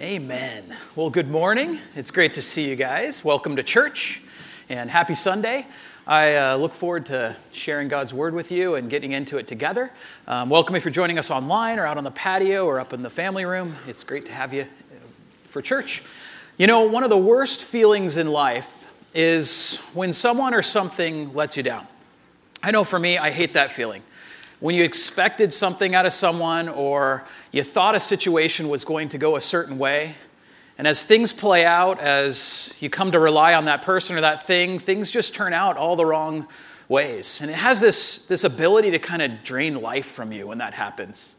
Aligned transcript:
Amen. 0.00 0.76
Well, 0.94 1.10
good 1.10 1.28
morning. 1.28 1.80
It's 1.96 2.12
great 2.12 2.34
to 2.34 2.42
see 2.42 2.70
you 2.70 2.76
guys. 2.76 3.24
Welcome 3.24 3.56
to 3.56 3.64
church 3.64 4.22
and 4.68 4.88
happy 4.88 5.16
Sunday. 5.16 5.66
I 6.06 6.36
uh, 6.36 6.56
look 6.56 6.72
forward 6.72 7.04
to 7.06 7.34
sharing 7.50 7.88
God's 7.88 8.14
word 8.14 8.32
with 8.32 8.52
you 8.52 8.76
and 8.76 8.88
getting 8.88 9.10
into 9.10 9.38
it 9.38 9.48
together. 9.48 9.90
Um, 10.28 10.50
welcome 10.50 10.76
if 10.76 10.84
you're 10.84 10.92
joining 10.94 11.18
us 11.18 11.32
online 11.32 11.80
or 11.80 11.86
out 11.86 11.98
on 11.98 12.04
the 12.04 12.12
patio 12.12 12.64
or 12.64 12.78
up 12.78 12.92
in 12.92 13.02
the 13.02 13.10
family 13.10 13.44
room. 13.44 13.74
It's 13.88 14.04
great 14.04 14.24
to 14.26 14.32
have 14.32 14.54
you 14.54 14.62
uh, 14.62 14.66
for 15.48 15.60
church. 15.60 16.04
You 16.58 16.68
know, 16.68 16.82
one 16.82 17.02
of 17.02 17.10
the 17.10 17.18
worst 17.18 17.64
feelings 17.64 18.18
in 18.18 18.28
life 18.28 18.92
is 19.14 19.78
when 19.94 20.12
someone 20.12 20.54
or 20.54 20.62
something 20.62 21.34
lets 21.34 21.56
you 21.56 21.64
down. 21.64 21.88
I 22.62 22.70
know 22.70 22.84
for 22.84 23.00
me, 23.00 23.18
I 23.18 23.30
hate 23.30 23.54
that 23.54 23.72
feeling 23.72 24.04
when 24.60 24.74
you 24.74 24.82
expected 24.82 25.54
something 25.54 25.94
out 25.94 26.06
of 26.06 26.12
someone 26.12 26.68
or 26.68 27.24
you 27.52 27.62
thought 27.62 27.94
a 27.94 28.00
situation 28.00 28.68
was 28.68 28.84
going 28.84 29.08
to 29.10 29.18
go 29.18 29.36
a 29.36 29.40
certain 29.40 29.78
way. 29.78 30.14
And 30.78 30.86
as 30.86 31.04
things 31.04 31.32
play 31.32 31.64
out, 31.64 32.00
as 32.00 32.74
you 32.80 32.90
come 32.90 33.12
to 33.12 33.18
rely 33.18 33.54
on 33.54 33.66
that 33.66 33.82
person 33.82 34.16
or 34.16 34.20
that 34.20 34.46
thing, 34.46 34.78
things 34.78 35.10
just 35.10 35.34
turn 35.34 35.52
out 35.52 35.76
all 35.76 35.96
the 35.96 36.06
wrong 36.06 36.46
ways. 36.88 37.40
And 37.40 37.50
it 37.50 37.54
has 37.54 37.80
this, 37.80 38.26
this 38.26 38.44
ability 38.44 38.92
to 38.92 38.98
kind 38.98 39.22
of 39.22 39.42
drain 39.44 39.80
life 39.80 40.06
from 40.06 40.32
you 40.32 40.46
when 40.46 40.58
that 40.58 40.74
happens. 40.74 41.36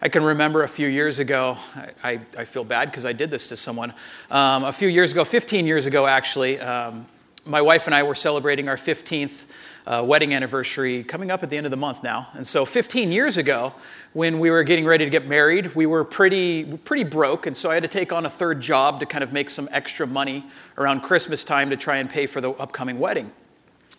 I 0.00 0.10
can 0.10 0.22
remember 0.22 0.62
a 0.62 0.68
few 0.68 0.88
years 0.88 1.18
ago, 1.18 1.56
I, 1.74 2.12
I, 2.12 2.20
I 2.38 2.44
feel 2.44 2.64
bad 2.64 2.90
because 2.90 3.06
I 3.06 3.14
did 3.14 3.30
this 3.30 3.48
to 3.48 3.56
someone. 3.56 3.94
Um, 4.30 4.64
a 4.64 4.72
few 4.72 4.88
years 4.88 5.10
ago, 5.10 5.24
15 5.24 5.66
years 5.66 5.86
ago 5.86 6.06
actually, 6.06 6.60
um, 6.60 7.06
my 7.46 7.62
wife 7.62 7.86
and 7.86 7.94
I 7.94 8.02
were 8.02 8.14
celebrating 8.14 8.68
our 8.68 8.76
15th 8.76 9.45
uh, 9.86 10.02
wedding 10.04 10.34
anniversary 10.34 11.04
coming 11.04 11.30
up 11.30 11.42
at 11.42 11.50
the 11.50 11.56
end 11.56 11.66
of 11.66 11.70
the 11.70 11.76
month 11.76 12.02
now. 12.02 12.28
And 12.34 12.46
so 12.46 12.64
15 12.64 13.12
years 13.12 13.36
ago, 13.36 13.72
when 14.14 14.40
we 14.40 14.50
were 14.50 14.64
getting 14.64 14.84
ready 14.84 15.04
to 15.04 15.10
get 15.10 15.26
married, 15.26 15.74
we 15.76 15.86
were 15.86 16.04
pretty, 16.04 16.64
pretty 16.78 17.04
broke. 17.04 17.46
And 17.46 17.56
so 17.56 17.70
I 17.70 17.74
had 17.74 17.82
to 17.84 17.88
take 17.88 18.12
on 18.12 18.26
a 18.26 18.30
third 18.30 18.60
job 18.60 19.00
to 19.00 19.06
kind 19.06 19.22
of 19.22 19.32
make 19.32 19.48
some 19.48 19.68
extra 19.70 20.06
money 20.06 20.44
around 20.76 21.02
Christmas 21.02 21.44
time 21.44 21.70
to 21.70 21.76
try 21.76 21.98
and 21.98 22.10
pay 22.10 22.26
for 22.26 22.40
the 22.40 22.50
upcoming 22.52 22.98
wedding. 22.98 23.30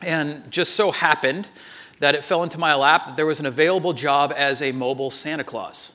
And 0.01 0.49
just 0.51 0.75
so 0.75 0.91
happened 0.91 1.47
that 1.99 2.15
it 2.15 2.23
fell 2.23 2.43
into 2.43 2.59
my 2.59 2.75
lap 2.75 3.05
that 3.05 3.15
there 3.15 3.25
was 3.25 3.39
an 3.39 3.45
available 3.45 3.93
job 3.93 4.33
as 4.35 4.61
a 4.61 4.71
mobile 4.71 5.09
Santa 5.09 5.43
Claus. 5.43 5.93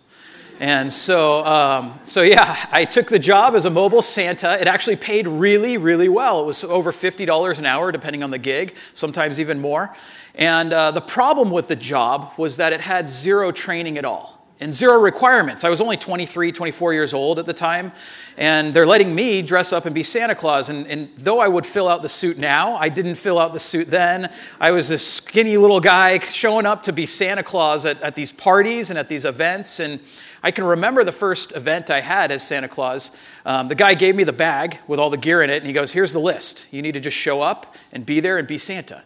And 0.62 0.92
so, 0.92 1.44
um, 1.44 1.98
so 2.04 2.22
yeah, 2.22 2.68
I 2.72 2.84
took 2.84 3.08
the 3.08 3.18
job 3.18 3.56
as 3.56 3.64
a 3.64 3.70
mobile 3.70 4.00
Santa. 4.00 4.60
It 4.60 4.68
actually 4.68 4.94
paid 4.94 5.26
really, 5.26 5.76
really 5.76 6.08
well. 6.08 6.40
It 6.40 6.46
was 6.46 6.62
over 6.62 6.92
$50 6.92 7.58
an 7.58 7.66
hour, 7.66 7.90
depending 7.90 8.22
on 8.22 8.30
the 8.30 8.38
gig, 8.38 8.76
sometimes 8.94 9.40
even 9.40 9.60
more. 9.60 9.92
And 10.36 10.72
uh, 10.72 10.92
the 10.92 11.00
problem 11.00 11.50
with 11.50 11.66
the 11.66 11.74
job 11.74 12.30
was 12.36 12.58
that 12.58 12.72
it 12.72 12.80
had 12.80 13.08
zero 13.08 13.50
training 13.50 13.98
at 13.98 14.04
all 14.04 14.38
and 14.60 14.72
zero 14.72 15.00
requirements. 15.00 15.64
I 15.64 15.68
was 15.68 15.80
only 15.80 15.96
23, 15.96 16.52
24 16.52 16.92
years 16.92 17.12
old 17.12 17.40
at 17.40 17.46
the 17.46 17.52
time, 17.52 17.90
and 18.36 18.72
they're 18.72 18.86
letting 18.86 19.12
me 19.12 19.42
dress 19.42 19.72
up 19.72 19.86
and 19.86 19.94
be 19.94 20.04
Santa 20.04 20.36
Claus. 20.36 20.68
And, 20.68 20.86
and, 20.86 21.10
though 21.18 21.40
I 21.40 21.48
would 21.48 21.66
fill 21.66 21.88
out 21.88 22.02
the 22.02 22.08
suit 22.08 22.38
now, 22.38 22.76
I 22.76 22.88
didn't 22.88 23.16
fill 23.16 23.40
out 23.40 23.52
the 23.52 23.58
suit 23.58 23.90
then. 23.90 24.32
I 24.60 24.70
was 24.70 24.92
a 24.92 24.98
skinny 24.98 25.56
little 25.56 25.80
guy 25.80 26.20
showing 26.20 26.66
up 26.66 26.84
to 26.84 26.92
be 26.92 27.06
Santa 27.06 27.42
Claus 27.42 27.84
at, 27.84 28.00
at 28.02 28.14
these 28.14 28.30
parties 28.30 28.90
and 28.90 28.98
at 28.98 29.08
these 29.08 29.24
events. 29.24 29.80
And 29.80 29.98
I 30.42 30.50
can 30.50 30.64
remember 30.64 31.04
the 31.04 31.12
first 31.12 31.52
event 31.54 31.90
I 31.90 32.00
had 32.00 32.32
as 32.32 32.42
Santa 32.46 32.68
Claus. 32.68 33.10
Um, 33.46 33.68
the 33.68 33.74
guy 33.74 33.94
gave 33.94 34.16
me 34.16 34.24
the 34.24 34.32
bag 34.32 34.78
with 34.88 34.98
all 34.98 35.08
the 35.08 35.16
gear 35.16 35.42
in 35.42 35.50
it, 35.50 35.58
and 35.58 35.66
he 35.66 35.72
goes, 35.72 35.92
Here's 35.92 36.12
the 36.12 36.20
list. 36.20 36.66
You 36.70 36.82
need 36.82 36.92
to 36.92 37.00
just 37.00 37.16
show 37.16 37.42
up 37.42 37.76
and 37.92 38.04
be 38.04 38.20
there 38.20 38.38
and 38.38 38.48
be 38.48 38.58
Santa. 38.58 39.02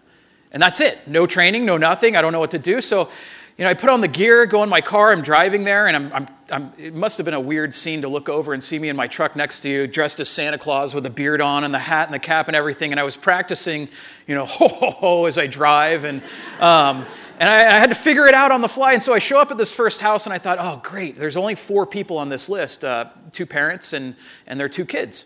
And 0.52 0.62
that's 0.62 0.80
it. 0.80 1.06
No 1.06 1.26
training, 1.26 1.66
no 1.66 1.76
nothing. 1.76 2.16
I 2.16 2.22
don't 2.22 2.32
know 2.32 2.40
what 2.40 2.52
to 2.52 2.58
do. 2.58 2.80
So, 2.80 3.10
you 3.56 3.64
know, 3.64 3.70
I 3.70 3.74
put 3.74 3.88
on 3.88 4.02
the 4.02 4.08
gear, 4.08 4.44
go 4.44 4.62
in 4.62 4.68
my 4.68 4.82
car, 4.82 5.12
I'm 5.12 5.22
driving 5.22 5.64
there, 5.64 5.86
and 5.86 5.96
I'm, 5.96 6.12
I'm, 6.12 6.26
I'm, 6.50 6.72
it 6.76 6.94
must 6.94 7.16
have 7.16 7.24
been 7.24 7.32
a 7.32 7.40
weird 7.40 7.74
scene 7.74 8.02
to 8.02 8.08
look 8.08 8.28
over 8.28 8.52
and 8.52 8.62
see 8.62 8.78
me 8.78 8.90
in 8.90 8.96
my 8.96 9.06
truck 9.06 9.34
next 9.34 9.60
to 9.60 9.70
you, 9.70 9.86
dressed 9.86 10.20
as 10.20 10.28
Santa 10.28 10.58
Claus 10.58 10.94
with 10.94 11.06
a 11.06 11.10
beard 11.10 11.40
on 11.40 11.64
and 11.64 11.72
the 11.72 11.78
hat 11.78 12.06
and 12.06 12.12
the 12.12 12.18
cap 12.18 12.48
and 12.48 12.56
everything. 12.56 12.90
And 12.90 13.00
I 13.00 13.04
was 13.04 13.16
practicing, 13.16 13.88
you 14.26 14.34
know, 14.34 14.44
ho, 14.46 14.68
ho, 14.68 14.90
ho, 14.90 15.24
as 15.24 15.38
I 15.38 15.46
drive. 15.46 16.04
And, 16.04 16.20
um, 16.60 17.06
and 17.38 17.48
I, 17.48 17.66
I, 17.66 17.78
had 17.78 17.88
to 17.88 17.94
figure 17.94 18.26
it 18.26 18.34
out 18.34 18.52
on 18.52 18.60
the 18.60 18.68
fly. 18.68 18.92
And 18.92 19.02
so 19.02 19.14
I 19.14 19.20
show 19.20 19.38
up 19.38 19.50
at 19.50 19.56
this 19.56 19.72
first 19.72 20.02
house 20.02 20.26
and 20.26 20.34
I 20.34 20.38
thought, 20.38 20.58
oh, 20.60 20.78
great, 20.84 21.18
there's 21.18 21.38
only 21.38 21.54
four 21.54 21.86
people 21.86 22.18
on 22.18 22.28
this 22.28 22.50
list 22.50 22.84
uh, 22.84 23.06
two 23.32 23.46
parents 23.46 23.94
and, 23.94 24.16
and 24.46 24.60
their 24.60 24.68
two 24.68 24.84
kids. 24.84 25.24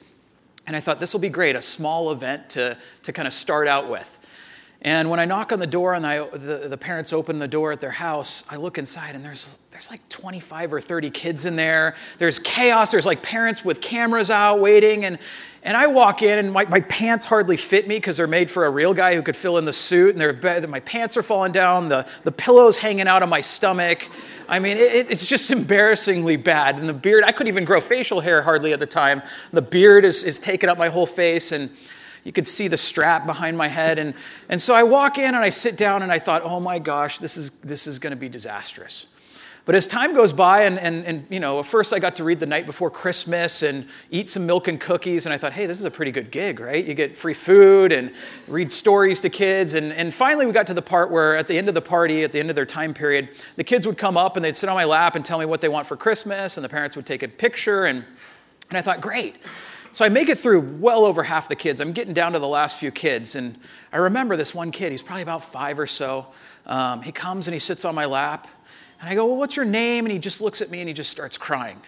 And 0.69 0.77
I 0.77 0.81
thought, 0.81 1.01
this 1.01 1.13
will 1.13 1.21
be 1.21 1.31
great, 1.31 1.57
a 1.57 1.63
small 1.63 2.13
event 2.13 2.51
to, 2.51 2.79
to 3.03 3.13
kind 3.13 3.27
of 3.27 3.35
start 3.35 3.67
out 3.67 3.91
with. 3.91 4.19
And 4.83 5.11
when 5.11 5.21
I 5.21 5.27
knock 5.27 5.53
on 5.53 5.59
the 5.59 5.67
door 5.67 5.93
and 5.93 6.07
I, 6.07 6.27
the, 6.27 6.69
the 6.69 6.79
parents 6.79 7.13
open 7.13 7.39
the 7.39 7.49
door 7.49 7.71
at 7.73 7.81
their 7.83 7.91
house, 7.91 8.45
I 8.49 8.57
look 8.57 8.79
inside 8.79 9.15
and 9.15 9.23
there's, 9.23 9.59
there's 9.73 9.91
like 9.91 10.07
25 10.09 10.73
or 10.73 10.81
30 10.81 11.11
kids 11.11 11.45
in 11.45 11.55
there. 11.55 11.97
There's 12.19 12.39
chaos. 12.39 12.91
There's 12.91 13.05
like 13.05 13.23
parents 13.23 13.63
with 13.63 13.83
cameras 13.83 14.31
out 14.31 14.61
waiting. 14.61 15.05
And, 15.05 15.19
and 15.63 15.77
I 15.77 15.89
walk 15.89 16.23
in, 16.23 16.39
and 16.39 16.51
my, 16.51 16.65
my 16.65 16.81
pants 16.81 17.27
hardly 17.27 17.59
fit 17.59 17.87
me 17.87 17.97
because 17.97 18.17
they're 18.17 18.27
made 18.27 18.51
for 18.51 18.65
a 18.65 18.71
real 18.71 18.95
guy 18.95 19.15
who 19.15 19.21
could 19.21 19.37
fill 19.37 19.59
in 19.59 19.67
the 19.67 19.73
suit. 19.75 20.17
And 20.17 20.21
they're, 20.21 20.67
my 20.67 20.81
pants 20.81 21.19
are 21.19 21.23
falling 21.23 21.53
down, 21.53 21.91
the, 21.91 22.07
the 22.25 22.33
pillow's 22.33 22.79
hanging 22.79 23.07
out 23.07 23.23
of 23.23 23.29
my 23.29 23.43
stomach. 23.43 24.09
I 24.49 24.59
mean, 24.59 24.79
it, 24.79 25.11
it's 25.11 25.27
just 25.27 25.51
embarrassingly 25.51 26.37
bad. 26.37 26.79
And 26.79 26.89
the 26.89 26.95
beard, 26.95 27.25
I 27.27 27.33
couldn't 27.33 27.49
even 27.49 27.67
grow 27.67 27.83
facial 27.83 28.21
hair 28.21 28.41
hardly 28.41 28.73
at 28.73 28.81
the 28.81 28.87
time. 28.87 29.21
The 29.53 29.63
beard 29.63 30.07
is, 30.07 30.25
is 30.25 30.39
taking 30.39 30.71
up 30.71 30.79
my 30.79 30.89
whole 30.89 31.07
face, 31.07 31.53
and 31.53 31.71
you 32.25 32.33
could 32.33 32.47
see 32.47 32.69
the 32.69 32.77
strap 32.77 33.27
behind 33.27 33.57
my 33.57 33.69
head. 33.69 33.99
And, 33.99 34.15
and 34.49 34.61
so 34.61 34.75
I 34.75 34.83
walk 34.83 35.19
in 35.19 35.35
and 35.35 35.37
I 35.37 35.51
sit 35.51 35.77
down, 35.77 36.03
and 36.03 36.13
I 36.13 36.19
thought, 36.19 36.43
oh 36.43 36.61
my 36.61 36.79
gosh, 36.79 37.19
this 37.19 37.37
is, 37.37 37.51
this 37.63 37.87
is 37.87 37.99
going 37.99 38.13
to 38.13 38.17
be 38.17 38.29
disastrous. 38.29 39.07
But 39.67 39.75
as 39.75 39.87
time 39.87 40.15
goes 40.15 40.33
by, 40.33 40.63
and, 40.63 40.79
and, 40.79 41.05
and 41.05 41.27
you 41.29 41.39
know, 41.39 41.63
first 41.63 41.93
I 41.93 41.99
got 41.99 42.17
to 42.17 42.25
read 42.25 42.41
the 42.41 42.47
night 42.47 42.67
before 42.67 42.91
Christmas 42.91 43.63
and 43.63 43.87
eat 44.11 44.29
some 44.31 44.47
milk 44.47 44.69
and 44.69 44.81
cookies, 44.81 45.27
and 45.27 45.33
I 45.35 45.39
thought, 45.39 45.53
hey, 45.53 45.67
this 45.67 45.79
is 45.79 45.85
a 45.85 45.91
pretty 45.91 46.11
good 46.11 46.31
gig, 46.31 46.61
right? 46.61 46.85
You 46.85 46.95
get 46.95 47.17
free 47.17 47.35
food 47.35 47.93
and 47.93 48.13
read 48.49 48.73
stories 48.73 49.21
to 49.21 49.29
kids. 49.29 49.75
And, 49.75 49.93
and 49.93 50.15
finally, 50.15 50.47
we 50.47 50.53
got 50.53 50.67
to 50.69 50.75
the 50.75 50.83
part 50.83 51.11
where 51.11 51.37
at 51.37 51.47
the 51.47 51.57
end 51.57 51.69
of 51.69 51.75
the 51.75 51.83
party, 51.83 52.25
at 52.25 52.33
the 52.33 52.41
end 52.41 52.49
of 52.49 52.57
their 52.57 52.67
time 52.67 52.95
period, 52.95 53.29
the 53.57 53.63
kids 53.63 53.87
would 53.87 53.99
come 53.99 54.17
up 54.17 54.37
and 54.37 54.45
they'd 54.45 54.57
sit 54.57 54.69
on 54.69 54.75
my 54.75 54.87
lap 54.87 55.15
and 55.15 55.25
tell 55.25 55.39
me 55.39 55.45
what 55.45 55.61
they 55.61 55.69
want 55.69 55.87
for 55.87 55.97
Christmas, 55.97 56.57
and 56.57 56.65
the 56.65 56.69
parents 56.69 56.97
would 56.97 57.07
take 57.07 57.23
a 57.23 57.29
picture. 57.29 57.85
And, 57.85 58.05
and 58.71 58.79
I 58.79 58.83
thought, 58.83 59.01
great. 59.01 59.37
So 59.93 60.05
I 60.05 60.09
make 60.09 60.29
it 60.29 60.39
through 60.39 60.61
well 60.79 61.05
over 61.05 61.23
half 61.23 61.49
the 61.49 61.57
kids. 61.57 61.81
I'm 61.81 61.93
getting 61.93 62.15
down 62.15 62.33
to 62.33 62.39
the 62.39 62.47
last 62.47 62.79
few 62.79 62.93
kids. 62.93 63.35
And 63.35 63.59
I 63.93 63.97
remember 63.97 64.37
this 64.37 64.55
one 64.55 64.71
kid, 64.71 64.93
he's 64.93 65.03
probably 65.03 65.23
about 65.23 65.51
five 65.51 65.81
or 65.81 65.87
so. 65.87 66.27
Um, 66.67 67.03
he 67.03 67.11
comes 67.11 67.49
and 67.49 67.55
he 67.55 67.59
sits 67.59 67.85
on 67.85 67.95
my 67.95 68.05
lap. 68.05 68.47
And 69.01 69.09
I 69.09 69.15
go, 69.15 69.27
Well, 69.27 69.37
what's 69.37 69.57
your 69.57 69.65
name? 69.65 70.05
And 70.07 70.13
he 70.13 70.19
just 70.19 70.41
looks 70.41 70.63
at 70.63 70.71
me 70.71 70.81
and 70.81 70.89
he 70.89 70.95
just 70.95 71.11
starts 71.11 71.37
crying. 71.37 71.81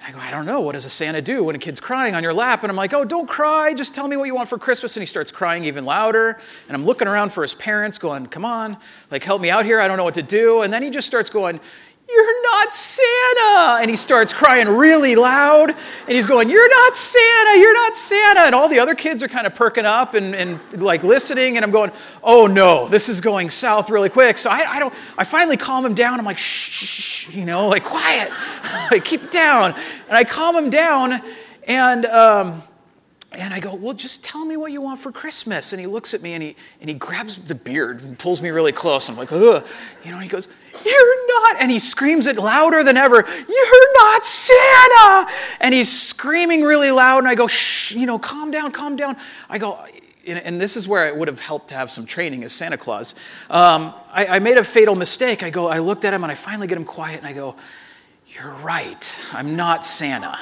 And 0.00 0.02
I 0.02 0.10
go, 0.10 0.18
I 0.18 0.32
don't 0.32 0.44
know. 0.44 0.60
What 0.60 0.72
does 0.72 0.86
a 0.86 0.90
Santa 0.90 1.22
do 1.22 1.44
when 1.44 1.54
a 1.54 1.58
kid's 1.58 1.78
crying 1.78 2.16
on 2.16 2.24
your 2.24 2.34
lap? 2.34 2.64
And 2.64 2.70
I'm 2.70 2.76
like, 2.76 2.92
Oh, 2.92 3.04
don't 3.04 3.28
cry. 3.28 3.74
Just 3.74 3.94
tell 3.94 4.08
me 4.08 4.16
what 4.16 4.24
you 4.24 4.34
want 4.34 4.48
for 4.48 4.58
Christmas. 4.58 4.96
And 4.96 5.02
he 5.02 5.06
starts 5.06 5.30
crying 5.30 5.64
even 5.66 5.84
louder. 5.84 6.40
And 6.66 6.76
I'm 6.76 6.84
looking 6.84 7.06
around 7.06 7.30
for 7.30 7.42
his 7.42 7.54
parents, 7.54 7.96
going, 7.96 8.26
Come 8.26 8.44
on, 8.44 8.76
like, 9.12 9.22
help 9.22 9.40
me 9.40 9.50
out 9.50 9.64
here. 9.64 9.80
I 9.80 9.86
don't 9.86 9.98
know 9.98 10.04
what 10.04 10.14
to 10.14 10.22
do. 10.22 10.62
And 10.62 10.72
then 10.72 10.82
he 10.82 10.90
just 10.90 11.06
starts 11.06 11.30
going, 11.30 11.60
you're 12.08 12.42
not 12.42 12.72
Santa. 12.72 13.78
And 13.80 13.90
he 13.90 13.96
starts 13.96 14.32
crying 14.32 14.68
really 14.68 15.16
loud. 15.16 15.70
And 15.70 16.08
he's 16.08 16.26
going, 16.26 16.48
You're 16.48 16.68
not 16.68 16.96
Santa. 16.96 17.58
You're 17.58 17.74
not 17.74 17.96
Santa. 17.96 18.40
And 18.40 18.54
all 18.54 18.68
the 18.68 18.78
other 18.78 18.94
kids 18.94 19.22
are 19.22 19.28
kind 19.28 19.46
of 19.46 19.54
perking 19.54 19.84
up 19.84 20.14
and, 20.14 20.34
and 20.34 20.60
like 20.80 21.02
listening. 21.02 21.56
And 21.56 21.64
I'm 21.64 21.70
going, 21.70 21.90
Oh 22.22 22.46
no, 22.46 22.88
this 22.88 23.08
is 23.08 23.20
going 23.20 23.50
south 23.50 23.90
really 23.90 24.10
quick. 24.10 24.38
So 24.38 24.50
I, 24.50 24.74
I 24.74 24.78
don't, 24.78 24.94
I 25.18 25.24
finally 25.24 25.56
calm 25.56 25.84
him 25.84 25.94
down. 25.94 26.18
I'm 26.18 26.26
like, 26.26 26.38
Shh, 26.38 26.70
shh, 26.70 27.28
you 27.30 27.44
know, 27.44 27.68
like 27.68 27.84
quiet. 27.84 28.30
like, 28.90 29.04
keep 29.04 29.24
it 29.24 29.32
down. 29.32 29.74
And 30.08 30.16
I 30.16 30.24
calm 30.24 30.56
him 30.56 30.70
down. 30.70 31.22
And, 31.66 32.06
um, 32.06 32.62
and 33.32 33.52
I 33.52 33.60
go, 33.60 33.74
Well, 33.74 33.94
just 33.94 34.22
tell 34.22 34.44
me 34.44 34.56
what 34.56 34.72
you 34.72 34.80
want 34.80 35.00
for 35.00 35.10
Christmas. 35.10 35.72
And 35.72 35.80
he 35.80 35.86
looks 35.86 36.14
at 36.14 36.22
me 36.22 36.34
and 36.34 36.42
he, 36.42 36.56
and 36.80 36.88
he 36.88 36.94
grabs 36.94 37.36
the 37.36 37.54
beard 37.54 38.02
and 38.02 38.18
pulls 38.18 38.40
me 38.40 38.50
really 38.50 38.72
close. 38.72 39.08
I'm 39.08 39.16
like, 39.16 39.32
Ugh. 39.32 39.66
You 40.04 40.10
know, 40.10 40.18
he 40.18 40.28
goes, 40.28 40.48
You're 40.84 41.26
not. 41.28 41.56
And 41.60 41.70
he 41.70 41.78
screams 41.78 42.26
it 42.26 42.36
louder 42.36 42.84
than 42.84 42.96
ever, 42.96 43.16
You're 43.16 43.92
not 43.94 44.26
Santa. 44.26 45.32
And 45.60 45.74
he's 45.74 45.90
screaming 45.90 46.62
really 46.62 46.90
loud. 46.90 47.18
And 47.18 47.28
I 47.28 47.34
go, 47.34 47.46
Shh, 47.46 47.92
you 47.92 48.06
know, 48.06 48.18
calm 48.18 48.50
down, 48.50 48.72
calm 48.72 48.96
down. 48.96 49.16
I 49.48 49.58
go, 49.58 49.84
and 50.26 50.60
this 50.60 50.76
is 50.76 50.88
where 50.88 51.06
it 51.06 51.16
would 51.16 51.28
have 51.28 51.40
helped 51.40 51.68
to 51.68 51.74
have 51.74 51.90
some 51.90 52.06
training 52.06 52.44
as 52.44 52.52
Santa 52.52 52.78
Claus. 52.78 53.14
Um, 53.50 53.92
I, 54.10 54.26
I 54.26 54.38
made 54.38 54.56
a 54.56 54.64
fatal 54.64 54.96
mistake. 54.96 55.42
I 55.42 55.50
go, 55.50 55.68
I 55.68 55.80
looked 55.80 56.04
at 56.04 56.14
him 56.14 56.22
and 56.24 56.32
I 56.32 56.34
finally 56.34 56.66
get 56.66 56.78
him 56.78 56.84
quiet 56.84 57.18
and 57.18 57.26
I 57.26 57.32
go, 57.32 57.56
You're 58.26 58.54
right. 58.54 59.18
I'm 59.32 59.56
not 59.56 59.84
Santa 59.84 60.38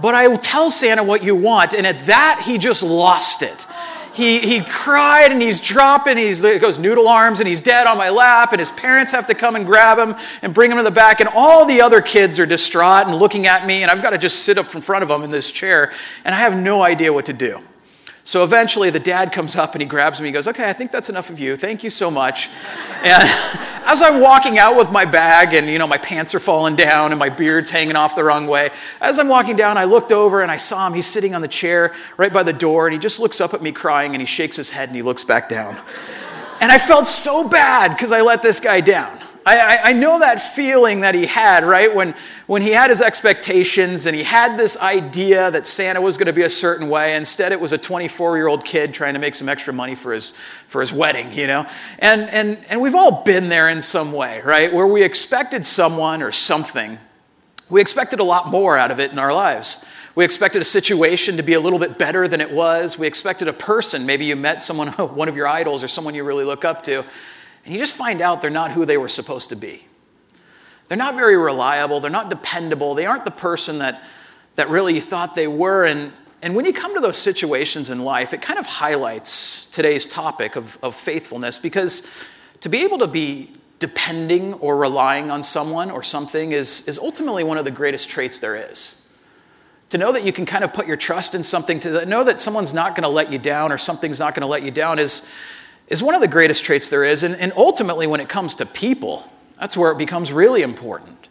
but 0.00 0.14
I 0.14 0.28
will 0.28 0.38
tell 0.38 0.70
Santa 0.70 1.02
what 1.02 1.22
you 1.22 1.36
want. 1.36 1.74
And 1.74 1.86
at 1.86 2.06
that, 2.06 2.42
he 2.44 2.58
just 2.58 2.82
lost 2.82 3.42
it. 3.42 3.66
He, 4.14 4.38
he 4.38 4.60
cried 4.60 5.32
and 5.32 5.42
he's 5.42 5.58
dropping, 5.58 6.16
he's, 6.16 6.40
he 6.42 6.58
goes 6.58 6.78
noodle 6.78 7.08
arms 7.08 7.40
and 7.40 7.48
he's 7.48 7.60
dead 7.60 7.86
on 7.86 7.98
my 7.98 8.10
lap, 8.10 8.52
and 8.52 8.60
his 8.60 8.70
parents 8.70 9.10
have 9.10 9.26
to 9.26 9.34
come 9.34 9.56
and 9.56 9.66
grab 9.66 9.98
him 9.98 10.14
and 10.42 10.54
bring 10.54 10.70
him 10.70 10.76
to 10.76 10.84
the 10.84 10.90
back. 10.90 11.18
And 11.20 11.28
all 11.34 11.64
the 11.64 11.80
other 11.80 12.00
kids 12.00 12.38
are 12.38 12.46
distraught 12.46 13.06
and 13.08 13.16
looking 13.16 13.46
at 13.46 13.66
me, 13.66 13.82
and 13.82 13.90
I've 13.90 14.02
got 14.02 14.10
to 14.10 14.18
just 14.18 14.44
sit 14.44 14.56
up 14.56 14.74
in 14.74 14.80
front 14.80 15.02
of 15.02 15.08
them 15.08 15.24
in 15.24 15.30
this 15.30 15.50
chair, 15.50 15.92
and 16.24 16.34
I 16.34 16.38
have 16.38 16.56
no 16.56 16.82
idea 16.84 17.12
what 17.12 17.26
to 17.26 17.32
do. 17.32 17.60
So 18.26 18.42
eventually 18.42 18.88
the 18.88 19.00
dad 19.00 19.32
comes 19.32 19.54
up 19.54 19.74
and 19.74 19.82
he 19.82 19.86
grabs 19.86 20.18
me. 20.18 20.28
He 20.28 20.32
goes, 20.32 20.48
Okay, 20.48 20.68
I 20.68 20.72
think 20.72 20.90
that's 20.90 21.10
enough 21.10 21.28
of 21.28 21.38
you. 21.38 21.56
Thank 21.56 21.84
you 21.84 21.90
so 21.90 22.10
much. 22.10 22.48
And 23.02 23.22
as 23.86 24.00
I'm 24.00 24.20
walking 24.20 24.58
out 24.58 24.76
with 24.76 24.90
my 24.90 25.04
bag 25.04 25.52
and, 25.52 25.68
you 25.68 25.78
know, 25.78 25.86
my 25.86 25.98
pants 25.98 26.34
are 26.34 26.40
falling 26.40 26.74
down 26.74 27.12
and 27.12 27.18
my 27.18 27.28
beard's 27.28 27.68
hanging 27.68 27.96
off 27.96 28.16
the 28.16 28.24
wrong 28.24 28.46
way, 28.46 28.70
as 29.02 29.18
I'm 29.18 29.28
walking 29.28 29.56
down, 29.56 29.76
I 29.76 29.84
looked 29.84 30.10
over 30.10 30.40
and 30.40 30.50
I 30.50 30.56
saw 30.56 30.86
him. 30.86 30.94
He's 30.94 31.06
sitting 31.06 31.34
on 31.34 31.42
the 31.42 31.48
chair 31.48 31.94
right 32.16 32.32
by 32.32 32.42
the 32.42 32.52
door 32.52 32.86
and 32.86 32.94
he 32.94 32.98
just 32.98 33.20
looks 33.20 33.42
up 33.42 33.52
at 33.52 33.60
me 33.60 33.72
crying 33.72 34.14
and 34.14 34.22
he 34.22 34.26
shakes 34.26 34.56
his 34.56 34.70
head 34.70 34.88
and 34.88 34.96
he 34.96 35.02
looks 35.02 35.22
back 35.22 35.50
down. 35.50 35.78
And 36.62 36.72
I 36.72 36.78
felt 36.78 37.06
so 37.06 37.46
bad 37.46 37.88
because 37.88 38.10
I 38.10 38.22
let 38.22 38.42
this 38.42 38.58
guy 38.58 38.80
down. 38.80 39.20
I, 39.46 39.90
I, 39.90 39.92
know 39.92 40.18
that 40.20 40.40
feeling 40.54 41.00
that 41.00 41.14
he 41.14 41.26
had, 41.26 41.64
right? 41.64 41.94
When, 41.94 42.14
when 42.46 42.62
he 42.62 42.70
had 42.70 42.88
his 42.88 43.02
expectations 43.02 44.06
and 44.06 44.16
he 44.16 44.22
had 44.22 44.58
this 44.58 44.78
idea 44.78 45.50
that 45.50 45.66
Santa 45.66 46.00
was 46.00 46.16
going 46.16 46.28
to 46.28 46.32
be 46.32 46.42
a 46.42 46.50
certain 46.50 46.88
way. 46.88 47.14
Instead, 47.14 47.52
it 47.52 47.60
was 47.60 47.72
a 47.72 47.78
24 47.78 48.36
year 48.36 48.46
old 48.46 48.64
kid 48.64 48.94
trying 48.94 49.12
to 49.12 49.20
make 49.20 49.34
some 49.34 49.48
extra 49.48 49.72
money 49.72 49.94
for 49.94 50.12
his, 50.12 50.32
for 50.68 50.80
his 50.80 50.92
wedding, 50.92 51.30
you 51.32 51.46
know? 51.46 51.66
And, 51.98 52.22
and, 52.30 52.58
and 52.70 52.80
we've 52.80 52.94
all 52.94 53.22
been 53.22 53.50
there 53.50 53.68
in 53.68 53.82
some 53.82 54.12
way, 54.12 54.40
right? 54.42 54.72
Where 54.72 54.86
we 54.86 55.02
expected 55.02 55.66
someone 55.66 56.22
or 56.22 56.32
something, 56.32 56.98
we 57.68 57.82
expected 57.82 58.20
a 58.20 58.24
lot 58.24 58.48
more 58.48 58.78
out 58.78 58.90
of 58.90 58.98
it 58.98 59.12
in 59.12 59.18
our 59.18 59.32
lives. 59.32 59.84
We 60.14 60.24
expected 60.24 60.62
a 60.62 60.64
situation 60.64 61.36
to 61.36 61.42
be 61.42 61.54
a 61.54 61.60
little 61.60 61.78
bit 61.78 61.98
better 61.98 62.28
than 62.28 62.40
it 62.40 62.50
was. 62.50 62.98
We 62.98 63.06
expected 63.06 63.48
a 63.48 63.52
person, 63.52 64.06
maybe 64.06 64.24
you 64.24 64.36
met 64.36 64.62
someone, 64.62 64.88
one 64.92 65.28
of 65.28 65.36
your 65.36 65.48
idols 65.48 65.82
or 65.82 65.88
someone 65.88 66.14
you 66.14 66.24
really 66.24 66.44
look 66.44 66.64
up 66.64 66.82
to, 66.84 67.04
and 67.64 67.72
you 67.72 67.80
just 67.80 67.94
find 67.94 68.20
out 68.20 68.42
they're 68.42 68.50
not 68.50 68.72
who 68.72 68.84
they 68.84 68.96
were 68.96 69.08
supposed 69.08 69.48
to 69.50 69.56
be. 69.56 69.86
They're 70.88 70.98
not 70.98 71.14
very 71.14 71.36
reliable, 71.36 72.00
they're 72.00 72.10
not 72.10 72.28
dependable, 72.28 72.94
they 72.94 73.06
aren't 73.06 73.24
the 73.24 73.30
person 73.30 73.78
that, 73.78 74.02
that 74.56 74.68
really 74.68 74.94
you 74.94 75.00
thought 75.00 75.34
they 75.34 75.46
were. 75.46 75.84
And, 75.84 76.12
and 76.42 76.54
when 76.54 76.66
you 76.66 76.74
come 76.74 76.94
to 76.94 77.00
those 77.00 77.16
situations 77.16 77.88
in 77.88 78.00
life, 78.00 78.34
it 78.34 78.42
kind 78.42 78.58
of 78.58 78.66
highlights 78.66 79.64
today's 79.70 80.06
topic 80.06 80.56
of, 80.56 80.76
of 80.82 80.94
faithfulness 80.94 81.56
because 81.56 82.02
to 82.60 82.68
be 82.68 82.82
able 82.82 82.98
to 82.98 83.06
be 83.06 83.50
depending 83.78 84.54
or 84.54 84.76
relying 84.76 85.30
on 85.30 85.42
someone 85.42 85.90
or 85.90 86.02
something 86.02 86.52
is, 86.52 86.86
is 86.86 86.98
ultimately 86.98 87.44
one 87.44 87.58
of 87.58 87.64
the 87.64 87.70
greatest 87.70 88.08
traits 88.08 88.38
there 88.38 88.56
is. 88.56 89.00
To 89.90 89.98
know 89.98 90.12
that 90.12 90.24
you 90.24 90.32
can 90.32 90.46
kind 90.46 90.64
of 90.64 90.72
put 90.72 90.86
your 90.86 90.96
trust 90.96 91.34
in 91.34 91.42
something, 91.42 91.80
to 91.80 92.04
know 92.06 92.24
that 92.24 92.40
someone's 92.40 92.74
not 92.74 92.94
going 92.94 93.02
to 93.02 93.08
let 93.08 93.30
you 93.30 93.38
down 93.38 93.72
or 93.72 93.78
something's 93.78 94.18
not 94.18 94.34
going 94.34 94.42
to 94.42 94.46
let 94.46 94.62
you 94.62 94.70
down 94.70 94.98
is, 94.98 95.28
is 95.88 96.02
one 96.02 96.14
of 96.14 96.20
the 96.20 96.28
greatest 96.28 96.64
traits 96.64 96.88
there 96.88 97.04
is. 97.04 97.22
And, 97.22 97.34
and 97.36 97.52
ultimately, 97.56 98.06
when 98.06 98.20
it 98.20 98.28
comes 98.28 98.54
to 98.56 98.66
people, 98.66 99.28
that's 99.58 99.76
where 99.76 99.92
it 99.92 99.98
becomes 99.98 100.32
really 100.32 100.62
important. 100.62 101.28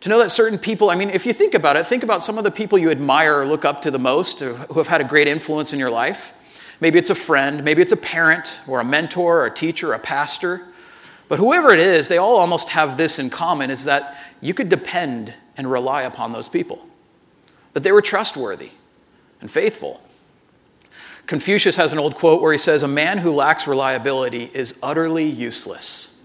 To 0.00 0.08
know 0.08 0.18
that 0.18 0.30
certain 0.30 0.58
people, 0.58 0.90
I 0.90 0.94
mean, 0.94 1.10
if 1.10 1.26
you 1.26 1.32
think 1.32 1.54
about 1.54 1.76
it, 1.76 1.86
think 1.86 2.02
about 2.02 2.22
some 2.22 2.38
of 2.38 2.44
the 2.44 2.50
people 2.50 2.78
you 2.78 2.90
admire 2.90 3.40
or 3.40 3.46
look 3.46 3.64
up 3.64 3.82
to 3.82 3.90
the 3.90 3.98
most 3.98 4.42
uh, 4.42 4.52
who 4.52 4.78
have 4.78 4.88
had 4.88 5.00
a 5.00 5.04
great 5.04 5.26
influence 5.26 5.72
in 5.72 5.78
your 5.78 5.90
life. 5.90 6.34
Maybe 6.80 6.98
it's 6.98 7.10
a 7.10 7.14
friend, 7.14 7.64
maybe 7.64 7.80
it's 7.80 7.92
a 7.92 7.96
parent 7.96 8.60
or 8.66 8.80
a 8.80 8.84
mentor 8.84 9.40
or 9.40 9.46
a 9.46 9.50
teacher, 9.50 9.92
or 9.92 9.94
a 9.94 9.98
pastor. 9.98 10.66
But 11.28 11.38
whoever 11.38 11.72
it 11.72 11.80
is, 11.80 12.06
they 12.06 12.18
all 12.18 12.36
almost 12.36 12.68
have 12.68 12.96
this 12.96 13.18
in 13.18 13.30
common 13.30 13.70
is 13.70 13.84
that 13.84 14.16
you 14.40 14.52
could 14.52 14.68
depend 14.68 15.34
and 15.56 15.70
rely 15.70 16.02
upon 16.02 16.32
those 16.32 16.48
people. 16.48 16.86
That 17.72 17.82
they 17.82 17.92
were 17.92 18.02
trustworthy 18.02 18.70
and 19.40 19.50
faithful. 19.50 20.00
Confucius 21.26 21.76
has 21.76 21.92
an 21.92 21.98
old 21.98 22.14
quote 22.14 22.40
where 22.40 22.52
he 22.52 22.58
says, 22.58 22.82
A 22.82 22.88
man 22.88 23.18
who 23.18 23.32
lacks 23.32 23.66
reliability 23.66 24.50
is 24.54 24.78
utterly 24.82 25.24
useless. 25.24 26.16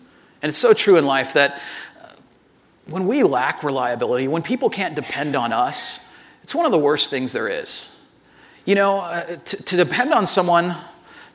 And 0.41 0.49
it's 0.49 0.57
so 0.57 0.73
true 0.73 0.97
in 0.97 1.05
life 1.05 1.33
that 1.33 1.59
uh, 2.01 2.07
when 2.87 3.07
we 3.07 3.23
lack 3.23 3.63
reliability, 3.63 4.27
when 4.27 4.41
people 4.41 4.69
can't 4.69 4.95
depend 4.95 5.35
on 5.35 5.53
us, 5.53 6.07
it's 6.43 6.53
one 6.53 6.65
of 6.65 6.71
the 6.71 6.79
worst 6.79 7.09
things 7.09 7.33
there 7.33 7.47
is. 7.47 7.97
You 8.65 8.75
know, 8.75 8.99
uh, 8.99 9.37
to, 9.37 9.63
to, 9.63 9.75
depend 9.75 10.13
on 10.13 10.27
someone, 10.27 10.75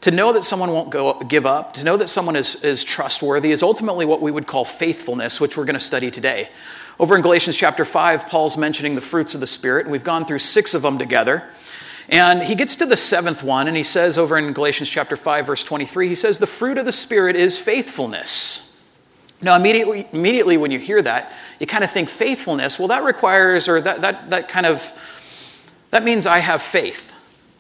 to 0.03 0.13
know 0.13 0.33
that 0.33 0.45
someone 0.45 0.71
won't 0.71 0.91
go, 0.91 1.19
give 1.21 1.45
up, 1.45 1.75
to 1.75 1.85
know 1.85 1.97
that 1.97 2.09
someone 2.09 2.37
is, 2.37 2.63
is 2.63 2.85
trustworthy 2.85 3.51
is 3.51 3.65
ultimately 3.65 4.07
what 4.07 4.23
we 4.23 4.31
would 4.31 4.47
call 4.47 4.65
faithfulness, 4.65 5.41
which 5.41 5.57
we're 5.57 5.65
going 5.65 5.75
to 5.75 5.81
study 5.81 6.11
today. 6.11 6.49
Over 7.01 7.17
in 7.17 7.23
Galatians 7.23 7.57
chapter 7.57 7.85
5, 7.85 8.29
Paul's 8.29 8.57
mentioning 8.57 8.95
the 8.95 9.01
fruits 9.01 9.35
of 9.35 9.41
the 9.41 9.47
Spirit, 9.47 9.87
and 9.87 9.93
we've 9.93 10.05
gone 10.05 10.25
through 10.25 10.39
six 10.39 10.73
of 10.73 10.83
them 10.83 10.99
together. 10.99 11.43
And 12.09 12.43
he 12.43 12.55
gets 12.55 12.77
to 12.77 12.87
the 12.87 12.97
seventh 12.97 13.43
one, 13.43 13.67
and 13.67 13.77
he 13.77 13.83
says 13.83 14.17
over 14.17 14.39
in 14.39 14.53
Galatians 14.53 14.89
chapter 14.89 15.17
5, 15.17 15.47
verse 15.47 15.65
23, 15.65 16.09
he 16.09 16.15
says, 16.15 16.39
The 16.39 16.47
fruit 16.47 16.79
of 16.79 16.87
the 16.87 16.93
Spirit 16.93 17.35
is 17.35 17.59
faithfulness. 17.59 18.81
Now, 19.43 19.57
immediately, 19.57 20.07
immediately 20.13 20.57
when 20.57 20.71
you 20.71 20.79
hear 20.79 21.03
that, 21.03 21.33
you 21.59 21.67
kind 21.67 21.85
of 21.85 21.91
think 21.91 22.09
faithfulness. 22.09 22.79
Well, 22.79 22.89
that 22.89 23.05
requires, 23.05 23.69
or 23.69 23.81
that, 23.81 24.01
that, 24.01 24.31
that 24.31 24.49
kind 24.49 24.67
of, 24.67 24.93
that 25.91 26.05
means 26.05 26.27
I 26.27 26.39
have 26.39 26.63
faith. 26.63 27.13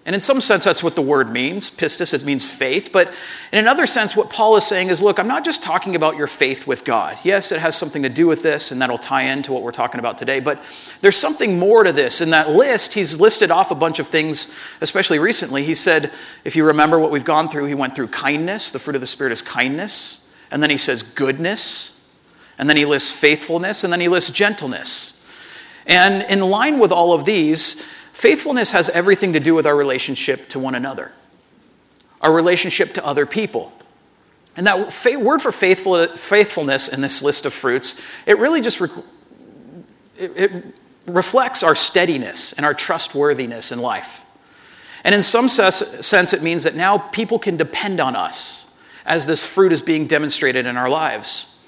And 0.06 0.14
in 0.14 0.20
some 0.20 0.40
sense, 0.40 0.62
that's 0.62 0.84
what 0.84 0.94
the 0.94 1.02
word 1.02 1.30
means. 1.30 1.68
Pistis, 1.68 2.14
it 2.14 2.24
means 2.24 2.48
faith. 2.48 2.90
But 2.92 3.12
in 3.52 3.58
another 3.58 3.86
sense, 3.86 4.14
what 4.14 4.30
Paul 4.30 4.56
is 4.56 4.64
saying 4.64 4.88
is 4.88 5.02
look, 5.02 5.18
I'm 5.18 5.26
not 5.26 5.44
just 5.44 5.64
talking 5.64 5.96
about 5.96 6.16
your 6.16 6.28
faith 6.28 6.64
with 6.64 6.84
God. 6.84 7.18
Yes, 7.24 7.50
it 7.50 7.58
has 7.58 7.76
something 7.76 8.04
to 8.04 8.08
do 8.08 8.28
with 8.28 8.40
this, 8.40 8.70
and 8.70 8.80
that'll 8.80 8.98
tie 8.98 9.24
into 9.24 9.52
what 9.52 9.64
we're 9.64 9.72
talking 9.72 9.98
about 9.98 10.16
today. 10.16 10.38
But 10.38 10.62
there's 11.00 11.16
something 11.16 11.58
more 11.58 11.82
to 11.82 11.92
this. 11.92 12.20
In 12.20 12.30
that 12.30 12.50
list, 12.50 12.94
he's 12.94 13.20
listed 13.20 13.50
off 13.50 13.72
a 13.72 13.74
bunch 13.74 13.98
of 13.98 14.06
things, 14.06 14.54
especially 14.80 15.18
recently. 15.18 15.64
He 15.64 15.74
said, 15.74 16.12
if 16.44 16.54
you 16.54 16.64
remember 16.64 17.00
what 17.00 17.10
we've 17.10 17.24
gone 17.24 17.48
through, 17.48 17.64
he 17.64 17.74
went 17.74 17.96
through 17.96 18.08
kindness. 18.08 18.70
The 18.70 18.78
fruit 18.78 18.94
of 18.94 19.00
the 19.00 19.08
Spirit 19.08 19.32
is 19.32 19.42
kindness. 19.42 20.24
And 20.52 20.62
then 20.62 20.70
he 20.70 20.78
says 20.78 21.02
goodness. 21.02 22.00
And 22.60 22.70
then 22.70 22.76
he 22.76 22.84
lists 22.84 23.10
faithfulness. 23.10 23.82
And 23.82 23.92
then 23.92 24.00
he 24.00 24.06
lists 24.06 24.30
gentleness. 24.30 25.20
And 25.84 26.22
in 26.30 26.40
line 26.40 26.78
with 26.78 26.92
all 26.92 27.12
of 27.12 27.24
these, 27.24 27.84
Faithfulness 28.16 28.70
has 28.70 28.88
everything 28.88 29.34
to 29.34 29.40
do 29.40 29.54
with 29.54 29.66
our 29.66 29.76
relationship 29.76 30.48
to 30.48 30.58
one 30.58 30.74
another, 30.74 31.12
our 32.22 32.32
relationship 32.32 32.94
to 32.94 33.04
other 33.04 33.26
people. 33.26 33.70
And 34.56 34.66
that 34.66 35.20
word 35.20 35.42
for 35.42 35.52
faithful, 35.52 36.08
faithfulness 36.16 36.88
in 36.88 37.02
this 37.02 37.22
list 37.22 37.44
of 37.44 37.52
fruits, 37.52 38.00
it 38.24 38.38
really 38.38 38.62
just 38.62 38.80
re- 38.80 38.88
it, 40.16 40.32
it 40.34 40.64
reflects 41.04 41.62
our 41.62 41.74
steadiness 41.74 42.54
and 42.54 42.64
our 42.64 42.72
trustworthiness 42.72 43.70
in 43.70 43.80
life. 43.80 44.22
And 45.04 45.14
in 45.14 45.22
some 45.22 45.46
sense, 45.46 46.32
it 46.32 46.42
means 46.42 46.64
that 46.64 46.74
now 46.74 46.96
people 46.96 47.38
can 47.38 47.58
depend 47.58 48.00
on 48.00 48.16
us 48.16 48.74
as 49.04 49.26
this 49.26 49.44
fruit 49.44 49.72
is 49.72 49.82
being 49.82 50.06
demonstrated 50.06 50.64
in 50.64 50.78
our 50.78 50.88
lives. 50.88 51.62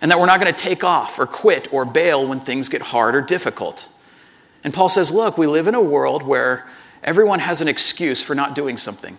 And 0.00 0.10
that 0.10 0.18
we're 0.18 0.26
not 0.26 0.40
going 0.40 0.52
to 0.52 0.62
take 0.64 0.82
off 0.82 1.20
or 1.20 1.26
quit 1.26 1.72
or 1.72 1.84
bail 1.84 2.26
when 2.26 2.40
things 2.40 2.68
get 2.68 2.82
hard 2.82 3.14
or 3.14 3.20
difficult. 3.20 3.88
And 4.64 4.72
Paul 4.72 4.88
says, 4.88 5.12
look, 5.12 5.36
we 5.36 5.46
live 5.46 5.66
in 5.66 5.74
a 5.74 5.82
world 5.82 6.22
where 6.22 6.68
everyone 7.02 7.40
has 7.40 7.60
an 7.60 7.68
excuse 7.68 8.22
for 8.22 8.34
not 8.34 8.54
doing 8.54 8.76
something. 8.76 9.18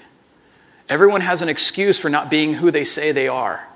Everyone 0.89 1.21
has 1.21 1.41
an 1.41 1.49
excuse 1.49 1.99
for 1.99 2.09
not 2.09 2.29
being 2.29 2.53
who 2.53 2.71
they 2.71 2.83
say 2.83 3.11
they 3.11 3.27
are. 3.27 3.67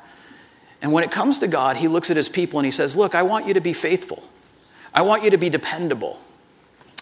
And 0.81 0.91
when 0.91 1.03
it 1.03 1.11
comes 1.11 1.39
to 1.39 1.47
God, 1.47 1.77
he 1.77 1.87
looks 1.87 2.11
at 2.11 2.17
his 2.17 2.29
people 2.29 2.59
and 2.59 2.65
he 2.65 2.71
says, 2.71 2.95
Look, 2.95 3.15
I 3.15 3.23
want 3.23 3.47
you 3.47 3.53
to 3.55 3.61
be 3.61 3.73
faithful. 3.73 4.23
I 4.93 5.01
want 5.01 5.23
you 5.23 5.31
to 5.31 5.37
be 5.37 5.49
dependable. 5.49 6.19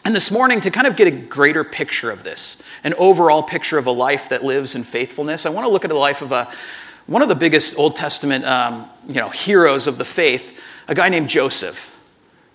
And 0.06 0.16
this 0.16 0.30
morning, 0.30 0.62
to 0.62 0.70
kind 0.70 0.86
of 0.86 0.96
get 0.96 1.08
a 1.08 1.12
greater 1.12 1.64
picture 1.64 2.12
of 2.12 2.24
this, 2.24 2.62
an 2.84 2.94
overall 2.94 3.42
picture 3.42 3.80
of 3.80 3.88
a 3.88 3.92
life 3.92 4.30
that 4.30 4.44
lives 4.44 4.76
in 4.76 4.84
faithfulness, 4.84 5.48
I 5.48 5.50
want 5.50 5.66
to 5.66 5.70
look 5.70 5.84
at 5.84 5.90
the 5.90 5.96
life 5.96 6.22
of 6.22 6.32
a, 6.32 6.52
one 7.08 7.24
of 7.24 7.28
the 7.28 7.36
biggest 7.36 7.78
Old 7.78 7.96
Testament 7.96 8.46
um, 8.46 8.88
you 9.08 9.16
know, 9.16 9.30
heroes 9.30 9.88
of 9.88 9.98
the 9.98 10.06
faith, 10.06 10.64
a 10.88 10.94
guy 10.94 11.10
named 11.10 11.28
Joseph. 11.28 11.95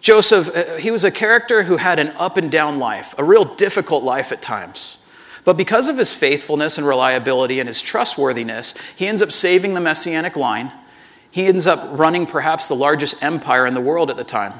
Joseph, 0.00 0.54
uh, 0.54 0.76
he 0.76 0.90
was 0.90 1.04
a 1.04 1.11
character 1.11 1.62
who 1.62 1.76
had 1.76 1.99
an 1.99 2.09
up 2.16 2.37
and 2.37 2.50
down 2.50 2.78
life, 2.78 3.14
a 3.19 3.25
real 3.25 3.45
difficult 3.45 4.02
life 4.02 4.33
at 4.33 4.40
times. 4.40 4.99
But 5.45 5.57
because 5.57 5.88
of 5.88 5.99
his 5.99 6.12
faithfulness 6.12 6.78
and 6.78 6.87
reliability 6.87 7.61
and 7.61 7.69
his 7.69 7.80
trustworthiness, 7.80 8.75
he 8.97 9.07
ends 9.07 9.23
up 9.23 9.33
saving 9.33 9.75
the 9.75 9.80
messianic 9.80 10.37
line. 10.37 10.71
He 11.30 11.47
ends 11.47 11.66
up 11.66 11.87
running 11.99 12.26
perhaps 12.26 12.69
the 12.69 12.76
largest 12.76 13.23
empire 13.23 13.66
in 13.66 13.75
the 13.75 13.80
world 13.80 14.11
at 14.11 14.16
the 14.16 14.25
time. 14.25 14.52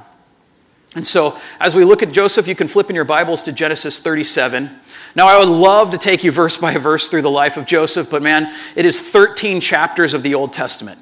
And 0.95 1.07
so, 1.07 1.39
as 1.61 1.75
we 1.75 1.85
look 1.85 2.03
at 2.03 2.11
Joseph, 2.11 2.49
you 2.49 2.57
can 2.57 2.67
flip 2.67 2.91
in 2.91 2.97
your 2.97 3.05
Bibles 3.05 3.45
to 3.45 3.53
Genesis 3.53 4.01
37. 4.01 4.71
Now, 5.15 5.29
I 5.29 5.39
would 5.39 5.49
love 5.49 5.93
to 5.93 5.99
take 5.99 6.25
you 6.25 6.33
verse 6.33 6.57
by 6.57 6.77
verse 6.77 7.09
through 7.09 7.23
the 7.23 7.31
life 7.31 7.57
of 7.57 7.67
Joseph, 7.67 8.11
but 8.11 8.23
man, 8.23 8.53
it 8.75 8.85
is 8.85 9.01
13 9.01 9.61
chapters 9.61 10.15
of 10.15 10.23
the 10.23 10.35
Old 10.35 10.53
Testament. 10.53 10.99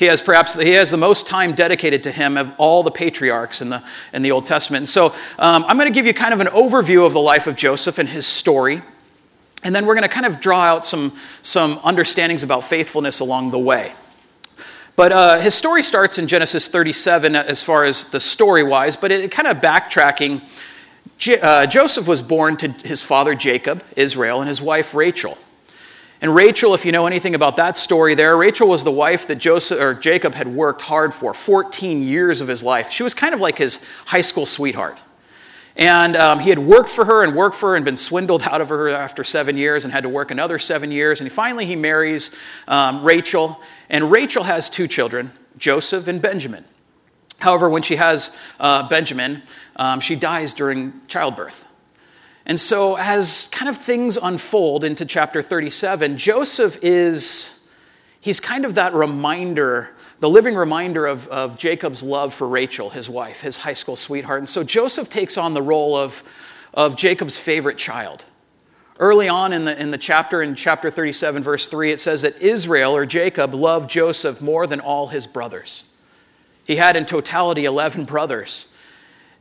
He 0.00 0.06
has 0.06 0.22
perhaps 0.22 0.54
he 0.54 0.70
has 0.70 0.90
the 0.90 0.96
most 0.96 1.26
time 1.26 1.52
dedicated 1.52 2.04
to 2.04 2.10
him 2.10 2.38
of 2.38 2.54
all 2.56 2.82
the 2.82 2.90
patriarchs 2.90 3.60
in 3.60 3.68
the, 3.68 3.82
in 4.14 4.22
the 4.22 4.30
Old 4.30 4.46
Testament. 4.46 4.80
And 4.80 4.88
so 4.88 5.08
um, 5.38 5.62
I'm 5.68 5.76
going 5.76 5.92
to 5.92 5.94
give 5.94 6.06
you 6.06 6.14
kind 6.14 6.32
of 6.32 6.40
an 6.40 6.46
overview 6.46 7.04
of 7.04 7.12
the 7.12 7.20
life 7.20 7.46
of 7.46 7.54
Joseph 7.54 7.98
and 7.98 8.08
his 8.08 8.26
story. 8.26 8.80
And 9.62 9.76
then 9.76 9.84
we're 9.84 9.94
going 9.94 10.08
to 10.08 10.08
kind 10.08 10.24
of 10.24 10.40
draw 10.40 10.62
out 10.62 10.86
some, 10.86 11.14
some 11.42 11.78
understandings 11.84 12.42
about 12.42 12.64
faithfulness 12.64 13.20
along 13.20 13.50
the 13.50 13.58
way. 13.58 13.92
But 14.96 15.12
uh, 15.12 15.38
his 15.38 15.54
story 15.54 15.82
starts 15.82 16.16
in 16.16 16.28
Genesis 16.28 16.68
37 16.68 17.36
as 17.36 17.62
far 17.62 17.84
as 17.84 18.06
the 18.06 18.20
story 18.20 18.62
wise, 18.62 18.96
but 18.96 19.12
it, 19.12 19.30
kind 19.30 19.48
of 19.48 19.58
backtracking. 19.58 20.40
J- 21.18 21.40
uh, 21.40 21.66
Joseph 21.66 22.08
was 22.08 22.22
born 22.22 22.56
to 22.56 22.68
his 22.68 23.02
father 23.02 23.34
Jacob, 23.34 23.84
Israel, 23.96 24.40
and 24.40 24.48
his 24.48 24.62
wife 24.62 24.94
Rachel. 24.94 25.36
And 26.22 26.34
Rachel, 26.34 26.74
if 26.74 26.84
you 26.84 26.92
know 26.92 27.06
anything 27.06 27.34
about 27.34 27.56
that 27.56 27.78
story 27.78 28.14
there, 28.14 28.36
Rachel 28.36 28.68
was 28.68 28.84
the 28.84 28.90
wife 28.90 29.26
that 29.28 29.36
Joseph 29.36 29.80
or 29.80 29.94
Jacob 29.94 30.34
had 30.34 30.46
worked 30.46 30.82
hard 30.82 31.14
for 31.14 31.32
14 31.32 32.02
years 32.02 32.42
of 32.42 32.48
his 32.48 32.62
life. 32.62 32.90
She 32.90 33.02
was 33.02 33.14
kind 33.14 33.34
of 33.34 33.40
like 33.40 33.56
his 33.56 33.84
high 34.04 34.20
school 34.20 34.44
sweetheart. 34.44 34.98
And 35.76 36.16
um, 36.16 36.38
he 36.38 36.50
had 36.50 36.58
worked 36.58 36.90
for 36.90 37.06
her 37.06 37.24
and 37.24 37.34
worked 37.34 37.56
for 37.56 37.70
her 37.70 37.76
and 37.76 37.86
been 37.86 37.96
swindled 37.96 38.42
out 38.50 38.60
of 38.60 38.68
her 38.68 38.90
after 38.90 39.24
seven 39.24 39.56
years 39.56 39.84
and 39.84 39.92
had 39.92 40.02
to 40.02 40.10
work 40.10 40.30
another 40.30 40.58
seven 40.58 40.90
years. 40.90 41.22
And 41.22 41.32
finally, 41.32 41.64
he 41.64 41.74
marries 41.76 42.34
um, 42.68 43.02
Rachel. 43.02 43.58
And 43.88 44.10
Rachel 44.10 44.44
has 44.44 44.68
two 44.68 44.86
children, 44.86 45.32
Joseph 45.56 46.06
and 46.06 46.20
Benjamin. 46.20 46.66
However, 47.38 47.70
when 47.70 47.82
she 47.82 47.96
has 47.96 48.36
uh, 48.58 48.86
Benjamin, 48.90 49.42
um, 49.76 50.00
she 50.00 50.16
dies 50.16 50.52
during 50.52 51.00
childbirth. 51.08 51.64
And 52.46 52.58
so, 52.58 52.96
as 52.96 53.48
kind 53.52 53.68
of 53.68 53.76
things 53.76 54.16
unfold 54.16 54.82
into 54.82 55.04
chapter 55.04 55.42
37, 55.42 56.16
Joseph 56.16 56.78
is, 56.82 57.66
he's 58.20 58.40
kind 58.40 58.64
of 58.64 58.74
that 58.76 58.94
reminder, 58.94 59.90
the 60.20 60.28
living 60.28 60.54
reminder 60.54 61.06
of, 61.06 61.28
of 61.28 61.58
Jacob's 61.58 62.02
love 62.02 62.32
for 62.32 62.48
Rachel, 62.48 62.90
his 62.90 63.08
wife, 63.08 63.42
his 63.42 63.58
high 63.58 63.74
school 63.74 63.96
sweetheart. 63.96 64.38
And 64.38 64.48
so, 64.48 64.64
Joseph 64.64 65.08
takes 65.08 65.36
on 65.36 65.54
the 65.54 65.62
role 65.62 65.96
of, 65.96 66.22
of 66.72 66.96
Jacob's 66.96 67.38
favorite 67.38 67.78
child. 67.78 68.24
Early 68.98 69.28
on 69.28 69.54
in 69.54 69.64
the, 69.64 69.80
in 69.80 69.90
the 69.90 69.98
chapter, 69.98 70.42
in 70.42 70.54
chapter 70.54 70.90
37, 70.90 71.42
verse 71.42 71.68
3, 71.68 71.92
it 71.92 72.00
says 72.00 72.22
that 72.22 72.40
Israel 72.40 72.94
or 72.94 73.06
Jacob 73.06 73.54
loved 73.54 73.90
Joseph 73.90 74.42
more 74.42 74.66
than 74.66 74.78
all 74.80 75.08
his 75.08 75.26
brothers. 75.26 75.84
He 76.64 76.76
had 76.76 76.96
in 76.96 77.06
totality 77.06 77.64
11 77.64 78.04
brothers. 78.04 78.68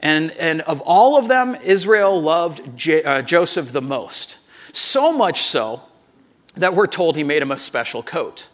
And, 0.02 0.32
and 0.32 0.62
of 0.62 0.82
all 0.82 1.18
of 1.18 1.28
them, 1.28 1.58
Israel 1.64 2.22
loved 2.22 2.78
J- 2.78 3.04
uh, 3.04 3.22
Joseph 3.22 3.72
the 3.72 3.82
most. 3.82 4.38
So 4.72 5.12
much 5.12 5.42
so 5.42 5.82
that 6.56 6.74
we're 6.76 6.88
told 6.88 7.16
he 7.16 7.24
made 7.24 7.42
him 7.42 7.52
a 7.52 7.58
special 7.58 8.02
coat. 8.04 8.48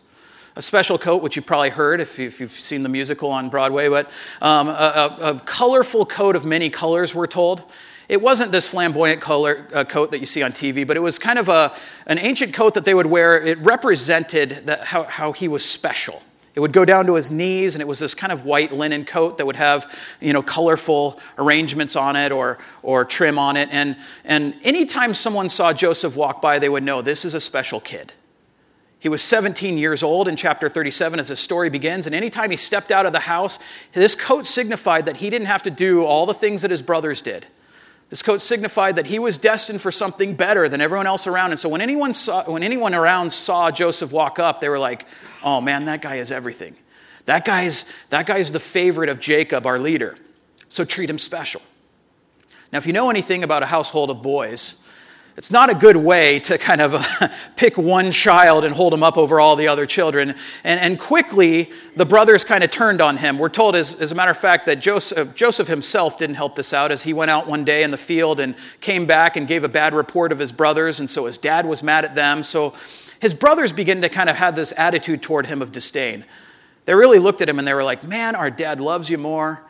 A 0.55 0.61
special 0.61 0.97
coat, 0.97 1.21
which 1.21 1.35
you've 1.35 1.45
probably 1.45 1.69
heard 1.69 1.99
if, 1.99 2.17
you, 2.17 2.29
have 2.29 2.51
seen 2.51 2.81
the 2.81 2.89
musical 2.89 3.29
on 3.29 3.49
Broadway, 3.49 3.89
but 3.89 4.09
um, 4.41 4.69
a, 4.69 4.71
a, 4.71 5.33
a, 5.33 5.39
colorful 5.41 6.05
coat 6.05 6.35
of 6.35 6.45
many 6.45 6.69
colors, 6.69 7.13
we're 7.13 7.27
told. 7.27 7.63
It 8.07 8.21
wasn't 8.21 8.51
this 8.51 8.65
flamboyant 8.65 9.19
color, 9.19 9.67
uh, 9.73 9.83
coat 9.83 10.11
that 10.11 10.19
you 10.19 10.25
see 10.25 10.43
on 10.43 10.53
TV, 10.53 10.87
but 10.87 10.95
it 10.95 11.01
was 11.01 11.19
kind 11.19 11.39
of 11.39 11.49
a, 11.49 11.75
an 12.05 12.19
ancient 12.19 12.53
coat 12.53 12.75
that 12.75 12.85
they 12.85 12.93
would 12.93 13.05
wear. 13.05 13.37
It 13.37 13.57
represented 13.59 14.61
that, 14.65 14.85
how, 14.85 15.03
how 15.03 15.31
he 15.33 15.47
was 15.49 15.65
special. 15.65 16.21
It 16.55 16.61
would 16.61 16.71
go 16.71 16.85
down 16.85 17.05
to 17.07 17.15
his 17.15 17.29
knees, 17.31 17.75
and 17.75 17.81
it 17.81 17.87
was 17.87 17.99
this 17.99 18.15
kind 18.15 18.31
of 18.31 18.45
white 18.45 18.71
linen 18.71 19.03
coat 19.03 19.37
that 19.37 19.45
would 19.45 19.57
have, 19.57 19.93
you 20.21 20.31
know, 20.31 20.41
colorful 20.41 21.19
arrangements 21.37 21.97
on 21.97 22.15
it 22.15 22.31
or, 22.31 22.59
or 22.81 23.03
trim 23.03 23.37
on 23.37 23.57
it. 23.57 23.67
And, 23.73 23.97
and 24.23 24.55
anytime 24.63 25.13
someone 25.13 25.49
saw 25.49 25.73
Joseph 25.73 26.15
walk 26.15 26.41
by, 26.41 26.59
they 26.59 26.69
would 26.69 26.83
know 26.83 27.01
this 27.01 27.25
is 27.25 27.33
a 27.33 27.41
special 27.41 27.81
kid. 27.81 28.13
He 28.99 29.09
was 29.09 29.21
17 29.21 29.77
years 29.77 30.01
old 30.01 30.29
in 30.29 30.37
chapter 30.37 30.69
37 30.69 31.19
as 31.19 31.27
the 31.27 31.35
story 31.35 31.69
begins, 31.69 32.05
and 32.05 32.15
anytime 32.15 32.49
he 32.49 32.57
stepped 32.57 32.91
out 32.91 33.05
of 33.05 33.11
the 33.11 33.19
house, 33.19 33.59
this 33.91 34.15
coat 34.15 34.47
signified 34.47 35.07
that 35.07 35.17
he 35.17 35.29
didn't 35.29 35.47
have 35.47 35.63
to 35.63 35.69
do 35.69 36.05
all 36.05 36.25
the 36.25 36.33
things 36.33 36.61
that 36.61 36.71
his 36.71 36.81
brothers 36.81 37.21
did. 37.21 37.45
This 38.09 38.21
coat 38.21 38.39
signified 38.39 38.97
that 38.97 39.07
he 39.07 39.17
was 39.17 39.37
destined 39.37 39.81
for 39.81 39.91
something 39.91 40.35
better 40.35 40.69
than 40.69 40.79
everyone 40.79 41.07
else 41.07 41.25
around. 41.25 41.51
And 41.51 41.59
so 41.59 41.69
when 41.69 41.81
anyone, 41.81 42.13
saw, 42.13 42.43
when 42.43 42.61
anyone 42.61 42.93
around 42.93 43.31
saw 43.31 43.71
Joseph 43.71 44.11
walk 44.11 44.37
up, 44.37 44.61
they 44.61 44.69
were 44.69 44.79
like, 44.79 45.05
oh 45.43 45.59
man, 45.59 45.85
that 45.85 46.01
guy 46.01 46.17
is 46.17 46.31
everything. 46.31 46.75
That 47.25 47.45
guy's, 47.45 47.91
that 48.11 48.27
guy's 48.27 48.51
the 48.51 48.59
favorite 48.59 49.09
of 49.09 49.19
Jacob, 49.19 49.65
our 49.65 49.79
leader. 49.79 50.15
So 50.69 50.85
treat 50.85 51.09
him 51.09 51.17
special. 51.17 51.61
Now, 52.71 52.77
if 52.77 52.85
you 52.85 52.93
know 52.93 53.09
anything 53.09 53.43
about 53.43 53.63
a 53.63 53.65
household 53.65 54.09
of 54.09 54.21
boys, 54.21 54.75
it's 55.37 55.51
not 55.51 55.69
a 55.69 55.75
good 55.75 55.97
way 55.97 56.39
to 56.41 56.57
kind 56.57 56.79
of 56.79 57.05
pick 57.57 57.77
one 57.77 58.11
child 58.11 58.63
and 58.63 58.73
hold 58.73 58.93
him 58.93 59.03
up 59.03 59.17
over 59.17 59.41
all 59.41 59.57
the 59.57 59.67
other 59.67 59.85
children. 59.85 60.33
And, 60.63 60.79
and 60.79 60.97
quickly, 60.97 61.71
the 61.97 62.05
brothers 62.05 62.45
kind 62.45 62.63
of 62.63 62.71
turned 62.71 63.01
on 63.01 63.17
him. 63.17 63.37
We're 63.37 63.49
told, 63.49 63.75
as, 63.75 63.95
as 63.95 64.13
a 64.13 64.15
matter 64.15 64.31
of 64.31 64.37
fact, 64.37 64.65
that 64.67 64.79
Joseph, 64.79 65.35
Joseph 65.35 65.67
himself 65.67 66.17
didn't 66.17 66.37
help 66.37 66.55
this 66.55 66.73
out 66.73 66.89
as 66.89 67.03
he 67.03 67.11
went 67.11 67.31
out 67.31 67.47
one 67.47 67.65
day 67.65 67.83
in 67.83 67.91
the 67.91 67.97
field 67.97 68.39
and 68.39 68.55
came 68.79 69.05
back 69.05 69.35
and 69.35 69.45
gave 69.45 69.65
a 69.65 69.69
bad 69.69 69.93
report 69.93 70.31
of 70.31 70.39
his 70.39 70.53
brothers. 70.53 71.01
And 71.01 71.09
so 71.09 71.25
his 71.25 71.37
dad 71.37 71.65
was 71.65 71.83
mad 71.83 72.05
at 72.05 72.15
them. 72.15 72.41
So 72.41 72.73
his 73.19 73.33
brothers 73.33 73.73
began 73.73 74.01
to 74.03 74.09
kind 74.09 74.29
of 74.29 74.37
have 74.37 74.55
this 74.55 74.71
attitude 74.77 75.21
toward 75.21 75.45
him 75.47 75.61
of 75.61 75.73
disdain. 75.73 76.23
They 76.85 76.93
really 76.93 77.19
looked 77.19 77.41
at 77.41 77.49
him 77.49 77.59
and 77.59 77.67
they 77.67 77.73
were 77.73 77.83
like, 77.83 78.05
Man, 78.05 78.35
our 78.35 78.49
dad 78.49 78.79
loves 78.79 79.09
you 79.09 79.17
more. 79.17 79.64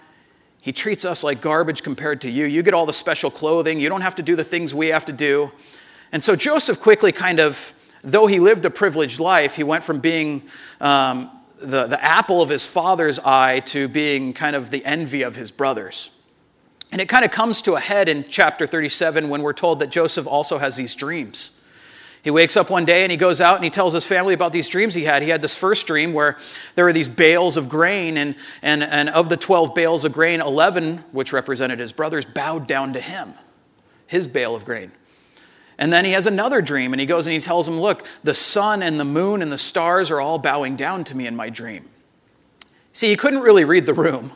He 0.66 0.74
treats 0.74 1.06
us 1.06 1.22
like 1.24 1.42
garbage 1.42 1.84
compared 1.84 2.22
to 2.22 2.30
you. 2.32 2.46
You 2.46 2.64
get 2.64 2.74
all 2.74 2.88
the 2.88 2.92
special 2.92 3.30
clothing. 3.30 3.80
You 3.80 3.88
don't 3.88 4.02
have 4.02 4.16
to 4.16 4.24
do 4.24 4.36
the 4.36 4.44
things 4.44 4.74
we 4.74 4.88
have 4.88 5.06
to 5.06 5.14
do. 5.14 5.52
And 6.12 6.24
so 6.24 6.36
Joseph 6.36 6.82
quickly 6.82 7.12
kind 7.12 7.40
of, 7.40 7.72
though 8.04 8.26
he 8.26 8.40
lived 8.40 8.66
a 8.66 8.72
privileged 8.72 9.20
life, 9.20 9.54
he 9.54 9.64
went 9.64 9.84
from 9.84 10.00
being 10.00 10.42
um, 10.82 11.30
the, 11.60 11.86
the 11.86 12.04
apple 12.04 12.42
of 12.42 12.50
his 12.50 12.66
father's 12.66 13.20
eye 13.20 13.60
to 13.60 13.88
being 13.88 14.34
kind 14.34 14.56
of 14.56 14.72
the 14.72 14.84
envy 14.84 15.22
of 15.22 15.36
his 15.36 15.52
brothers. 15.52 16.10
And 16.92 17.00
it 17.00 17.10
kind 17.10 17.24
of 17.24 17.30
comes 17.30 17.62
to 17.62 17.76
a 17.76 17.80
head 17.80 18.10
in 18.10 18.26
chapter 18.28 18.66
37 18.66 19.30
when 19.30 19.44
we're 19.44 19.54
told 19.54 19.82
that 19.82 19.92
Joseph 19.92 20.26
also 20.26 20.58
has 20.58 20.76
these 20.76 20.96
dreams. 20.96 21.52
He 22.26 22.32
wakes 22.32 22.58
up 22.58 22.72
one 22.72 22.86
day 22.86 23.04
and 23.04 23.12
he 23.12 23.20
goes 23.20 23.40
out 23.40 23.54
and 23.54 23.64
he 23.64 23.70
tells 23.70 23.94
his 23.94 24.04
family 24.04 24.34
about 24.34 24.52
these 24.52 24.68
dreams 24.68 24.96
he 24.96 25.04
had. 25.04 25.22
He 25.22 25.30
had 25.30 25.44
this 25.44 25.54
first 25.54 25.86
dream 25.86 26.12
where 26.12 26.40
there 26.74 26.84
were 26.84 26.92
these 26.92 27.08
bales 27.08 27.56
of 27.56 27.70
grain, 27.70 28.18
and, 28.18 28.36
and, 28.64 28.82
and 28.82 29.12
of 29.12 29.30
the 29.30 29.38
12 29.38 29.76
bales 29.76 30.06
of 30.06 30.12
grain, 30.12 30.42
11, 30.42 31.04
which 31.12 31.32
represented 31.32 31.78
his 31.78 31.92
brothers, 31.92 32.26
bowed 32.26 32.66
down 32.66 32.94
to 32.94 33.00
him, 33.00 33.36
his 34.08 34.26
bale 34.26 34.56
of 34.56 34.66
grain. 34.66 34.92
And 35.78 35.94
then 35.94 36.04
he 36.04 36.14
has 36.14 36.26
another 36.26 36.64
dream 36.64 36.94
and 36.94 37.00
he 37.00 37.06
goes 37.06 37.28
and 37.28 37.34
he 37.36 37.40
tells 37.40 37.68
him, 37.68 37.80
Look, 37.80 38.08
the 38.24 38.34
sun 38.34 38.82
and 38.82 39.00
the 39.00 39.06
moon 39.06 39.44
and 39.44 39.52
the 39.52 39.60
stars 39.60 40.10
are 40.10 40.20
all 40.20 40.40
bowing 40.40 40.76
down 40.76 41.04
to 41.04 41.16
me 41.16 41.28
in 41.28 41.36
my 41.36 41.52
dream. 41.52 41.88
See, 42.92 43.08
he 43.08 43.16
couldn't 43.16 43.42
really 43.42 43.66
read 43.66 43.86
the 43.86 43.94
room. 43.94 44.32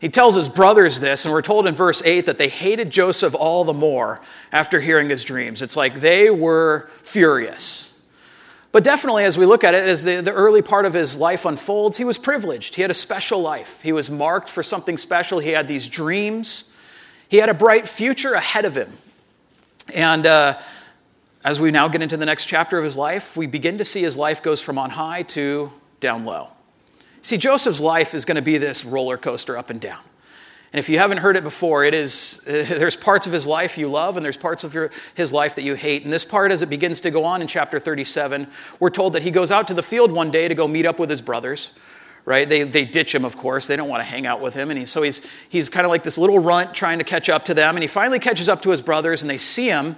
He 0.00 0.08
tells 0.08 0.34
his 0.34 0.48
brothers 0.48 1.00
this, 1.00 1.24
and 1.24 1.32
we're 1.32 1.42
told 1.42 1.66
in 1.66 1.74
verse 1.74 2.02
8 2.04 2.26
that 2.26 2.38
they 2.38 2.48
hated 2.48 2.90
Joseph 2.90 3.34
all 3.34 3.64
the 3.64 3.72
more 3.72 4.20
after 4.52 4.80
hearing 4.80 5.08
his 5.08 5.24
dreams. 5.24 5.62
It's 5.62 5.76
like 5.76 6.00
they 6.00 6.30
were 6.30 6.90
furious. 7.02 7.92
But 8.72 8.84
definitely, 8.84 9.24
as 9.24 9.38
we 9.38 9.46
look 9.46 9.64
at 9.64 9.72
it, 9.72 9.88
as 9.88 10.04
the, 10.04 10.20
the 10.20 10.34
early 10.34 10.60
part 10.60 10.84
of 10.84 10.92
his 10.92 11.16
life 11.16 11.46
unfolds, 11.46 11.96
he 11.96 12.04
was 12.04 12.18
privileged. 12.18 12.74
He 12.74 12.82
had 12.82 12.90
a 12.90 12.94
special 12.94 13.40
life. 13.40 13.80
He 13.80 13.92
was 13.92 14.10
marked 14.10 14.50
for 14.50 14.62
something 14.62 14.98
special. 14.98 15.38
He 15.38 15.50
had 15.50 15.66
these 15.66 15.86
dreams. 15.86 16.64
He 17.28 17.38
had 17.38 17.48
a 17.48 17.54
bright 17.54 17.88
future 17.88 18.34
ahead 18.34 18.66
of 18.66 18.76
him. 18.76 18.92
And 19.94 20.26
uh, 20.26 20.58
as 21.42 21.58
we 21.58 21.70
now 21.70 21.88
get 21.88 22.02
into 22.02 22.18
the 22.18 22.26
next 22.26 22.46
chapter 22.46 22.76
of 22.76 22.84
his 22.84 22.98
life, 22.98 23.34
we 23.34 23.46
begin 23.46 23.78
to 23.78 23.84
see 23.84 24.02
his 24.02 24.16
life 24.16 24.42
goes 24.42 24.60
from 24.60 24.76
on 24.76 24.90
high 24.90 25.22
to 25.22 25.72
down 26.00 26.26
low. 26.26 26.48
See, 27.26 27.38
Joseph's 27.38 27.80
life 27.80 28.14
is 28.14 28.24
going 28.24 28.36
to 28.36 28.40
be 28.40 28.56
this 28.56 28.84
roller 28.84 29.16
coaster 29.16 29.58
up 29.58 29.68
and 29.70 29.80
down. 29.80 29.98
And 30.72 30.78
if 30.78 30.88
you 30.88 30.98
haven't 30.98 31.18
heard 31.18 31.36
it 31.36 31.42
before, 31.42 31.82
it 31.82 31.92
is, 31.92 32.40
there's 32.46 32.94
parts 32.94 33.26
of 33.26 33.32
his 33.32 33.48
life 33.48 33.76
you 33.76 33.88
love 33.88 34.16
and 34.16 34.24
there's 34.24 34.36
parts 34.36 34.62
of 34.62 34.72
your, 34.72 34.92
his 35.16 35.32
life 35.32 35.56
that 35.56 35.62
you 35.62 35.74
hate. 35.74 36.04
And 36.04 36.12
this 36.12 36.24
part, 36.24 36.52
as 36.52 36.62
it 36.62 36.70
begins 36.70 37.00
to 37.00 37.10
go 37.10 37.24
on 37.24 37.42
in 37.42 37.48
chapter 37.48 37.80
37, 37.80 38.46
we're 38.78 38.90
told 38.90 39.14
that 39.14 39.22
he 39.24 39.32
goes 39.32 39.50
out 39.50 39.66
to 39.66 39.74
the 39.74 39.82
field 39.82 40.12
one 40.12 40.30
day 40.30 40.46
to 40.46 40.54
go 40.54 40.68
meet 40.68 40.86
up 40.86 41.00
with 41.00 41.10
his 41.10 41.20
brothers, 41.20 41.72
right? 42.24 42.48
They, 42.48 42.62
they 42.62 42.84
ditch 42.84 43.12
him, 43.12 43.24
of 43.24 43.36
course. 43.36 43.66
They 43.66 43.74
don't 43.74 43.88
want 43.88 44.02
to 44.02 44.08
hang 44.08 44.24
out 44.24 44.40
with 44.40 44.54
him. 44.54 44.70
And 44.70 44.78
he, 44.78 44.84
so 44.84 45.02
he's, 45.02 45.20
he's 45.48 45.68
kind 45.68 45.84
of 45.84 45.90
like 45.90 46.04
this 46.04 46.18
little 46.18 46.38
runt 46.38 46.74
trying 46.74 46.98
to 46.98 47.04
catch 47.04 47.28
up 47.28 47.46
to 47.46 47.54
them. 47.54 47.74
And 47.74 47.82
he 47.82 47.88
finally 47.88 48.20
catches 48.20 48.48
up 48.48 48.62
to 48.62 48.70
his 48.70 48.82
brothers 48.82 49.22
and 49.22 49.28
they 49.28 49.38
see 49.38 49.66
him. 49.66 49.96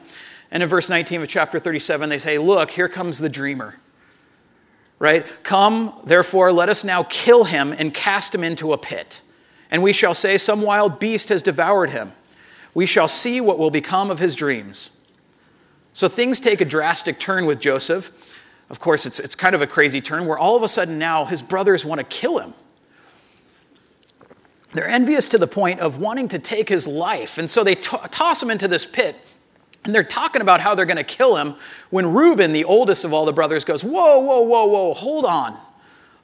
And 0.51 0.63
in 0.63 0.69
verse 0.71 0.89
19 0.89 1.21
of 1.21 1.29
chapter 1.29 1.59
37, 1.59 2.09
they 2.09 2.19
say, 2.19 2.39
Look, 2.39 2.71
here 2.71 2.89
comes 2.89 3.19
the 3.19 3.29
dreamer 3.29 3.77
right? 4.99 5.27
Come, 5.43 5.99
therefore, 6.05 6.53
let 6.53 6.69
us 6.69 6.85
now 6.85 7.05
kill 7.05 7.45
him 7.45 7.73
and 7.73 7.93
cast 7.95 8.35
him 8.35 8.43
into 8.43 8.73
a 8.73 8.79
pit. 8.79 9.21
And 9.71 9.83
we 9.83 9.93
shall 9.93 10.15
say, 10.15 10.39
Some 10.39 10.63
wild 10.63 10.99
beast 10.99 11.29
has 11.29 11.43
devoured 11.43 11.91
him. 11.91 12.13
We 12.75 12.87
shall 12.87 13.09
see 13.09 13.41
what 13.41 13.59
will 13.59 13.71
become 13.71 14.11
of 14.11 14.19
his 14.19 14.35
dreams. 14.35 14.91
So 15.93 16.09
things 16.09 16.41
take 16.41 16.61
a 16.61 16.65
drastic 16.65 17.19
turn 17.19 17.47
with 17.47 17.61
Joseph. 17.61 18.11
Of 18.71 18.81
course, 18.81 19.07
it's, 19.07 19.19
it's 19.19 19.35
kind 19.35 19.55
of 19.55 19.63
a 19.63 19.67
crazy 19.67 20.01
turn 20.01 20.27
where 20.27 20.39
all 20.39 20.57
of 20.57 20.63
a 20.63 20.69
sudden 20.69 20.99
now 20.99 21.25
his 21.25 21.43
brothers 21.43 21.85
want 21.85 21.99
to 21.99 22.05
kill 22.05 22.39
him. 22.39 22.55
They're 24.73 24.89
envious 24.89 25.31
to 25.31 25.39
the 25.39 25.47
point 25.47 25.81
of 25.81 25.99
wanting 25.99 26.29
to 26.29 26.39
take 26.39 26.69
his 26.69 26.87
life. 26.87 27.39
And 27.39 27.51
so 27.51 27.65
they 27.65 27.75
toss 27.75 28.43
him 28.43 28.51
into 28.51 28.69
this 28.69 28.85
pit 28.85 29.17
and 29.89 29.95
they're 29.95 30.05
talking 30.05 30.43
about 30.43 30.61
how 30.61 30.75
they're 30.75 30.85
going 30.85 30.99
to 30.99 31.03
kill 31.03 31.37
him 31.37 31.55
when 31.89 32.13
Reuben, 32.13 32.53
the 32.53 32.65
oldest 32.65 33.07
of 33.07 33.15
all 33.15 33.25
the 33.25 33.33
brothers, 33.33 33.65
goes, 33.65 33.83
Whoa, 33.83 34.19
whoa, 34.19 34.43
whoa, 34.43 34.67
whoa, 34.67 34.93
hold 34.93 35.25
on. 35.25 35.57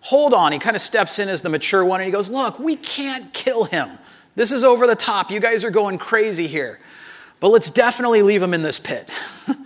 Hold 0.01 0.35
on. 0.35 0.53
He 0.53 0.59
kind 0.59 0.77
of 0.77 0.83
steps 0.83 1.19
in 1.19 1.31
as 1.31 1.41
the 1.41 1.49
mature 1.49 1.83
one 1.83 2.01
and 2.01 2.07
he 2.07 2.13
goes, 2.13 2.29
Look, 2.29 2.59
we 2.59 2.77
can't 2.77 3.33
kill 3.33 3.65
him. 3.65 3.99
This 4.37 4.53
is 4.53 4.65
over 4.65 4.87
the 4.87 4.95
top. 4.95 5.31
You 5.31 5.41
guys 5.41 5.65
are 5.65 5.71
going 5.71 5.97
crazy 5.97 6.47
here. 6.47 6.79
But 7.41 7.49
let's 7.49 7.71
definitely 7.71 8.21
leave 8.21 8.43
him 8.43 8.53
in 8.53 8.61
this 8.61 8.79
pit. 8.79 9.11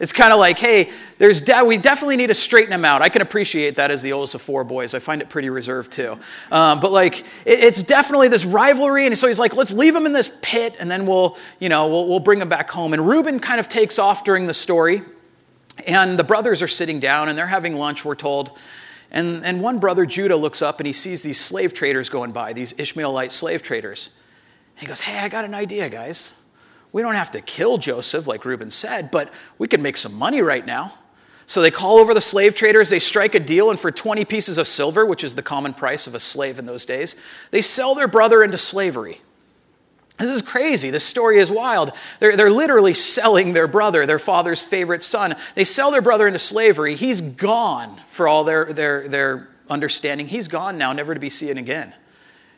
It's 0.00 0.12
kind 0.12 0.32
of 0.32 0.40
like, 0.40 0.58
hey, 0.58 0.90
there's 1.18 1.40
de- 1.40 1.64
we 1.64 1.78
definitely 1.78 2.16
need 2.16 2.26
to 2.26 2.34
straighten 2.34 2.72
him 2.72 2.84
out. 2.84 3.00
I 3.00 3.08
can 3.08 3.22
appreciate 3.22 3.76
that 3.76 3.90
as 3.90 4.02
the 4.02 4.12
oldest 4.12 4.34
of 4.34 4.42
four 4.42 4.64
boys. 4.64 4.92
I 4.92 4.98
find 4.98 5.22
it 5.22 5.28
pretty 5.28 5.50
reserved 5.50 5.92
too. 5.92 6.18
Um, 6.50 6.80
but 6.80 6.90
like, 6.90 7.20
it, 7.44 7.60
it's 7.60 7.82
definitely 7.82 8.28
this 8.28 8.44
rivalry, 8.44 9.06
and 9.06 9.16
so 9.16 9.28
he's 9.28 9.38
like, 9.38 9.54
let's 9.54 9.72
leave 9.72 9.94
him 9.94 10.04
in 10.06 10.12
this 10.12 10.30
pit, 10.42 10.74
and 10.80 10.90
then 10.90 11.06
we'll, 11.06 11.38
you 11.60 11.68
know, 11.68 11.88
we'll, 11.88 12.08
we'll 12.08 12.20
bring 12.20 12.40
him 12.40 12.48
back 12.48 12.70
home. 12.70 12.92
And 12.92 13.06
Reuben 13.06 13.38
kind 13.38 13.60
of 13.60 13.68
takes 13.68 13.98
off 13.98 14.24
during 14.24 14.46
the 14.46 14.54
story, 14.54 15.02
and 15.86 16.18
the 16.18 16.24
brothers 16.24 16.62
are 16.62 16.68
sitting 16.68 17.00
down 17.00 17.28
and 17.28 17.36
they're 17.36 17.46
having 17.46 17.76
lunch. 17.76 18.04
We're 18.04 18.14
told. 18.14 18.58
And, 19.10 19.44
and 19.44 19.60
one 19.60 19.78
brother, 19.78 20.06
Judah, 20.06 20.36
looks 20.36 20.62
up 20.62 20.80
and 20.80 20.86
he 20.86 20.92
sees 20.92 21.22
these 21.22 21.38
slave 21.38 21.74
traders 21.74 22.08
going 22.08 22.32
by, 22.32 22.52
these 22.52 22.74
Ishmaelite 22.78 23.32
slave 23.32 23.62
traders. 23.62 24.10
And 24.74 24.80
he 24.80 24.86
goes, 24.86 25.00
Hey, 25.00 25.18
I 25.18 25.28
got 25.28 25.44
an 25.44 25.54
idea, 25.54 25.88
guys. 25.88 26.32
We 26.94 27.02
don't 27.02 27.14
have 27.14 27.32
to 27.32 27.40
kill 27.40 27.76
Joseph, 27.76 28.28
like 28.28 28.44
Reuben 28.44 28.70
said, 28.70 29.10
but 29.10 29.28
we 29.58 29.66
could 29.66 29.80
make 29.80 29.96
some 29.96 30.14
money 30.14 30.42
right 30.42 30.64
now. 30.64 30.94
So 31.46 31.60
they 31.60 31.72
call 31.72 31.98
over 31.98 32.14
the 32.14 32.20
slave 32.20 32.54
traders, 32.54 32.88
they 32.88 33.00
strike 33.00 33.34
a 33.34 33.40
deal, 33.40 33.70
and 33.70 33.80
for 33.80 33.90
20 33.90 34.24
pieces 34.24 34.58
of 34.58 34.68
silver, 34.68 35.04
which 35.04 35.24
is 35.24 35.34
the 35.34 35.42
common 35.42 35.74
price 35.74 36.06
of 36.06 36.14
a 36.14 36.20
slave 36.20 36.60
in 36.60 36.66
those 36.66 36.86
days, 36.86 37.16
they 37.50 37.62
sell 37.62 37.96
their 37.96 38.06
brother 38.06 38.44
into 38.44 38.56
slavery. 38.56 39.20
This 40.20 40.36
is 40.36 40.42
crazy. 40.42 40.90
This 40.90 41.04
story 41.04 41.40
is 41.40 41.50
wild. 41.50 41.90
They're, 42.20 42.36
they're 42.36 42.48
literally 42.48 42.94
selling 42.94 43.54
their 43.54 43.66
brother, 43.66 44.06
their 44.06 44.20
father's 44.20 44.62
favorite 44.62 45.02
son. 45.02 45.34
They 45.56 45.64
sell 45.64 45.90
their 45.90 46.00
brother 46.00 46.28
into 46.28 46.38
slavery. 46.38 46.94
He's 46.94 47.20
gone 47.20 48.00
for 48.12 48.28
all 48.28 48.44
their, 48.44 48.72
their, 48.72 49.08
their 49.08 49.48
understanding. 49.68 50.28
He's 50.28 50.46
gone 50.46 50.78
now, 50.78 50.92
never 50.92 51.12
to 51.12 51.18
be 51.20 51.28
seen 51.28 51.58
again. 51.58 51.92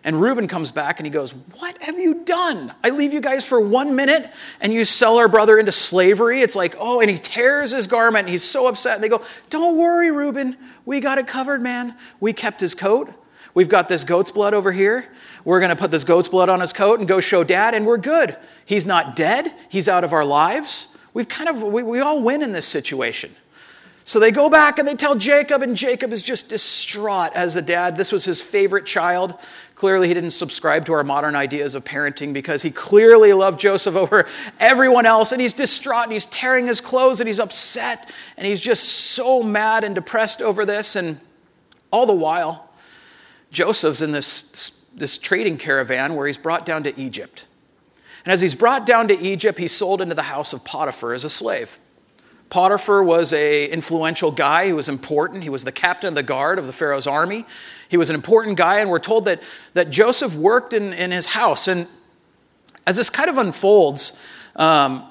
And 0.07 0.23
Reuben 0.23 0.47
comes 0.47 0.71
back 0.71 1.01
and 1.01 1.07
he 1.07 1.11
goes, 1.11 1.33
What 1.59 1.77
have 1.83 1.99
you 1.99 2.23
done? 2.25 2.73
I 2.85 2.91
leave 2.91 3.13
you 3.13 3.21
guys 3.21 3.45
for 3.45 3.61
one 3.61 3.97
minute 3.97 4.31
and 4.61 4.73
you 4.73 4.85
sell 4.85 5.19
our 5.19 5.27
brother 5.27 5.59
into 5.59 5.73
slavery. 5.73 6.43
It's 6.43 6.55
like, 6.55 6.77
oh, 6.79 7.01
and 7.01 7.11
he 7.11 7.19
tears 7.19 7.73
his 7.73 7.89
garment 7.89 8.29
he's 8.29 8.45
so 8.45 8.69
upset. 8.69 8.95
And 8.95 9.03
they 9.03 9.09
go, 9.09 9.23
Don't 9.51 9.77
worry, 9.77 10.13
Reuben. 10.13 10.57
We 10.85 11.01
got 11.01 11.19
it 11.19 11.27
covered, 11.27 11.61
man. 11.61 11.97
We 12.21 12.33
kept 12.33 12.61
his 12.61 12.73
coat. 12.73 13.13
We've 13.53 13.69
got 13.69 13.89
this 13.89 14.05
goat's 14.05 14.31
blood 14.31 14.55
over 14.55 14.71
here. 14.71 15.09
We're 15.45 15.59
going 15.59 15.71
to 15.71 15.77
put 15.77 15.91
this 15.91 16.05
goat's 16.05 16.29
blood 16.29 16.49
on 16.49 16.61
his 16.61 16.73
coat 16.73 17.01
and 17.01 17.09
go 17.09 17.19
show 17.19 17.43
dad, 17.43 17.75
and 17.75 17.85
we're 17.85 17.97
good. 17.97 18.37
He's 18.65 18.87
not 18.87 19.17
dead. 19.17 19.55
He's 19.69 19.89
out 19.89 20.05
of 20.05 20.13
our 20.13 20.25
lives. 20.25 20.97
We've 21.15 21.29
kind 21.29 21.49
of, 21.49 21.63
we, 21.63 21.83
we 21.83 22.01
all 22.01 22.23
win 22.23 22.43
in 22.43 22.53
this 22.53 22.67
situation. 22.67 23.35
So 24.09 24.21
they 24.21 24.31
go 24.31 24.49
back 24.49 24.79
and 24.79 24.87
they 24.87 24.95
tell 24.95 25.17
Jacob, 25.17 25.63
and 25.63 25.77
Jacob 25.77 26.13
is 26.13 26.23
just 26.23 26.49
distraught 26.49 27.33
as 27.35 27.57
a 27.57 27.63
dad. 27.63 27.97
This 27.97 28.13
was 28.13 28.25
his 28.25 28.41
favorite 28.41 28.87
child. 28.87 29.35
Clearly, 29.75 30.07
he 30.07 30.15
didn't 30.15 30.31
subscribe 30.31 30.87
to 30.87 30.93
our 30.93 31.03
modern 31.03 31.35
ideas 31.35 31.75
of 31.75 31.85
parenting 31.85 32.33
because 32.33 32.63
he 32.63 32.71
clearly 32.71 33.33
loved 33.33 33.59
Joseph 33.59 33.97
over 33.97 34.29
everyone 34.61 35.07
else. 35.07 35.33
And 35.33 35.41
he's 35.41 35.55
distraught 35.55 36.05
and 36.05 36.13
he's 36.13 36.27
tearing 36.27 36.69
his 36.69 36.81
clothes 36.81 37.19
and 37.19 37.27
he's 37.27 37.41
upset 37.41 38.13
and 38.37 38.47
he's 38.47 38.61
just 38.61 38.85
so 38.85 39.43
mad 39.43 39.83
and 39.83 39.93
depressed 39.93 40.41
over 40.41 40.65
this. 40.65 40.95
And 40.95 41.21
all 41.91 42.07
the 42.07 42.13
while, 42.13 42.71
Joseph's 43.51 44.03
in 44.03 44.13
this, 44.13 44.85
this 44.95 45.19
trading 45.19 45.59
caravan 45.59 46.15
where 46.15 46.29
he's 46.29 46.39
brought 46.39 46.65
down 46.65 46.85
to 46.85 46.97
Egypt. 46.99 47.47
And 48.25 48.33
as 48.33 48.41
he's 48.41 48.55
brought 48.55 48.87
down 48.87 49.09
to 49.09 49.19
Egypt, 49.19 49.59
he's 49.59 49.73
sold 49.73 50.01
into 50.01 50.15
the 50.15 50.23
house 50.23 50.53
of 50.53 50.65
Potiphar 50.65 51.13
as 51.13 51.25
a 51.25 51.31
slave. 51.31 51.77
Potiphar 52.49 53.03
was 53.03 53.33
a 53.33 53.69
influential 53.69 54.31
guy. 54.31 54.67
He 54.67 54.73
was 54.73 54.89
important. 54.89 55.43
He 55.43 55.49
was 55.49 55.65
the 55.65 55.73
captain 55.73 56.09
of 56.09 56.15
the 56.15 56.23
guard 56.23 56.59
of 56.59 56.67
the 56.67 56.73
Pharaoh's 56.73 57.07
army. 57.07 57.45
He 57.89 57.97
was 57.97 58.09
an 58.09 58.15
important 58.15 58.57
guy, 58.57 58.81
and 58.81 58.91
we're 58.91 58.99
told 58.99 59.25
that, 59.25 59.43
that 59.75 59.91
Joseph 59.91 60.35
worked 60.35 60.73
in, 60.73 60.93
in 60.93 61.11
his 61.11 61.27
house. 61.27 61.67
And 61.67 61.89
as 62.87 62.97
this 62.97 63.11
kind 63.11 63.29
of 63.29 63.39
unfolds, 63.39 64.21
um, 64.55 65.05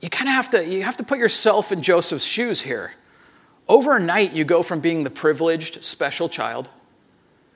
you 0.00 0.08
kind 0.08 0.28
of 0.28 0.34
have 0.34 0.50
to, 0.50 0.64
you 0.64 0.82
have 0.82 0.96
to 0.98 1.04
put 1.04 1.18
yourself 1.18 1.72
in 1.72 1.82
Joseph's 1.82 2.24
shoes 2.24 2.60
here. 2.60 2.92
Overnight, 3.68 4.32
you 4.32 4.44
go 4.44 4.62
from 4.62 4.80
being 4.80 5.02
the 5.02 5.10
privileged, 5.10 5.82
special 5.82 6.28
child, 6.28 6.68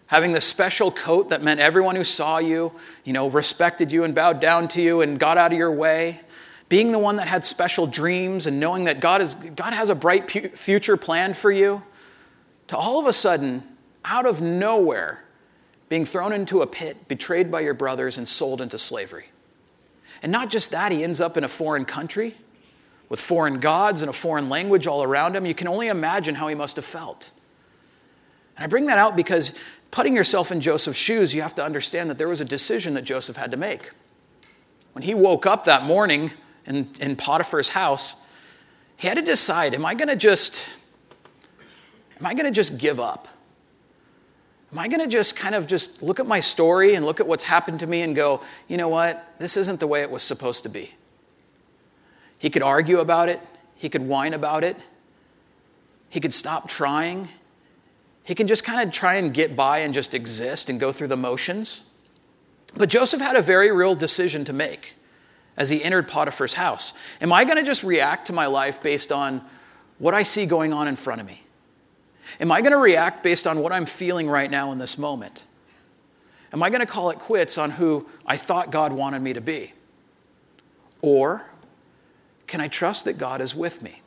having 0.07 0.33
the 0.33 0.41
special 0.41 0.91
coat 0.91 1.29
that 1.29 1.43
meant 1.43 1.61
everyone 1.61 1.95
who 1.95 2.05
saw 2.05 2.39
you, 2.39 2.73
you 3.05 3.13
know, 3.13 3.29
respected 3.29 3.93
you 3.93 4.05
and 4.05 4.15
bowed 4.15 4.41
down 4.41 4.67
to 4.69 4.81
you 4.81 5.03
and 5.03 5.21
got 5.21 5.37
out 5.37 5.53
of 5.53 5.59
your 5.59 5.71
way, 5.71 6.21
being 6.69 6.93
the 6.93 6.99
one 6.99 7.17
that 7.17 7.29
had 7.29 7.45
special 7.45 7.87
dreams 7.87 8.47
and 8.47 8.61
knowing 8.61 8.85
that 8.85 9.01
God, 9.01 9.23
is, 9.23 9.35
God 9.35 9.73
has 9.73 9.91
a 9.91 9.95
bright 9.95 10.31
future 10.31 10.97
planned 10.97 11.37
for 11.37 11.51
you, 11.51 11.83
to 12.69 12.77
all 12.77 12.99
of 12.99 13.07
a 13.07 13.13
sudden, 13.13 13.63
out 14.05 14.27
of 14.27 14.41
nowhere, 14.41 15.25
being 15.89 16.05
thrown 16.05 16.33
into 16.33 16.61
a 16.61 16.67
pit, 16.67 17.09
betrayed 17.09 17.51
by 17.51 17.61
your 17.61 17.75
brothers, 17.75 18.19
and 18.19 18.29
sold 18.29 18.61
into 18.61 18.77
slavery. 18.77 19.27
And 20.23 20.31
not 20.31 20.51
just 20.51 20.73
that, 20.73 20.93
he 20.93 21.03
ends 21.03 21.21
up 21.21 21.37
in 21.37 21.45
a 21.45 21.49
foreign 21.49 21.85
country 21.85 22.35
with 23.09 23.21
foreign 23.21 23.61
gods 23.61 24.03
and 24.03 24.11
a 24.11 24.13
foreign 24.13 24.51
language 24.51 24.87
all 24.87 25.03
around 25.03 25.35
him. 25.35 25.47
You 25.47 25.55
can 25.55 25.69
only 25.69 25.89
imagine 25.89 26.35
how 26.35 26.49
he 26.49 26.55
must 26.55 26.77
have 26.77 26.85
felt. 26.85 27.31
And 28.57 28.65
I 28.65 28.67
bring 28.67 28.87
that 28.87 28.99
out 28.99 29.17
because 29.17 29.55
putting 29.91 30.15
yourself 30.15 30.53
in 30.53 30.61
Joseph's 30.61 30.99
shoes, 30.99 31.35
you 31.35 31.41
have 31.41 31.55
to 31.55 31.65
understand 31.65 32.11
that 32.11 32.19
there 32.19 32.29
was 32.29 32.43
a 32.43 32.45
decision 32.45 32.95
that 32.95 33.03
Joseph 33.03 33.37
had 33.37 33.51
to 33.53 33.57
make. 33.57 33.91
When 34.93 35.03
he 35.03 35.15
woke 35.15 35.47
up 35.47 35.65
that 35.65 35.85
morning, 35.85 36.33
in, 36.69 36.89
in 37.01 37.17
Potiphar's 37.17 37.71
house, 37.71 38.17
he 38.97 39.09
had 39.09 39.17
to 39.17 39.23
decide 39.23 39.75
am 39.75 39.85
I 39.85 39.95
going 39.95 40.09
to 40.09 40.17
just 40.17 40.69
am 42.21 42.27
I 42.27 42.35
going 42.35 42.47
to 42.47 42.53
just 42.53 42.79
give 42.79 43.01
up? 43.01 43.27
Am 44.71 44.79
I 44.79 44.87
going 44.87 45.01
to 45.01 45.07
just 45.07 45.35
kind 45.35 45.55
of 45.55 45.67
just 45.67 46.03
look 46.03 46.21
at 46.21 46.27
my 46.27 46.41
story 46.41 46.95
and 46.95 47.05
look 47.07 47.21
at 47.21 47.27
what's 47.27 47.45
happened 47.45 47.81
to 47.81 47.87
me 47.87 48.03
and 48.03 48.15
go, 48.15 48.43
you 48.67 48.77
know 48.77 48.89
what? 48.89 49.25
This 49.39 49.57
isn't 49.57 49.81
the 49.81 49.87
way 49.87 50.03
it 50.03 50.11
was 50.11 50.23
supposed 50.23 50.63
to 50.65 50.69
be. 50.69 50.93
He 52.39 52.51
could 52.51 52.63
argue 52.63 52.99
about 52.99 53.31
it, 53.31 53.41
he 53.75 53.89
could 53.89 54.03
whine 54.03 54.35
about 54.35 54.65
it, 54.65 54.77
he 56.11 56.21
could 56.21 56.35
stop 56.35 56.69
trying. 56.69 57.29
He 58.25 58.35
can 58.35 58.47
just 58.47 58.63
kind 58.63 58.87
of 58.87 58.93
try 58.95 59.15
and 59.15 59.33
get 59.33 59.57
by 59.57 59.79
and 59.79 59.95
just 59.95 60.15
exist 60.15 60.69
and 60.69 60.79
go 60.79 60.93
through 60.93 61.07
the 61.09 61.17
motions. 61.17 61.89
But 62.77 62.91
Joseph 62.91 63.23
had 63.23 63.37
a 63.37 63.41
very 63.41 63.73
real 63.73 63.95
decision 63.95 64.45
to 64.45 64.53
make 64.53 64.98
as 65.59 65.69
he 65.69 65.85
entered 65.85 66.09
Potiphar's 66.09 66.55
house? 66.55 66.95
Am 67.21 67.33
I 67.33 67.45
going 67.45 67.59
to 67.59 67.65
just 67.65 67.83
react 67.83 68.29
to 68.29 68.33
my 68.33 68.47
life 68.47 68.83
based 68.83 69.13
on 69.13 69.45
what 69.99 70.15
I 70.15 70.23
see 70.23 70.47
going 70.47 70.73
on 70.73 70.89
in 70.89 70.97
front 70.97 71.21
of 71.21 71.27
me? 71.27 71.43
Am 72.41 72.51
I 72.51 72.63
going 72.63 72.73
to 72.73 72.79
react 72.79 73.23
based 73.23 73.47
on 73.47 73.59
what 73.59 73.73
I'm 73.73 73.85
feeling 73.85 74.29
right 74.29 74.51
now 74.51 74.73
in 74.73 74.79
this 74.79 74.97
moment? 74.97 75.45
Am 76.53 76.63
I 76.63 76.71
going 76.71 76.81
to 76.81 76.87
call 76.87 77.11
it 77.11 77.19
quits 77.19 77.59
on 77.59 77.71
who 77.71 78.09
I 78.25 78.37
thought 78.37 78.71
God 78.71 78.93
wanted 78.93 79.21
me 79.21 79.35
to 79.35 79.41
be? 79.41 79.75
Or 81.03 81.45
can 82.47 82.61
I 82.61 82.69
trust 82.69 83.05
that 83.05 83.19
God 83.19 83.41
is 83.41 83.55
with 83.55 83.83
me? 83.83 84.01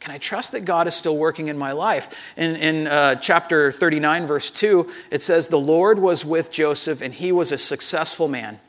Can 0.00 0.14
I 0.14 0.18
trust 0.18 0.52
that 0.52 0.64
God 0.64 0.86
is 0.86 0.94
still 0.94 1.16
working 1.16 1.48
in 1.48 1.58
my 1.58 1.72
life? 1.72 2.14
In, 2.36 2.56
in 2.56 2.86
uh, 2.86 3.16
chapter 3.16 3.72
39, 3.72 4.26
verse 4.26 4.50
2, 4.50 4.90
it 5.10 5.22
says, 5.22 5.48
The 5.48 5.58
Lord 5.58 5.98
was 5.98 6.24
with 6.24 6.50
Joseph, 6.50 7.02
and 7.02 7.12
he 7.12 7.32
was 7.32 7.52
a 7.52 7.58
successful 7.58 8.28
man 8.28 8.60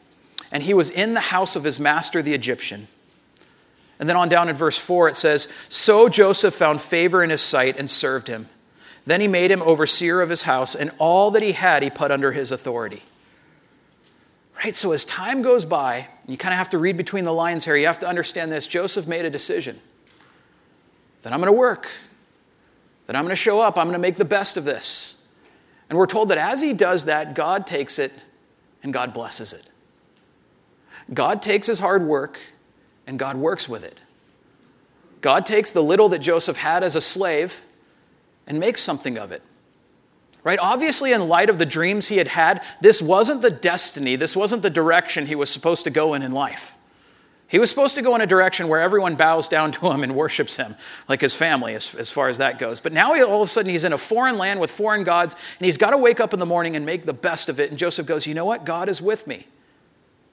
and 0.51 0.63
he 0.63 0.73
was 0.73 0.89
in 0.89 1.13
the 1.13 1.19
house 1.19 1.55
of 1.55 1.63
his 1.63 1.79
master 1.79 2.21
the 2.21 2.33
Egyptian. 2.33 2.87
And 3.99 4.07
then 4.07 4.15
on 4.15 4.29
down 4.29 4.49
in 4.49 4.55
verse 4.55 4.77
4, 4.77 5.09
it 5.09 5.15
says, 5.15 5.47
So 5.69 6.07
Joseph 6.07 6.53
found 6.53 6.81
favor 6.81 7.23
in 7.23 7.29
his 7.29 7.41
sight 7.41 7.77
and 7.77 7.89
served 7.89 8.27
him. 8.27 8.47
Then 9.05 9.21
he 9.21 9.27
made 9.27 9.51
him 9.51 9.61
overseer 9.61 10.21
of 10.21 10.29
his 10.29 10.41
house, 10.41 10.75
and 10.75 10.91
all 10.99 11.31
that 11.31 11.41
he 11.41 11.53
had 11.53 11.81
he 11.81 11.89
put 11.89 12.11
under 12.11 12.31
his 12.31 12.51
authority. 12.51 13.01
Right? 14.63 14.75
So 14.75 14.91
as 14.91 15.05
time 15.05 15.41
goes 15.41 15.65
by, 15.65 16.07
you 16.27 16.37
kind 16.37 16.53
of 16.53 16.57
have 16.57 16.69
to 16.71 16.77
read 16.77 16.97
between 16.97 17.23
the 17.23 17.33
lines 17.33 17.63
here. 17.63 17.75
You 17.75 17.87
have 17.87 17.99
to 17.99 18.07
understand 18.07 18.51
this. 18.51 18.67
Joseph 18.67 19.07
made 19.07 19.23
a 19.23 19.29
decision 19.29 19.79
that 21.21 21.31
I'm 21.31 21.39
going 21.39 21.47
to 21.47 21.57
work, 21.57 21.89
that 23.05 23.15
I'm 23.15 23.23
going 23.23 23.31
to 23.31 23.35
show 23.35 23.59
up, 23.59 23.77
I'm 23.77 23.85
going 23.85 23.93
to 23.93 23.99
make 23.99 24.15
the 24.17 24.25
best 24.25 24.57
of 24.57 24.65
this. 24.65 25.15
And 25.89 25.97
we're 25.97 26.07
told 26.07 26.29
that 26.29 26.37
as 26.37 26.59
he 26.59 26.73
does 26.73 27.05
that, 27.05 27.33
God 27.33 27.65
takes 27.65 27.99
it 27.99 28.11
and 28.83 28.93
God 28.93 29.13
blesses 29.13 29.53
it. 29.53 29.66
God 31.13 31.41
takes 31.41 31.67
his 31.67 31.79
hard 31.79 32.03
work 32.03 32.39
and 33.05 33.17
God 33.17 33.37
works 33.37 33.69
with 33.69 33.83
it. 33.83 33.99
God 35.21 35.45
takes 35.45 35.71
the 35.71 35.83
little 35.83 36.09
that 36.09 36.19
Joseph 36.19 36.57
had 36.57 36.83
as 36.83 36.95
a 36.95 37.01
slave 37.01 37.63
and 38.45 38.59
makes 38.59 38.81
something 38.81 39.17
of 39.17 39.31
it. 39.31 39.41
Right? 40.43 40.59
Obviously, 40.59 41.11
in 41.11 41.27
light 41.27 41.49
of 41.49 41.57
the 41.57 41.65
dreams 41.65 42.07
he 42.07 42.17
had 42.17 42.27
had, 42.27 42.63
this 42.79 43.01
wasn't 43.01 43.41
the 43.41 43.51
destiny, 43.51 44.15
this 44.15 44.35
wasn't 44.35 44.61
the 44.61 44.69
direction 44.69 45.25
he 45.25 45.35
was 45.35 45.49
supposed 45.49 45.83
to 45.83 45.89
go 45.89 46.13
in 46.13 46.21
in 46.21 46.31
life. 46.31 46.73
He 47.49 47.59
was 47.59 47.69
supposed 47.69 47.95
to 47.95 48.01
go 48.01 48.13
in 48.15 48.21
a 48.21 48.27
direction 48.27 48.67
where 48.67 48.81
everyone 48.81 49.15
bows 49.15 49.47
down 49.47 49.71
to 49.73 49.89
him 49.89 50.03
and 50.03 50.15
worships 50.15 50.57
him, 50.57 50.75
like 51.07 51.21
his 51.21 51.33
family, 51.33 51.75
as, 51.75 51.95
as 51.95 52.11
far 52.11 52.27
as 52.27 52.39
that 52.39 52.59
goes. 52.59 52.81
But 52.81 52.91
now 52.91 53.13
he, 53.13 53.21
all 53.21 53.41
of 53.41 53.47
a 53.47 53.51
sudden 53.51 53.71
he's 53.71 53.85
in 53.85 53.93
a 53.93 53.97
foreign 53.97 54.37
land 54.37 54.59
with 54.59 54.69
foreign 54.69 55.05
gods, 55.05 55.35
and 55.59 55.65
he's 55.65 55.77
got 55.77 55.91
to 55.91 55.97
wake 55.97 56.19
up 56.19 56.33
in 56.33 56.39
the 56.39 56.45
morning 56.45 56.75
and 56.75 56.85
make 56.85 57.05
the 57.05 57.13
best 57.13 57.47
of 57.47 57.61
it. 57.61 57.69
And 57.69 57.79
Joseph 57.79 58.05
goes, 58.05 58.27
You 58.27 58.33
know 58.33 58.45
what? 58.45 58.65
God 58.65 58.89
is 58.89 59.01
with 59.01 59.27
me. 59.27 59.47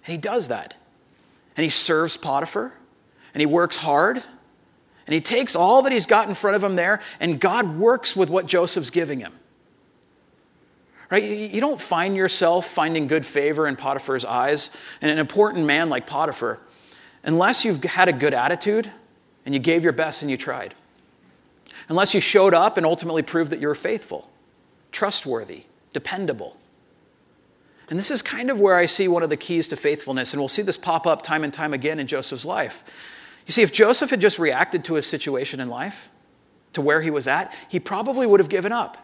And 0.04 0.12
he 0.12 0.18
does 0.18 0.48
that. 0.48 0.74
And 1.56 1.64
he 1.64 1.70
serves 1.70 2.16
Potiphar, 2.16 2.72
and 3.32 3.40
he 3.40 3.46
works 3.46 3.76
hard, 3.76 4.22
and 5.06 5.14
he 5.14 5.20
takes 5.20 5.54
all 5.54 5.82
that 5.82 5.92
he's 5.92 6.06
got 6.06 6.28
in 6.28 6.34
front 6.34 6.56
of 6.56 6.64
him 6.64 6.76
there, 6.76 7.00
and 7.20 7.40
God 7.40 7.78
works 7.78 8.16
with 8.16 8.30
what 8.30 8.46
Joseph's 8.46 8.90
giving 8.90 9.20
him. 9.20 9.32
Right? 11.10 11.22
You 11.22 11.60
don't 11.60 11.80
find 11.80 12.16
yourself 12.16 12.66
finding 12.66 13.06
good 13.06 13.24
favor 13.24 13.68
in 13.68 13.76
Potiphar's 13.76 14.24
eyes, 14.24 14.70
and 15.00 15.10
an 15.10 15.18
important 15.18 15.66
man 15.66 15.90
like 15.90 16.06
Potiphar, 16.06 16.58
unless 17.22 17.64
you've 17.64 17.82
had 17.84 18.08
a 18.08 18.12
good 18.12 18.34
attitude 18.34 18.90
and 19.44 19.54
you 19.54 19.60
gave 19.60 19.84
your 19.84 19.92
best 19.92 20.22
and 20.22 20.30
you 20.30 20.36
tried. 20.36 20.74
Unless 21.88 22.14
you 22.14 22.20
showed 22.20 22.54
up 22.54 22.76
and 22.76 22.86
ultimately 22.86 23.22
proved 23.22 23.50
that 23.52 23.60
you 23.60 23.68
were 23.68 23.74
faithful, 23.74 24.30
trustworthy, 24.90 25.64
dependable. 25.92 26.56
And 27.90 27.98
this 27.98 28.10
is 28.10 28.22
kind 28.22 28.50
of 28.50 28.60
where 28.60 28.76
I 28.76 28.86
see 28.86 29.08
one 29.08 29.22
of 29.22 29.30
the 29.30 29.36
keys 29.36 29.68
to 29.68 29.76
faithfulness, 29.76 30.32
and 30.32 30.40
we'll 30.40 30.48
see 30.48 30.62
this 30.62 30.78
pop 30.78 31.06
up 31.06 31.22
time 31.22 31.44
and 31.44 31.52
time 31.52 31.74
again 31.74 31.98
in 31.98 32.06
Joseph's 32.06 32.44
life. 32.44 32.82
You 33.46 33.52
see, 33.52 33.62
if 33.62 33.72
Joseph 33.72 34.10
had 34.10 34.20
just 34.20 34.38
reacted 34.38 34.84
to 34.86 34.94
his 34.94 35.06
situation 35.06 35.60
in 35.60 35.68
life, 35.68 35.96
to 36.74 36.80
where 36.80 37.00
he 37.00 37.10
was 37.10 37.26
at, 37.26 37.52
he 37.68 37.80
probably 37.80 38.26
would 38.26 38.40
have 38.40 38.48
given 38.48 38.72
up. 38.72 38.98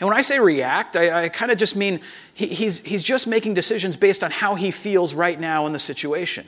And 0.00 0.08
when 0.08 0.16
I 0.16 0.22
say 0.22 0.40
react, 0.40 0.96
I, 0.96 1.24
I 1.24 1.28
kind 1.28 1.52
of 1.52 1.58
just 1.58 1.76
mean 1.76 2.00
he, 2.34 2.46
he's, 2.46 2.80
he's 2.80 3.02
just 3.02 3.26
making 3.26 3.54
decisions 3.54 3.96
based 3.96 4.24
on 4.24 4.30
how 4.30 4.54
he 4.54 4.70
feels 4.70 5.14
right 5.14 5.38
now 5.38 5.66
in 5.66 5.72
the 5.72 5.78
situation, 5.78 6.46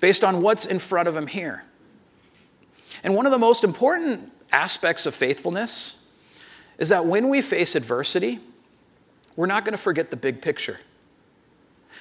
based 0.00 0.24
on 0.24 0.42
what's 0.42 0.66
in 0.66 0.78
front 0.78 1.08
of 1.08 1.16
him 1.16 1.26
here. 1.26 1.64
And 3.02 3.14
one 3.14 3.24
of 3.26 3.32
the 3.32 3.38
most 3.38 3.64
important 3.64 4.30
aspects 4.52 5.06
of 5.06 5.14
faithfulness 5.14 6.02
is 6.78 6.90
that 6.90 7.06
when 7.06 7.28
we 7.28 7.40
face 7.40 7.76
adversity, 7.76 8.40
we're 9.36 9.46
not 9.46 9.64
going 9.64 9.72
to 9.72 9.82
forget 9.82 10.10
the 10.10 10.16
big 10.16 10.40
picture. 10.40 10.78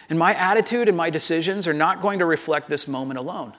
And 0.10 0.20
my 0.20 0.34
attitude 0.34 0.88
and 0.88 0.98
my 0.98 1.10
decisions 1.10 1.68
are 1.68 1.74
not 1.74 2.02
going 2.02 2.20
to 2.20 2.26
reflect 2.26 2.70
this 2.70 2.88
moment 2.88 3.20
alone. 3.20 3.54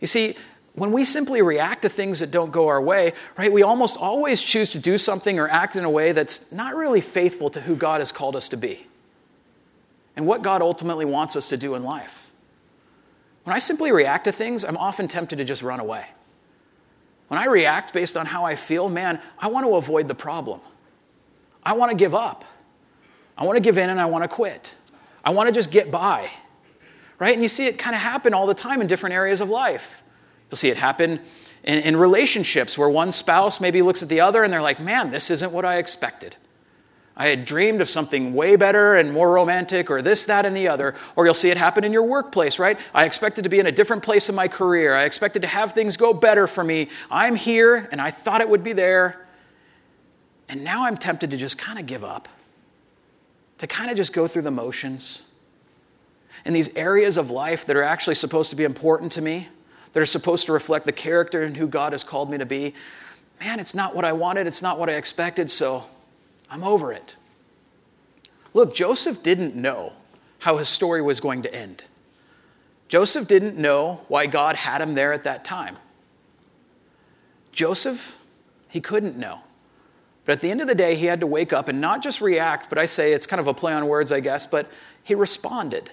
You 0.00 0.06
see, 0.06 0.36
when 0.74 0.92
we 0.92 1.04
simply 1.04 1.40
react 1.40 1.82
to 1.82 1.88
things 1.88 2.18
that 2.18 2.30
don't 2.30 2.50
go 2.50 2.68
our 2.68 2.80
way, 2.80 3.14
right, 3.38 3.50
we 3.50 3.62
almost 3.62 3.96
always 3.96 4.42
choose 4.42 4.70
to 4.70 4.78
do 4.78 4.98
something 4.98 5.38
or 5.38 5.48
act 5.48 5.74
in 5.74 5.84
a 5.84 5.90
way 5.90 6.12
that's 6.12 6.52
not 6.52 6.76
really 6.76 7.00
faithful 7.00 7.48
to 7.50 7.60
who 7.62 7.74
God 7.74 8.00
has 8.00 8.12
called 8.12 8.36
us 8.36 8.48
to 8.50 8.56
be 8.56 8.86
and 10.16 10.26
what 10.26 10.42
God 10.42 10.60
ultimately 10.60 11.04
wants 11.04 11.34
us 11.34 11.48
to 11.48 11.56
do 11.56 11.74
in 11.74 11.82
life. 11.82 12.30
When 13.44 13.54
I 13.54 13.58
simply 13.58 13.90
react 13.92 14.24
to 14.24 14.32
things, 14.32 14.64
I'm 14.64 14.76
often 14.76 15.08
tempted 15.08 15.36
to 15.36 15.44
just 15.44 15.62
run 15.62 15.80
away. 15.80 16.06
When 17.28 17.40
I 17.40 17.46
react 17.46 17.92
based 17.92 18.16
on 18.16 18.26
how 18.26 18.44
I 18.44 18.54
feel, 18.54 18.88
man, 18.88 19.20
I 19.38 19.48
want 19.48 19.66
to 19.66 19.76
avoid 19.76 20.08
the 20.08 20.14
problem. 20.14 20.60
I 21.66 21.72
want 21.72 21.90
to 21.90 21.96
give 21.96 22.14
up. 22.14 22.44
I 23.36 23.44
want 23.44 23.56
to 23.56 23.60
give 23.60 23.76
in 23.76 23.90
and 23.90 24.00
I 24.00 24.06
want 24.06 24.22
to 24.22 24.28
quit. 24.28 24.76
I 25.24 25.30
want 25.30 25.48
to 25.48 25.52
just 25.52 25.72
get 25.72 25.90
by. 25.90 26.30
Right? 27.18 27.34
And 27.34 27.42
you 27.42 27.48
see 27.48 27.66
it 27.66 27.76
kind 27.76 27.96
of 27.96 28.00
happen 28.00 28.32
all 28.32 28.46
the 28.46 28.54
time 28.54 28.80
in 28.80 28.86
different 28.86 29.14
areas 29.14 29.40
of 29.40 29.50
life. 29.50 30.00
You'll 30.48 30.56
see 30.56 30.68
it 30.68 30.76
happen 30.76 31.18
in, 31.64 31.78
in, 31.80 31.96
relationships 31.96 32.78
where 32.78 32.88
one 32.88 33.10
spouse 33.10 33.60
maybe 33.60 33.82
looks 33.82 34.00
at 34.00 34.08
the 34.08 34.20
other 34.20 34.44
and 34.44 34.52
they're 34.52 34.62
like, 34.62 34.78
man, 34.78 35.10
this 35.10 35.28
isn't 35.28 35.50
what 35.50 35.64
I 35.64 35.78
expected. 35.78 36.36
I 37.16 37.26
had 37.26 37.44
dreamed 37.44 37.80
of 37.80 37.88
something 37.88 38.32
way 38.32 38.54
better 38.54 38.94
and 38.94 39.12
more 39.12 39.32
romantic, 39.32 39.90
or 39.90 40.02
this, 40.02 40.26
that, 40.26 40.44
and 40.44 40.54
the 40.54 40.68
other. 40.68 40.94
Or 41.16 41.24
you'll 41.24 41.34
see 41.34 41.50
it 41.50 41.56
happen 41.56 41.82
in 41.82 41.92
your 41.92 42.02
workplace, 42.02 42.58
right? 42.58 42.78
I 42.94 43.06
expected 43.06 43.42
to 43.44 43.48
be 43.48 43.58
in 43.58 43.66
a 43.66 43.72
different 43.72 44.02
place 44.02 44.28
in 44.28 44.34
my 44.34 44.46
career. 44.46 44.94
I 44.94 45.04
expected 45.04 45.40
to 45.42 45.48
have 45.48 45.72
things 45.72 45.96
go 45.96 46.12
better 46.12 46.46
for 46.46 46.62
me. 46.62 46.90
I'm 47.10 47.34
here, 47.34 47.88
and 47.90 48.02
I 48.02 48.10
thought 48.10 48.42
it 48.42 48.48
would 48.48 48.62
be 48.62 48.74
there. 48.74 49.25
And 50.48 50.62
now 50.62 50.84
I'm 50.84 50.96
tempted 50.96 51.30
to 51.30 51.36
just 51.36 51.58
kind 51.58 51.78
of 51.78 51.86
give 51.86 52.04
up, 52.04 52.28
to 53.58 53.66
kind 53.66 53.90
of 53.90 53.96
just 53.96 54.12
go 54.12 54.28
through 54.28 54.42
the 54.42 54.50
motions. 54.50 55.22
In 56.44 56.52
these 56.52 56.74
areas 56.76 57.16
of 57.16 57.30
life 57.30 57.66
that 57.66 57.76
are 57.76 57.82
actually 57.82 58.14
supposed 58.14 58.50
to 58.50 58.56
be 58.56 58.64
important 58.64 59.12
to 59.12 59.22
me, 59.22 59.48
that 59.92 60.00
are 60.00 60.06
supposed 60.06 60.46
to 60.46 60.52
reflect 60.52 60.84
the 60.84 60.92
character 60.92 61.42
and 61.42 61.56
who 61.56 61.66
God 61.66 61.92
has 61.92 62.04
called 62.04 62.30
me 62.30 62.38
to 62.38 62.46
be, 62.46 62.74
man, 63.40 63.58
it's 63.58 63.74
not 63.74 63.96
what 63.96 64.04
I 64.04 64.12
wanted, 64.12 64.46
it's 64.46 64.62
not 64.62 64.78
what 64.78 64.90
I 64.90 64.94
expected, 64.94 65.50
so 65.50 65.84
I'm 66.50 66.62
over 66.62 66.92
it. 66.92 67.16
Look, 68.54 68.74
Joseph 68.74 69.22
didn't 69.22 69.56
know 69.56 69.92
how 70.38 70.58
his 70.58 70.68
story 70.68 71.02
was 71.02 71.18
going 71.20 71.42
to 71.42 71.54
end. 71.54 71.82
Joseph 72.88 73.26
didn't 73.26 73.56
know 73.56 74.00
why 74.08 74.26
God 74.26 74.54
had 74.54 74.80
him 74.80 74.94
there 74.94 75.12
at 75.12 75.24
that 75.24 75.44
time. 75.44 75.76
Joseph, 77.52 78.16
he 78.68 78.80
couldn't 78.80 79.16
know. 79.16 79.40
But 80.26 80.32
at 80.32 80.40
the 80.40 80.50
end 80.50 80.60
of 80.60 80.66
the 80.66 80.74
day, 80.74 80.96
he 80.96 81.06
had 81.06 81.20
to 81.20 81.26
wake 81.26 81.52
up 81.52 81.68
and 81.68 81.80
not 81.80 82.02
just 82.02 82.20
react, 82.20 82.68
but 82.68 82.78
I 82.78 82.86
say 82.86 83.12
it's 83.12 83.26
kind 83.26 83.40
of 83.40 83.46
a 83.46 83.54
play 83.54 83.72
on 83.72 83.86
words, 83.86 84.12
I 84.12 84.20
guess, 84.20 84.44
but 84.44 84.70
he 85.02 85.14
responded. 85.14 85.90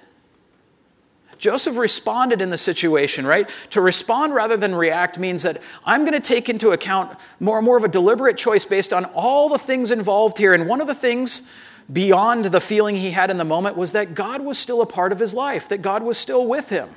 Joseph 1.38 1.78
responded 1.78 2.42
in 2.42 2.50
the 2.50 2.58
situation, 2.58 3.28
right? 3.28 3.50
To 3.72 3.82
respond 3.82 4.34
rather 4.34 4.58
than 4.58 4.74
react 4.74 5.20
means 5.20 5.44
that 5.44 5.62
I'm 5.86 6.02
going 6.02 6.14
to 6.14 6.20
take 6.20 6.50
into 6.50 6.72
account 6.72 7.18
more 7.40 7.58
and 7.58 7.66
more 7.66 7.78
of 7.78 7.84
a 7.84 7.88
deliberate 7.88 8.38
choice 8.38 8.66
based 8.66 8.92
on 8.92 9.06
all 9.14 9.50
the 9.50 9.58
things 9.58 9.92
involved 9.92 10.38
here. 10.38 10.54
And 10.54 10.68
one 10.68 10.82
of 10.82 10.88
the 10.88 10.96
things 10.96 11.50
beyond 11.92 12.46
the 12.46 12.62
feeling 12.62 12.96
he 12.96 13.12
had 13.12 13.30
in 13.30 13.38
the 13.38 13.44
moment 13.44 13.76
was 13.78 13.92
that 13.92 14.14
God 14.16 14.42
was 14.42 14.58
still 14.58 14.82
a 14.82 14.86
part 14.86 15.12
of 15.12 15.20
his 15.20 15.34
life, 15.34 15.70
that 15.70 15.82
God 15.82 16.02
was 16.02 16.18
still 16.18 16.48
with 16.48 16.70
him. 16.70 16.90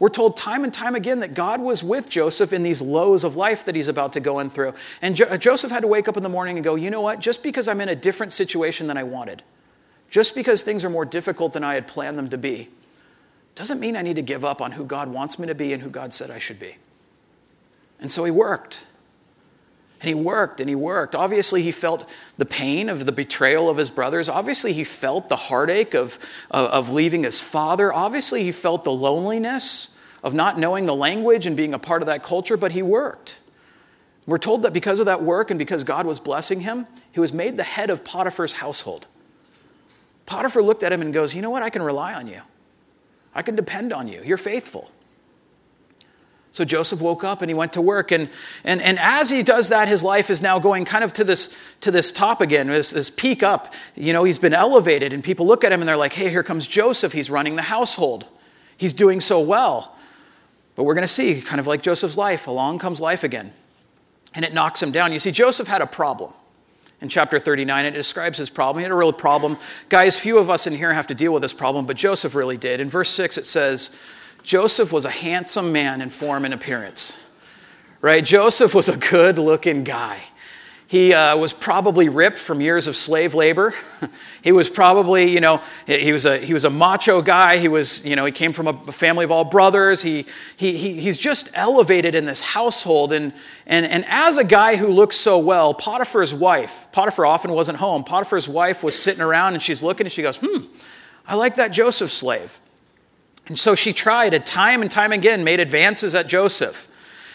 We're 0.00 0.08
told 0.08 0.36
time 0.36 0.64
and 0.64 0.72
time 0.72 0.94
again 0.94 1.20
that 1.20 1.34
God 1.34 1.60
was 1.60 1.84
with 1.84 2.08
Joseph 2.08 2.54
in 2.54 2.62
these 2.62 2.80
lows 2.80 3.22
of 3.22 3.36
life 3.36 3.66
that 3.66 3.74
he's 3.74 3.86
about 3.86 4.14
to 4.14 4.20
go 4.20 4.40
in 4.40 4.48
through. 4.48 4.72
And 5.02 5.14
jo- 5.14 5.36
Joseph 5.36 5.70
had 5.70 5.82
to 5.82 5.86
wake 5.86 6.08
up 6.08 6.16
in 6.16 6.22
the 6.22 6.28
morning 6.30 6.56
and 6.56 6.64
go, 6.64 6.74
you 6.74 6.90
know 6.90 7.02
what? 7.02 7.20
Just 7.20 7.42
because 7.42 7.68
I'm 7.68 7.82
in 7.82 7.90
a 7.90 7.94
different 7.94 8.32
situation 8.32 8.86
than 8.86 8.96
I 8.96 9.02
wanted, 9.02 9.42
just 10.10 10.34
because 10.34 10.62
things 10.62 10.86
are 10.86 10.90
more 10.90 11.04
difficult 11.04 11.52
than 11.52 11.62
I 11.62 11.74
had 11.74 11.86
planned 11.86 12.16
them 12.16 12.30
to 12.30 12.38
be, 12.38 12.70
doesn't 13.54 13.78
mean 13.78 13.94
I 13.94 14.00
need 14.00 14.16
to 14.16 14.22
give 14.22 14.42
up 14.42 14.62
on 14.62 14.72
who 14.72 14.86
God 14.86 15.08
wants 15.08 15.38
me 15.38 15.46
to 15.46 15.54
be 15.54 15.74
and 15.74 15.82
who 15.82 15.90
God 15.90 16.14
said 16.14 16.30
I 16.30 16.38
should 16.38 16.58
be. 16.58 16.76
And 18.00 18.10
so 18.10 18.24
he 18.24 18.30
worked. 18.30 18.80
And 20.00 20.08
he 20.08 20.14
worked 20.14 20.60
and 20.60 20.68
he 20.68 20.74
worked. 20.74 21.14
Obviously, 21.14 21.62
he 21.62 21.72
felt 21.72 22.08
the 22.38 22.46
pain 22.46 22.88
of 22.88 23.04
the 23.04 23.12
betrayal 23.12 23.68
of 23.68 23.76
his 23.76 23.90
brothers. 23.90 24.28
Obviously, 24.28 24.72
he 24.72 24.84
felt 24.84 25.28
the 25.28 25.36
heartache 25.36 25.94
of, 25.94 26.18
of, 26.50 26.70
of, 26.70 26.90
leaving 26.90 27.24
his 27.24 27.38
father. 27.38 27.92
Obviously, 27.92 28.42
he 28.42 28.52
felt 28.52 28.84
the 28.84 28.92
loneliness 28.92 29.94
of 30.22 30.32
not 30.32 30.58
knowing 30.58 30.86
the 30.86 30.94
language 30.94 31.46
and 31.46 31.54
being 31.56 31.74
a 31.74 31.78
part 31.78 32.00
of 32.00 32.06
that 32.06 32.22
culture, 32.22 32.56
but 32.56 32.72
he 32.72 32.82
worked. 32.82 33.40
We're 34.26 34.38
told 34.38 34.62
that 34.62 34.72
because 34.72 35.00
of 35.00 35.06
that 35.06 35.22
work 35.22 35.50
and 35.50 35.58
because 35.58 35.84
God 35.84 36.06
was 36.06 36.18
blessing 36.18 36.60
him, 36.60 36.86
he 37.12 37.20
was 37.20 37.32
made 37.32 37.56
the 37.56 37.62
head 37.62 37.90
of 37.90 38.02
Potiphar's 38.02 38.54
household. 38.54 39.06
Potiphar 40.24 40.62
looked 40.62 40.82
at 40.82 40.92
him 40.92 41.02
and 41.02 41.12
goes, 41.12 41.34
You 41.34 41.42
know 41.42 41.50
what? 41.50 41.62
I 41.62 41.70
can 41.70 41.82
rely 41.82 42.14
on 42.14 42.26
you. 42.26 42.40
I 43.34 43.42
can 43.42 43.54
depend 43.54 43.92
on 43.92 44.08
you. 44.08 44.22
You're 44.24 44.38
faithful. 44.38 44.90
So 46.52 46.64
Joseph 46.64 47.00
woke 47.00 47.22
up 47.22 47.42
and 47.42 47.50
he 47.50 47.54
went 47.54 47.74
to 47.74 47.80
work. 47.80 48.10
And, 48.10 48.28
and, 48.64 48.82
and 48.82 48.98
as 48.98 49.30
he 49.30 49.42
does 49.42 49.68
that, 49.68 49.88
his 49.88 50.02
life 50.02 50.30
is 50.30 50.42
now 50.42 50.58
going 50.58 50.84
kind 50.84 51.04
of 51.04 51.12
to 51.14 51.24
this, 51.24 51.56
to 51.82 51.90
this 51.90 52.10
top 52.10 52.40
again, 52.40 52.66
this, 52.66 52.90
this 52.90 53.08
peak 53.08 53.42
up. 53.42 53.74
You 53.94 54.12
know, 54.12 54.24
he's 54.24 54.38
been 54.38 54.54
elevated, 54.54 55.12
and 55.12 55.22
people 55.22 55.46
look 55.46 55.62
at 55.62 55.72
him 55.72 55.80
and 55.80 55.88
they're 55.88 55.96
like, 55.96 56.12
hey, 56.12 56.28
here 56.28 56.42
comes 56.42 56.66
Joseph. 56.66 57.12
He's 57.12 57.30
running 57.30 57.54
the 57.54 57.62
household. 57.62 58.26
He's 58.76 58.94
doing 58.94 59.20
so 59.20 59.40
well. 59.40 59.96
But 60.74 60.84
we're 60.84 60.94
going 60.94 61.06
to 61.06 61.08
see, 61.08 61.40
kind 61.40 61.60
of 61.60 61.66
like 61.66 61.82
Joseph's 61.82 62.16
life, 62.16 62.46
along 62.46 62.78
comes 62.78 63.00
life 63.00 63.22
again. 63.22 63.52
And 64.34 64.44
it 64.44 64.54
knocks 64.54 64.82
him 64.82 64.92
down. 64.92 65.12
You 65.12 65.18
see, 65.18 65.32
Joseph 65.32 65.68
had 65.68 65.82
a 65.82 65.86
problem 65.86 66.32
in 67.00 67.08
chapter 67.08 67.38
39. 67.38 67.84
It 67.84 67.90
describes 67.92 68.38
his 68.38 68.50
problem. 68.50 68.80
He 68.80 68.84
had 68.84 68.92
a 68.92 68.96
real 68.96 69.12
problem. 69.12 69.56
Guys, 69.88 70.18
few 70.18 70.38
of 70.38 70.50
us 70.50 70.66
in 70.66 70.74
here 70.74 70.92
have 70.92 71.06
to 71.08 71.14
deal 71.14 71.32
with 71.32 71.42
this 71.42 71.52
problem, 71.52 71.86
but 71.86 71.96
Joseph 71.96 72.34
really 72.34 72.56
did. 72.56 72.80
In 72.80 72.88
verse 72.88 73.10
6, 73.10 73.38
it 73.38 73.46
says, 73.46 73.96
Joseph 74.42 74.92
was 74.92 75.04
a 75.04 75.10
handsome 75.10 75.72
man 75.72 76.00
in 76.00 76.10
form 76.10 76.44
and 76.44 76.54
appearance. 76.54 77.18
Right? 78.00 78.24
Joseph 78.24 78.74
was 78.74 78.88
a 78.88 78.96
good 78.96 79.38
looking 79.38 79.84
guy. 79.84 80.22
He 80.90 81.14
uh, 81.14 81.36
was 81.36 81.52
probably 81.52 82.08
ripped 82.08 82.40
from 82.40 82.60
years 82.60 82.88
of 82.88 82.96
slave 82.96 83.32
labor. 83.32 83.72
he 84.42 84.50
was 84.50 84.68
probably, 84.68 85.30
you 85.30 85.38
know, 85.38 85.62
he 85.86 86.12
was, 86.12 86.26
a, 86.26 86.38
he 86.38 86.52
was 86.52 86.64
a 86.64 86.70
macho 86.70 87.22
guy. 87.22 87.58
He 87.58 87.68
was, 87.68 88.04
you 88.04 88.16
know, 88.16 88.24
he 88.24 88.32
came 88.32 88.52
from 88.52 88.66
a 88.66 88.72
family 88.90 89.24
of 89.24 89.30
all 89.30 89.44
brothers. 89.44 90.02
He, 90.02 90.26
he, 90.56 90.76
he, 90.76 91.00
he's 91.00 91.16
just 91.16 91.48
elevated 91.54 92.16
in 92.16 92.24
this 92.24 92.40
household. 92.40 93.12
And, 93.12 93.32
and, 93.66 93.86
and 93.86 94.04
as 94.08 94.36
a 94.36 94.42
guy 94.42 94.74
who 94.74 94.88
looks 94.88 95.14
so 95.14 95.38
well, 95.38 95.74
Potiphar's 95.74 96.34
wife, 96.34 96.88
Potiphar 96.90 97.24
often 97.24 97.52
wasn't 97.52 97.78
home. 97.78 98.02
Potiphar's 98.02 98.48
wife 98.48 98.82
was 98.82 98.98
sitting 98.98 99.22
around 99.22 99.54
and 99.54 99.62
she's 99.62 99.84
looking 99.84 100.06
and 100.06 100.12
she 100.12 100.22
goes, 100.22 100.38
hmm, 100.38 100.64
I 101.24 101.36
like 101.36 101.54
that 101.54 101.68
Joseph 101.68 102.10
slave. 102.10 102.58
And 103.50 103.58
so 103.58 103.74
she 103.74 103.92
tried, 103.92 104.32
and 104.32 104.46
time 104.46 104.80
and 104.80 104.88
time 104.88 105.10
again 105.10 105.42
made 105.42 105.58
advances 105.58 106.14
at 106.14 106.28
Joseph. 106.28 106.86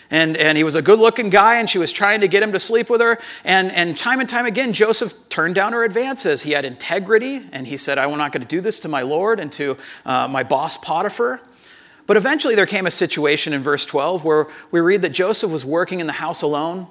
And, 0.10 0.38
and 0.38 0.58
he 0.58 0.63
was 0.63 0.75
a 0.75 0.82
good 0.82 0.97
looking 0.97 1.30
guy, 1.30 1.58
and 1.58 1.69
she 1.69 1.78
was 1.78 1.91
trying 1.91 2.21
to 2.21 2.30
get 2.30 2.41
him 2.41 2.54
to 2.54 2.60
sleep 2.60 2.89
with 2.89 3.01
her. 3.01 3.19
And, 3.43 3.69
and 3.69 3.97
time 3.97 4.21
and 4.21 4.30
time 4.30 4.45
again, 4.45 4.71
Joseph 4.71 5.13
turned 5.28 5.56
down 5.56 5.73
her 5.73 5.84
advances. 5.84 6.41
He 6.41 6.54
had 6.54 6.63
integrity, 6.63 7.41
and 7.51 7.67
he 7.67 7.75
said, 7.75 7.97
I'm 7.97 8.17
not 8.17 8.32
going 8.32 8.43
to 8.43 8.47
do 8.47 8.62
this 8.62 8.80
to 8.80 8.88
my 8.88 9.01
Lord 9.01 9.41
and 9.41 9.51
to 9.51 9.75
uh, 10.06 10.30
my 10.30 10.43
boss 10.43 10.78
Potiphar. 10.78 11.41
But 12.08 12.15
eventually, 12.15 12.56
there 12.56 12.65
came 12.65 12.88
a 12.88 12.91
situation 12.91 13.51
in 13.51 13.62
verse 13.62 13.86
12 13.86 14.23
where 14.23 14.47
we 14.71 14.80
read 14.80 15.01
that 15.01 15.10
Joseph 15.10 15.51
was 15.51 15.65
working 15.65 15.99
in 15.99 16.08
the 16.08 16.13
house 16.13 16.43
alone, 16.43 16.88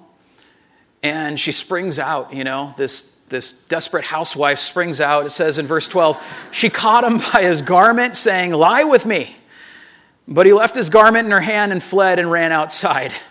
and 1.03 1.41
she 1.41 1.51
springs 1.51 1.99
out, 1.99 2.35
you 2.35 2.45
know, 2.45 2.75
this, 2.77 3.11
this 3.29 3.53
desperate 3.53 4.05
housewife 4.05 4.59
springs 4.59 5.01
out. 5.01 5.27
It 5.27 5.31
says 5.31 5.59
in 5.59 5.67
verse 5.67 5.89
12, 5.89 6.23
she 6.51 6.71
caught 6.71 7.05
him 7.05 7.19
by 7.33 7.43
his 7.43 7.63
garment, 7.63 8.17
saying, 8.17 8.53
Lie 8.53 8.85
with 8.85 9.07
me. 9.07 9.37
But 10.27 10.47
he 10.47 10.53
left 10.53 10.75
his 10.75 10.89
garment 10.89 11.27
in 11.27 11.33
her 11.33 11.41
hand 11.41 11.73
and 11.73 11.83
fled 11.83 12.19
and 12.19 12.31
ran 12.31 12.53
outside. 12.53 13.13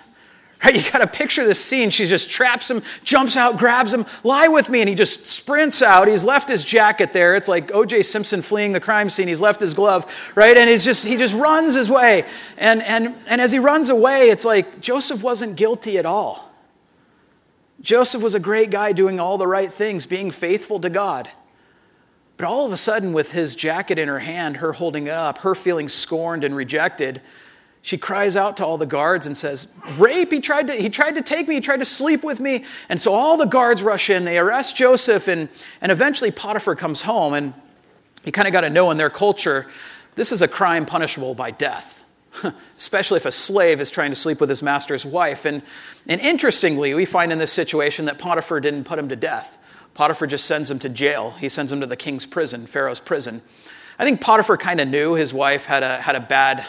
Right? 0.63 0.75
You 0.75 0.91
got 0.91 0.99
to 0.99 1.08
picture 1.08 1.45
this 1.45 1.60
scene. 1.60 1.89
She 1.89 2.06
just 2.06 2.29
traps 2.29 2.71
him, 2.71 2.84
jumps 3.03 3.36
out, 3.36 3.58
grabs 3.58 3.93
him, 3.93 4.06
lie 4.23 4.47
with 4.47 4.69
me, 4.69 4.79
and 4.79 4.88
he 4.88 4.95
just 4.95 5.27
sprints 5.27 5.82
out. 5.82 6.08
He's 6.08 6.23
left 6.23 6.47
his 6.47 6.63
jacket 6.63 7.12
there. 7.12 7.36
It's 7.36 7.49
like 7.49 7.73
O.J. 7.73 8.03
Simpson 8.03 8.41
fleeing 8.41 8.71
the 8.71 8.79
crime 8.79 9.10
scene. 9.10 9.27
He's 9.27 9.41
left 9.41 9.60
his 9.60 9.73
glove, 9.73 10.10
right? 10.36 10.56
And 10.56 10.69
he's 10.69 10.86
just 10.86 11.06
he 11.06 11.17
just 11.17 11.36
runs 11.36 11.73
his 11.73 11.89
way. 11.89 12.23
And 12.58 12.82
and 12.84 13.13
and 13.27 13.41
as 13.41 13.51
he 13.51 13.60
runs 13.60 13.89
away, 13.89 14.29
it's 14.29 14.45
like 14.45 14.79
Joseph 14.79 15.21
wasn't 15.21 15.58
guilty 15.58 15.97
at 15.97 16.06
all. 16.06 16.52
Joseph 17.83 18.21
was 18.21 18.33
a 18.33 18.39
great 18.39 18.71
guy 18.71 18.93
doing 18.93 19.19
all 19.19 19.37
the 19.37 19.47
right 19.47 19.71
things, 19.71 20.05
being 20.05 20.31
faithful 20.31 20.79
to 20.79 20.89
God. 20.89 21.29
But 22.37 22.47
all 22.47 22.65
of 22.65 22.71
a 22.71 22.77
sudden, 22.77 23.13
with 23.13 23.31
his 23.31 23.55
jacket 23.55 23.99
in 23.99 24.07
her 24.07 24.19
hand, 24.19 24.57
her 24.57 24.73
holding 24.73 25.07
it 25.07 25.13
up, 25.13 25.39
her 25.39 25.53
feeling 25.53 25.87
scorned 25.87 26.43
and 26.43 26.55
rejected, 26.55 27.21
she 27.81 27.97
cries 27.97 28.37
out 28.37 28.57
to 28.57 28.65
all 28.65 28.77
the 28.77 28.85
guards 28.85 29.27
and 29.27 29.37
says, 29.37 29.67
Rape, 29.97 30.31
he 30.31 30.39
tried, 30.39 30.67
to, 30.67 30.73
he 30.73 30.89
tried 30.89 31.15
to 31.15 31.21
take 31.21 31.49
me, 31.49 31.55
he 31.55 31.61
tried 31.61 31.77
to 31.77 31.85
sleep 31.85 32.23
with 32.23 32.39
me. 32.39 32.63
And 32.87 32.99
so 32.99 33.13
all 33.13 33.35
the 33.35 33.45
guards 33.45 33.83
rush 33.83 34.09
in, 34.09 34.23
they 34.23 34.39
arrest 34.39 34.77
Joseph, 34.77 35.27
and, 35.27 35.49
and 35.81 35.91
eventually 35.91 36.31
Potiphar 36.31 36.75
comes 36.75 37.01
home. 37.01 37.33
And 37.33 37.53
you 38.23 38.31
kind 38.31 38.47
of 38.47 38.53
got 38.53 38.61
to 38.61 38.69
know 38.69 38.89
in 38.91 38.97
their 38.97 39.09
culture, 39.09 39.67
this 40.15 40.31
is 40.31 40.41
a 40.41 40.47
crime 40.47 40.85
punishable 40.85 41.35
by 41.35 41.51
death, 41.51 41.92
especially 42.77 43.17
if 43.17 43.25
a 43.25 43.31
slave 43.31 43.81
is 43.81 43.89
trying 43.89 44.11
to 44.11 44.15
sleep 44.15 44.39
with 44.39 44.49
his 44.49 44.63
master's 44.63 45.05
wife. 45.05 45.45
And, 45.45 45.61
and 46.07 46.19
interestingly, 46.21 46.93
we 46.93 47.05
find 47.05 47.31
in 47.31 47.37
this 47.37 47.51
situation 47.51 48.05
that 48.05 48.17
Potiphar 48.17 48.59
didn't 48.59 48.85
put 48.85 48.99
him 48.99 49.09
to 49.09 49.15
death. 49.15 49.57
Potiphar 49.93 50.27
just 50.27 50.45
sends 50.45 50.71
him 50.71 50.79
to 50.79 50.89
jail, 50.89 51.31
he 51.31 51.49
sends 51.49 51.71
him 51.71 51.81
to 51.81 51.87
the 51.87 51.95
king's 51.95 52.25
prison, 52.25 52.65
Pharaoh's 52.65 52.99
prison. 52.99 53.41
I 53.99 54.05
think 54.05 54.21
Potiphar 54.21 54.57
kind 54.57 54.81
of 54.81 54.87
knew 54.87 55.13
his 55.13 55.33
wife 55.33 55.65
had 55.65 55.83
a, 55.83 56.01
had 56.01 56.15
a 56.15 56.19
bad 56.19 56.65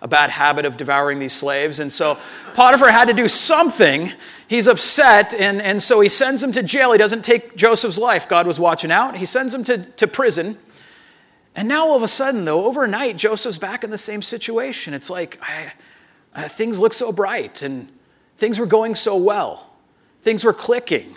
a 0.00 0.08
bad 0.08 0.30
habit 0.30 0.64
of 0.64 0.76
devouring 0.76 1.18
these 1.18 1.32
slaves. 1.32 1.80
And 1.80 1.92
so 1.92 2.18
Potiphar 2.54 2.90
had 2.90 3.06
to 3.06 3.14
do 3.14 3.28
something. 3.28 4.12
He's 4.46 4.66
upset, 4.66 5.34
and, 5.34 5.60
and 5.60 5.82
so 5.82 6.00
he 6.00 6.08
sends 6.08 6.42
him 6.42 6.52
to 6.52 6.62
jail. 6.62 6.92
He 6.92 6.98
doesn't 6.98 7.24
take 7.24 7.56
Joseph's 7.56 7.98
life. 7.98 8.28
God 8.28 8.46
was 8.46 8.60
watching 8.60 8.92
out. 8.92 9.16
He 9.16 9.26
sends 9.26 9.54
him 9.54 9.64
to, 9.64 9.78
to 9.78 10.06
prison. 10.06 10.56
And 11.58 11.66
now 11.66 11.88
all 11.88 11.96
of 11.96 12.04
a 12.04 12.08
sudden, 12.08 12.44
though, 12.44 12.66
overnight, 12.66 13.16
Joseph's 13.16 13.58
back 13.58 13.82
in 13.82 13.90
the 13.90 13.98
same 13.98 14.22
situation. 14.22 14.94
It's 14.94 15.10
like 15.10 15.40
I, 15.42 16.46
things 16.46 16.78
look 16.78 16.94
so 16.94 17.10
bright, 17.10 17.62
and 17.62 17.88
things 18.36 18.60
were 18.60 18.66
going 18.66 18.94
so 18.94 19.16
well. 19.16 19.68
Things 20.22 20.44
were 20.44 20.52
clicking. 20.52 21.16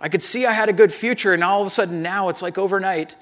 I 0.00 0.08
could 0.08 0.22
see 0.22 0.46
I 0.46 0.52
had 0.52 0.68
a 0.68 0.72
good 0.72 0.92
future, 0.92 1.34
and 1.34 1.42
all 1.42 1.62
of 1.62 1.66
a 1.66 1.70
sudden 1.70 2.00
now 2.00 2.28
it's 2.28 2.42
like 2.42 2.58
overnight, 2.58 3.16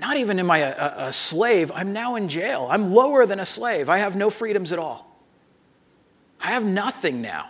not 0.00 0.16
even 0.16 0.40
am 0.40 0.50
I 0.50 0.58
a, 0.58 1.06
a, 1.06 1.12
slave, 1.12 1.70
I'm 1.72 1.92
now 1.92 2.16
in 2.16 2.28
jail. 2.28 2.66
I'm 2.68 2.92
lower 2.92 3.24
than 3.24 3.38
a 3.38 3.46
slave. 3.46 3.88
I 3.88 3.98
have 3.98 4.16
no 4.16 4.28
freedoms 4.28 4.72
at 4.72 4.80
all. 4.80 5.16
I 6.40 6.48
have 6.48 6.64
nothing 6.64 7.22
now. 7.22 7.48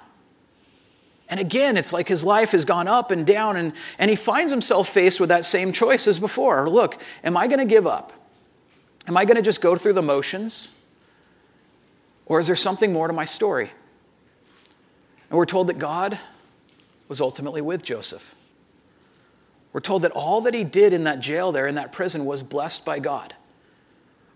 And 1.30 1.38
again, 1.38 1.76
it's 1.76 1.92
like 1.92 2.08
his 2.08 2.24
life 2.24 2.50
has 2.50 2.64
gone 2.64 2.88
up 2.88 3.12
and 3.12 3.24
down, 3.24 3.56
and, 3.56 3.72
and 3.98 4.10
he 4.10 4.16
finds 4.16 4.50
himself 4.50 4.88
faced 4.88 5.20
with 5.20 5.28
that 5.28 5.44
same 5.44 5.72
choice 5.72 6.08
as 6.08 6.18
before. 6.18 6.68
Look, 6.68 7.00
am 7.22 7.36
I 7.36 7.46
going 7.46 7.60
to 7.60 7.64
give 7.64 7.86
up? 7.86 8.12
Am 9.06 9.16
I 9.16 9.24
going 9.24 9.36
to 9.36 9.42
just 9.42 9.60
go 9.60 9.76
through 9.76 9.92
the 9.92 10.02
motions? 10.02 10.74
Or 12.26 12.40
is 12.40 12.48
there 12.48 12.56
something 12.56 12.92
more 12.92 13.06
to 13.06 13.12
my 13.12 13.24
story? 13.24 13.70
And 15.30 15.38
we're 15.38 15.46
told 15.46 15.68
that 15.68 15.78
God 15.78 16.18
was 17.08 17.20
ultimately 17.20 17.60
with 17.60 17.84
Joseph. 17.84 18.34
We're 19.72 19.80
told 19.80 20.02
that 20.02 20.10
all 20.10 20.40
that 20.42 20.54
he 20.54 20.64
did 20.64 20.92
in 20.92 21.04
that 21.04 21.20
jail 21.20 21.52
there, 21.52 21.68
in 21.68 21.76
that 21.76 21.92
prison, 21.92 22.24
was 22.24 22.42
blessed 22.42 22.84
by 22.84 22.98
God. 22.98 23.34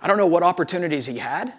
I 0.01 0.07
don't 0.07 0.17
know 0.17 0.27
what 0.27 0.45
opportunities 0.45 1.07
he 1.07 1.19
had, 1.19 1.53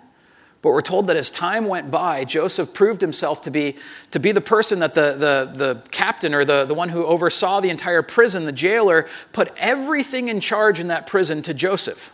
but 0.62 0.72
we're 0.72 0.82
told 0.82 1.08
that 1.08 1.16
as 1.16 1.30
time 1.30 1.68
went 1.68 1.92
by, 1.92 2.26
Joseph 2.26 2.74
proved 2.74 3.02
himself 3.02 3.42
to 3.44 3.52
be, 3.52 3.76
to 4.12 4.20
be 4.20 4.32
the 4.32 4.42
person 4.42 4.80
that 4.80 4.96
the, 4.96 5.14
the, 5.14 5.52
the 5.56 5.82
captain 5.92 6.34
or 6.34 6.44
the, 6.44 6.66
the 6.66 6.74
one 6.74 6.90
who 6.90 7.06
oversaw 7.06 7.60
the 7.60 7.70
entire 7.70 8.02
prison, 8.02 8.46
the 8.46 8.52
jailer, 8.52 9.08
put 9.32 9.54
everything 9.58 10.28
in 10.28 10.40
charge 10.40 10.80
in 10.80 10.88
that 10.88 11.06
prison 11.06 11.44
to 11.44 11.54
Joseph. 11.54 12.12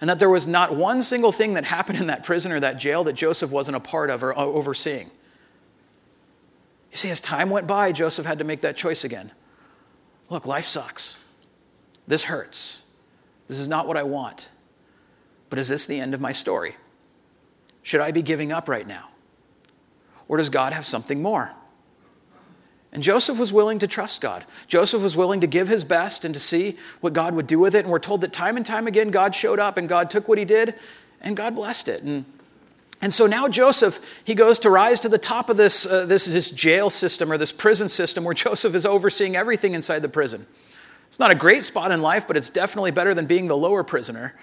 And 0.00 0.10
that 0.10 0.18
there 0.18 0.30
was 0.30 0.46
not 0.46 0.74
one 0.76 1.02
single 1.02 1.32
thing 1.32 1.54
that 1.54 1.64
happened 1.64 1.98
in 1.98 2.06
that 2.06 2.24
prison 2.24 2.52
or 2.52 2.60
that 2.60 2.76
jail 2.76 3.04
that 3.04 3.14
Joseph 3.14 3.50
wasn't 3.50 3.76
a 3.76 3.80
part 3.80 4.10
of 4.10 4.22
or 4.22 4.36
overseeing. 4.38 5.10
You 6.92 6.96
see, 6.96 7.10
as 7.10 7.20
time 7.20 7.50
went 7.50 7.66
by, 7.66 7.90
Joseph 7.92 8.26
had 8.26 8.38
to 8.38 8.44
make 8.44 8.60
that 8.60 8.76
choice 8.76 9.04
again. 9.04 9.32
Look, 10.28 10.46
life 10.46 10.66
sucks. 10.66 11.18
This 12.06 12.22
hurts. 12.24 12.82
This 13.48 13.58
is 13.58 13.68
not 13.68 13.86
what 13.88 13.96
I 13.96 14.02
want. 14.02 14.50
But 15.50 15.58
is 15.58 15.68
this 15.68 15.86
the 15.86 15.98
end 15.98 16.14
of 16.14 16.20
my 16.20 16.32
story? 16.32 16.76
Should 17.82 18.00
I 18.00 18.10
be 18.10 18.22
giving 18.22 18.52
up 18.52 18.68
right 18.68 18.86
now? 18.86 19.08
Or 20.28 20.36
does 20.36 20.48
God 20.48 20.72
have 20.72 20.86
something 20.86 21.20
more? 21.20 21.50
And 22.92 23.02
Joseph 23.02 23.38
was 23.38 23.52
willing 23.52 23.78
to 23.78 23.86
trust 23.86 24.20
God. 24.20 24.44
Joseph 24.68 25.02
was 25.02 25.16
willing 25.16 25.40
to 25.40 25.46
give 25.46 25.66
his 25.66 25.82
best 25.82 26.24
and 26.26 26.34
to 26.34 26.40
see 26.40 26.76
what 27.00 27.14
God 27.14 27.34
would 27.34 27.46
do 27.46 27.58
with 27.58 27.74
it. 27.74 27.80
And 27.80 27.90
we're 27.90 27.98
told 27.98 28.20
that 28.20 28.34
time 28.34 28.58
and 28.58 28.66
time 28.66 28.86
again, 28.86 29.10
God 29.10 29.34
showed 29.34 29.58
up 29.58 29.78
and 29.78 29.88
God 29.88 30.10
took 30.10 30.28
what 30.28 30.38
he 30.38 30.44
did 30.44 30.74
and 31.22 31.36
God 31.36 31.54
blessed 31.54 31.88
it. 31.88 32.02
And, 32.02 32.26
and 33.00 33.12
so 33.12 33.26
now 33.26 33.48
Joseph, 33.48 33.98
he 34.24 34.34
goes 34.34 34.58
to 34.60 34.70
rise 34.70 35.00
to 35.00 35.08
the 35.08 35.18
top 35.18 35.48
of 35.48 35.56
this, 35.56 35.86
uh, 35.86 36.04
this, 36.04 36.26
this 36.26 36.50
jail 36.50 36.90
system 36.90 37.32
or 37.32 37.38
this 37.38 37.50
prison 37.50 37.88
system 37.88 38.24
where 38.24 38.34
Joseph 38.34 38.74
is 38.74 38.84
overseeing 38.84 39.36
everything 39.36 39.72
inside 39.72 40.00
the 40.00 40.08
prison. 40.08 40.46
It's 41.08 41.18
not 41.18 41.30
a 41.30 41.34
great 41.34 41.64
spot 41.64 41.92
in 41.92 42.02
life, 42.02 42.26
but 42.26 42.36
it's 42.36 42.50
definitely 42.50 42.90
better 42.90 43.14
than 43.14 43.26
being 43.26 43.46
the 43.46 43.56
lower 43.56 43.84
prisoner. 43.84 44.34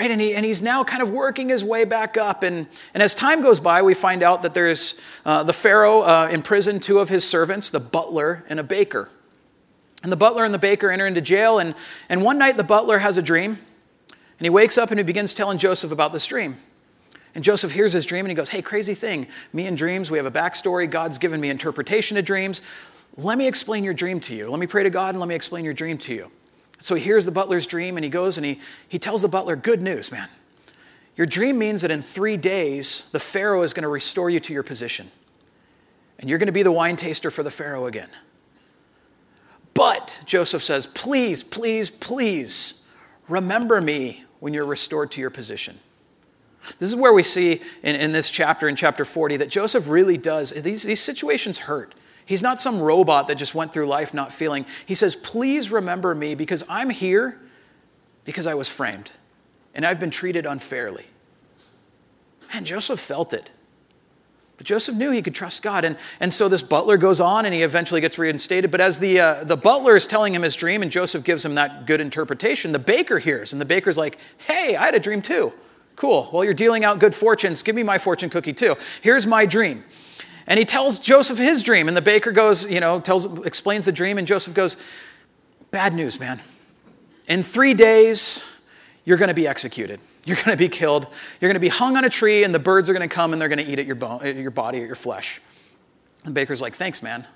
Right? 0.00 0.10
And, 0.10 0.18
he, 0.18 0.34
and 0.34 0.46
he's 0.46 0.62
now 0.62 0.82
kind 0.82 1.02
of 1.02 1.10
working 1.10 1.50
his 1.50 1.62
way 1.62 1.84
back 1.84 2.16
up. 2.16 2.42
And, 2.42 2.66
and 2.94 3.02
as 3.02 3.14
time 3.14 3.42
goes 3.42 3.60
by, 3.60 3.82
we 3.82 3.92
find 3.92 4.22
out 4.22 4.40
that 4.40 4.54
there's 4.54 4.98
uh, 5.26 5.42
the 5.42 5.52
Pharaoh 5.52 6.00
uh, 6.00 6.30
imprisoned 6.32 6.82
two 6.82 7.00
of 7.00 7.10
his 7.10 7.22
servants, 7.22 7.68
the 7.68 7.80
butler 7.80 8.42
and 8.48 8.58
a 8.58 8.62
baker. 8.62 9.10
And 10.02 10.10
the 10.10 10.16
butler 10.16 10.46
and 10.46 10.54
the 10.54 10.58
baker 10.58 10.90
enter 10.90 11.06
into 11.06 11.20
jail. 11.20 11.58
And, 11.58 11.74
and 12.08 12.22
one 12.22 12.38
night, 12.38 12.56
the 12.56 12.64
butler 12.64 12.98
has 12.98 13.18
a 13.18 13.22
dream. 13.22 13.58
And 14.08 14.46
he 14.46 14.48
wakes 14.48 14.78
up 14.78 14.90
and 14.90 14.98
he 14.98 15.04
begins 15.04 15.34
telling 15.34 15.58
Joseph 15.58 15.92
about 15.92 16.14
this 16.14 16.24
dream. 16.24 16.56
And 17.34 17.44
Joseph 17.44 17.70
hears 17.70 17.92
his 17.92 18.06
dream 18.06 18.24
and 18.24 18.30
he 18.30 18.34
goes, 18.34 18.48
Hey, 18.48 18.62
crazy 18.62 18.94
thing. 18.94 19.28
Me 19.52 19.66
and 19.66 19.76
dreams, 19.76 20.10
we 20.10 20.16
have 20.16 20.24
a 20.24 20.30
backstory. 20.30 20.90
God's 20.90 21.18
given 21.18 21.42
me 21.42 21.50
interpretation 21.50 22.16
of 22.16 22.24
dreams. 22.24 22.62
Let 23.18 23.36
me 23.36 23.46
explain 23.46 23.84
your 23.84 23.92
dream 23.92 24.18
to 24.20 24.34
you. 24.34 24.48
Let 24.48 24.60
me 24.60 24.66
pray 24.66 24.82
to 24.82 24.88
God 24.88 25.10
and 25.10 25.20
let 25.20 25.28
me 25.28 25.34
explain 25.34 25.62
your 25.62 25.74
dream 25.74 25.98
to 25.98 26.14
you. 26.14 26.30
So 26.80 26.94
he 26.94 27.02
hears 27.02 27.24
the 27.24 27.30
butler's 27.30 27.66
dream 27.66 27.96
and 27.96 28.04
he 28.04 28.10
goes 28.10 28.38
and 28.38 28.44
he, 28.44 28.60
he 28.88 28.98
tells 28.98 29.22
the 29.22 29.28
butler, 29.28 29.56
Good 29.56 29.82
news, 29.82 30.10
man. 30.10 30.28
Your 31.16 31.26
dream 31.26 31.58
means 31.58 31.82
that 31.82 31.90
in 31.90 32.02
three 32.02 32.36
days, 32.36 33.08
the 33.12 33.20
Pharaoh 33.20 33.62
is 33.62 33.74
going 33.74 33.82
to 33.82 33.88
restore 33.88 34.30
you 34.30 34.40
to 34.40 34.52
your 34.52 34.62
position. 34.62 35.10
And 36.18 36.28
you're 36.28 36.38
going 36.38 36.46
to 36.46 36.52
be 36.52 36.62
the 36.62 36.72
wine 36.72 36.96
taster 36.96 37.30
for 37.30 37.42
the 37.42 37.50
Pharaoh 37.50 37.86
again. 37.86 38.08
But, 39.74 40.18
Joseph 40.24 40.62
says, 40.62 40.86
please, 40.86 41.42
please, 41.42 41.90
please 41.90 42.82
remember 43.28 43.80
me 43.80 44.24
when 44.40 44.52
you're 44.52 44.66
restored 44.66 45.10
to 45.12 45.20
your 45.20 45.30
position. 45.30 45.78
This 46.78 46.90
is 46.90 46.96
where 46.96 47.12
we 47.12 47.22
see 47.22 47.60
in, 47.82 47.96
in 47.96 48.12
this 48.12 48.28
chapter, 48.30 48.68
in 48.68 48.76
chapter 48.76 49.04
40, 49.04 49.38
that 49.38 49.48
Joseph 49.48 49.88
really 49.88 50.18
does, 50.18 50.50
these, 50.50 50.82
these 50.82 51.00
situations 51.00 51.58
hurt. 51.58 51.94
He's 52.30 52.44
not 52.44 52.60
some 52.60 52.80
robot 52.80 53.26
that 53.26 53.34
just 53.34 53.56
went 53.56 53.72
through 53.72 53.88
life 53.88 54.14
not 54.14 54.32
feeling. 54.32 54.64
He 54.86 54.94
says, 54.94 55.16
Please 55.16 55.72
remember 55.72 56.14
me 56.14 56.36
because 56.36 56.62
I'm 56.68 56.88
here 56.88 57.40
because 58.22 58.46
I 58.46 58.54
was 58.54 58.68
framed 58.68 59.10
and 59.74 59.84
I've 59.84 59.98
been 59.98 60.12
treated 60.12 60.46
unfairly. 60.46 61.06
And 62.52 62.64
Joseph 62.64 63.00
felt 63.00 63.32
it. 63.32 63.50
But 64.58 64.64
Joseph 64.64 64.94
knew 64.94 65.10
he 65.10 65.22
could 65.22 65.34
trust 65.34 65.60
God. 65.62 65.84
And, 65.84 65.96
and 66.20 66.32
so 66.32 66.48
this 66.48 66.62
butler 66.62 66.98
goes 66.98 67.20
on 67.20 67.46
and 67.46 67.52
he 67.52 67.64
eventually 67.64 68.00
gets 68.00 68.16
reinstated. 68.16 68.70
But 68.70 68.80
as 68.80 69.00
the, 69.00 69.18
uh, 69.18 69.42
the 69.42 69.56
butler 69.56 69.96
is 69.96 70.06
telling 70.06 70.32
him 70.32 70.42
his 70.42 70.54
dream 70.54 70.82
and 70.82 70.92
Joseph 70.92 71.24
gives 71.24 71.44
him 71.44 71.56
that 71.56 71.84
good 71.84 72.00
interpretation, 72.00 72.70
the 72.70 72.78
baker 72.78 73.18
hears. 73.18 73.52
And 73.52 73.60
the 73.60 73.66
baker's 73.66 73.98
like, 73.98 74.18
Hey, 74.38 74.76
I 74.76 74.84
had 74.84 74.94
a 74.94 75.00
dream 75.00 75.20
too. 75.20 75.52
Cool. 75.96 76.30
Well, 76.32 76.44
you're 76.44 76.54
dealing 76.54 76.84
out 76.84 77.00
good 77.00 77.14
fortunes. 77.14 77.64
Give 77.64 77.74
me 77.74 77.82
my 77.82 77.98
fortune 77.98 78.30
cookie 78.30 78.52
too. 78.52 78.76
Here's 79.02 79.26
my 79.26 79.46
dream. 79.46 79.82
And 80.46 80.58
he 80.58 80.64
tells 80.64 80.98
Joseph 80.98 81.38
his 81.38 81.62
dream. 81.62 81.88
And 81.88 81.96
the 81.96 82.02
baker 82.02 82.32
goes, 82.32 82.68
you 82.68 82.80
know, 82.80 83.00
tells, 83.00 83.46
explains 83.46 83.84
the 83.84 83.92
dream. 83.92 84.18
And 84.18 84.26
Joseph 84.26 84.54
goes, 84.54 84.76
Bad 85.70 85.94
news, 85.94 86.18
man. 86.18 86.40
In 87.28 87.44
three 87.44 87.74
days, 87.74 88.42
you're 89.04 89.16
going 89.16 89.28
to 89.28 89.34
be 89.34 89.46
executed. 89.46 90.00
You're 90.24 90.36
going 90.36 90.50
to 90.50 90.56
be 90.56 90.68
killed. 90.68 91.06
You're 91.40 91.48
going 91.48 91.54
to 91.54 91.60
be 91.60 91.68
hung 91.68 91.96
on 91.96 92.04
a 92.04 92.10
tree, 92.10 92.44
and 92.44 92.54
the 92.54 92.58
birds 92.58 92.90
are 92.90 92.92
going 92.92 93.08
to 93.08 93.14
come 93.14 93.32
and 93.32 93.40
they're 93.40 93.48
going 93.48 93.64
to 93.64 93.70
eat 93.70 93.78
at 93.78 93.86
your, 93.86 93.94
bone, 93.94 94.20
at 94.22 94.36
your 94.36 94.50
body, 94.50 94.80
at 94.80 94.86
your 94.86 94.96
flesh. 94.96 95.40
The 96.24 96.30
baker's 96.30 96.60
like, 96.60 96.74
Thanks, 96.74 97.02
man. 97.02 97.26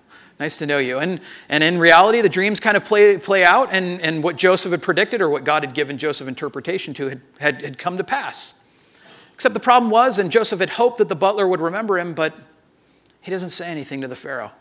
Nice 0.41 0.57
to 0.57 0.67
know 0.67 0.79
you. 0.79 0.99
And, 0.99 1.21
and 1.49 1.63
in 1.63 1.79
reality, 1.79 2.21
the 2.21 2.29
dreams 2.29 2.59
kind 2.59 2.77
of 2.77 2.85
play, 2.85 3.17
play 3.19 3.45
out, 3.45 3.69
and, 3.71 4.01
and 4.01 4.23
what 4.23 4.37
Joseph 4.37 4.73
had 4.73 4.83
predicted 4.83 5.21
or 5.21 5.29
what 5.29 5.45
God 5.45 5.65
had 5.65 5.75
given 5.75 5.97
Joseph 5.97 6.27
interpretation 6.27 6.93
to 6.95 7.09
had, 7.09 7.21
had, 7.39 7.63
had 7.63 7.79
come 7.79 7.97
to 7.99 8.05
pass. 8.05 8.55
Except 9.35 9.55
the 9.55 9.61
problem 9.61 9.93
was, 9.93 10.19
and 10.19 10.33
Joseph 10.33 10.59
had 10.59 10.71
hoped 10.71 10.99
that 10.99 11.09
the 11.09 11.15
butler 11.15 11.47
would 11.47 11.61
remember 11.61 11.99
him, 11.99 12.15
but 12.15 12.35
he 13.25 13.31
doesn't 13.31 13.49
say 13.49 13.69
anything 13.69 14.03
to 14.03 14.09
the 14.09 14.17
Pharaoh. 14.17 14.53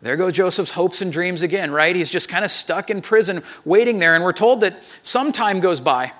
There 0.00 0.16
go 0.16 0.30
Joseph's 0.30 0.70
hopes 0.70 1.02
and 1.02 1.12
dreams 1.12 1.42
again, 1.42 1.72
right? 1.72 1.94
He's 1.94 2.10
just 2.10 2.28
kind 2.28 2.44
of 2.44 2.52
stuck 2.52 2.90
in 2.90 3.02
prison, 3.02 3.42
waiting 3.64 3.98
there. 3.98 4.14
And 4.14 4.22
we're 4.22 4.32
told 4.32 4.60
that 4.60 4.80
some 5.02 5.32
time 5.32 5.58
goes 5.58 5.80
by, 5.80 6.12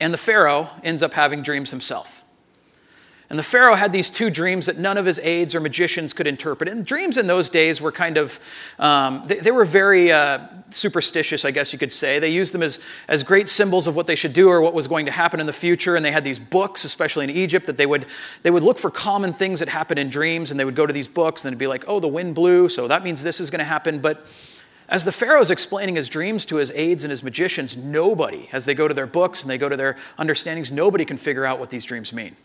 and 0.00 0.12
the 0.12 0.18
Pharaoh 0.18 0.70
ends 0.82 1.02
up 1.02 1.12
having 1.12 1.42
dreams 1.42 1.70
himself. 1.70 2.21
And 3.32 3.38
the 3.38 3.42
Pharaoh 3.42 3.74
had 3.74 3.94
these 3.94 4.10
two 4.10 4.28
dreams 4.28 4.66
that 4.66 4.76
none 4.76 4.98
of 4.98 5.06
his 5.06 5.18
aides 5.20 5.54
or 5.54 5.60
magicians 5.60 6.12
could 6.12 6.26
interpret. 6.26 6.68
And 6.68 6.84
dreams 6.84 7.16
in 7.16 7.26
those 7.26 7.48
days 7.48 7.80
were 7.80 7.90
kind 7.90 8.18
of, 8.18 8.38
um, 8.78 9.22
they, 9.26 9.36
they, 9.36 9.50
were 9.50 9.64
very 9.64 10.12
uh, 10.12 10.48
superstitious, 10.68 11.46
I 11.46 11.50
guess 11.50 11.72
you 11.72 11.78
could 11.78 11.94
say. 11.94 12.18
They 12.18 12.28
used 12.28 12.52
them 12.52 12.62
as, 12.62 12.78
as 13.08 13.22
great 13.22 13.48
symbols 13.48 13.86
of 13.86 13.96
what 13.96 14.06
they 14.06 14.16
should 14.16 14.34
do 14.34 14.50
or 14.50 14.60
what 14.60 14.74
was 14.74 14.86
going 14.86 15.06
to 15.06 15.12
happen 15.12 15.40
in 15.40 15.46
the 15.46 15.52
future. 15.54 15.96
And 15.96 16.04
they 16.04 16.12
had 16.12 16.24
these 16.24 16.38
books, 16.38 16.84
especially 16.84 17.24
in 17.24 17.30
Egypt, 17.30 17.64
that 17.68 17.78
they 17.78 17.86
would, 17.86 18.04
they 18.42 18.50
would 18.50 18.62
look 18.62 18.78
for 18.78 18.90
common 18.90 19.32
things 19.32 19.60
that 19.60 19.68
happen 19.70 19.96
in 19.96 20.10
dreams. 20.10 20.50
And 20.50 20.60
they 20.60 20.66
would 20.66 20.76
go 20.76 20.84
to 20.84 20.92
these 20.92 21.08
books 21.08 21.46
and 21.46 21.52
it'd 21.52 21.58
be 21.58 21.66
like, 21.66 21.86
oh, 21.88 22.00
the 22.00 22.08
wind 22.08 22.34
blew, 22.34 22.68
so 22.68 22.86
that 22.86 23.02
means 23.02 23.22
this 23.22 23.40
is 23.40 23.48
going 23.48 23.60
to 23.60 23.64
happen. 23.64 23.98
But 23.98 24.26
as 24.90 25.06
the 25.06 25.12
Pharaoh 25.12 25.40
is 25.40 25.50
explaining 25.50 25.96
his 25.96 26.10
dreams 26.10 26.44
to 26.44 26.56
his 26.56 26.70
aides 26.72 27.02
and 27.04 27.10
his 27.10 27.22
magicians, 27.22 27.78
nobody, 27.78 28.50
as 28.52 28.66
they 28.66 28.74
go 28.74 28.86
to 28.86 28.92
their 28.92 29.06
books 29.06 29.40
and 29.40 29.50
they 29.50 29.56
go 29.56 29.70
to 29.70 29.76
their 29.78 29.96
understandings, 30.18 30.70
nobody 30.70 31.06
can 31.06 31.16
figure 31.16 31.46
out 31.46 31.58
what 31.58 31.70
these 31.70 31.86
dreams 31.86 32.12
mean. 32.12 32.36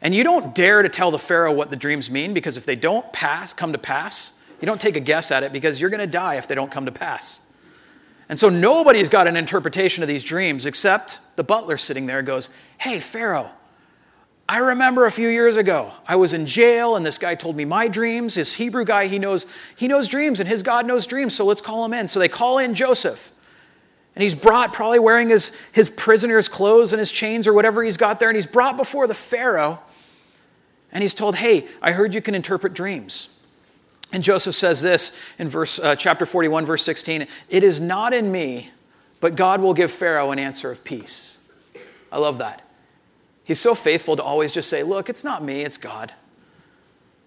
And 0.00 0.14
you 0.14 0.24
don't 0.24 0.54
dare 0.54 0.82
to 0.82 0.88
tell 0.88 1.10
the 1.10 1.18
Pharaoh 1.18 1.52
what 1.52 1.70
the 1.70 1.76
dreams 1.76 2.10
mean 2.10 2.34
because 2.34 2.56
if 2.56 2.66
they 2.66 2.76
don't 2.76 3.10
pass, 3.12 3.52
come 3.52 3.72
to 3.72 3.78
pass, 3.78 4.32
you 4.60 4.66
don't 4.66 4.80
take 4.80 4.96
a 4.96 5.00
guess 5.00 5.30
at 5.30 5.42
it 5.42 5.52
because 5.52 5.80
you're 5.80 5.90
going 5.90 6.00
to 6.00 6.06
die 6.06 6.36
if 6.36 6.48
they 6.48 6.54
don't 6.54 6.70
come 6.70 6.86
to 6.86 6.92
pass. 6.92 7.40
And 8.28 8.38
so 8.38 8.48
nobody's 8.48 9.08
got 9.08 9.26
an 9.26 9.36
interpretation 9.36 10.02
of 10.02 10.08
these 10.08 10.22
dreams 10.22 10.66
except 10.66 11.20
the 11.36 11.44
butler 11.44 11.76
sitting 11.76 12.06
there 12.06 12.22
goes, 12.22 12.50
Hey, 12.78 13.00
Pharaoh, 13.00 13.50
I 14.48 14.58
remember 14.58 15.06
a 15.06 15.10
few 15.10 15.28
years 15.28 15.56
ago, 15.56 15.90
I 16.06 16.16
was 16.16 16.34
in 16.34 16.46
jail 16.46 16.96
and 16.96 17.04
this 17.04 17.18
guy 17.18 17.34
told 17.34 17.56
me 17.56 17.64
my 17.64 17.88
dreams. 17.88 18.34
This 18.34 18.52
Hebrew 18.52 18.84
guy, 18.84 19.06
he 19.06 19.18
knows, 19.18 19.46
he 19.76 19.88
knows 19.88 20.06
dreams 20.06 20.40
and 20.40 20.48
his 20.48 20.62
God 20.62 20.86
knows 20.86 21.06
dreams, 21.06 21.34
so 21.34 21.44
let's 21.46 21.62
call 21.62 21.84
him 21.84 21.94
in. 21.94 22.08
So 22.08 22.18
they 22.18 22.28
call 22.28 22.58
in 22.58 22.74
Joseph. 22.74 23.32
And 24.14 24.22
he's 24.22 24.34
brought, 24.34 24.72
probably 24.72 25.00
wearing 25.00 25.28
his, 25.28 25.50
his 25.72 25.90
prisoner's 25.90 26.48
clothes 26.48 26.92
and 26.92 27.00
his 27.00 27.10
chains 27.10 27.46
or 27.46 27.52
whatever 27.52 27.82
he's 27.82 27.96
got 27.96 28.20
there, 28.20 28.28
and 28.28 28.36
he's 28.36 28.46
brought 28.46 28.76
before 28.76 29.06
the 29.06 29.14
Pharaoh. 29.14 29.80
And 30.92 31.02
he's 31.02 31.14
told, 31.14 31.34
Hey, 31.34 31.66
I 31.82 31.92
heard 31.92 32.14
you 32.14 32.22
can 32.22 32.34
interpret 32.34 32.74
dreams. 32.74 33.28
And 34.12 34.22
Joseph 34.22 34.54
says 34.54 34.80
this 34.80 35.10
in 35.38 35.48
verse, 35.48 35.80
uh, 35.80 35.96
chapter 35.96 36.24
41, 36.26 36.64
verse 36.64 36.84
16 36.84 37.26
It 37.48 37.64
is 37.64 37.80
not 37.80 38.14
in 38.14 38.30
me, 38.30 38.70
but 39.20 39.34
God 39.34 39.60
will 39.60 39.74
give 39.74 39.90
Pharaoh 39.90 40.30
an 40.30 40.38
answer 40.38 40.70
of 40.70 40.84
peace. 40.84 41.40
I 42.12 42.18
love 42.18 42.38
that. 42.38 42.62
He's 43.42 43.60
so 43.60 43.74
faithful 43.74 44.16
to 44.16 44.22
always 44.22 44.52
just 44.52 44.70
say, 44.70 44.84
Look, 44.84 45.08
it's 45.08 45.24
not 45.24 45.42
me, 45.42 45.62
it's 45.62 45.78
God. 45.78 46.12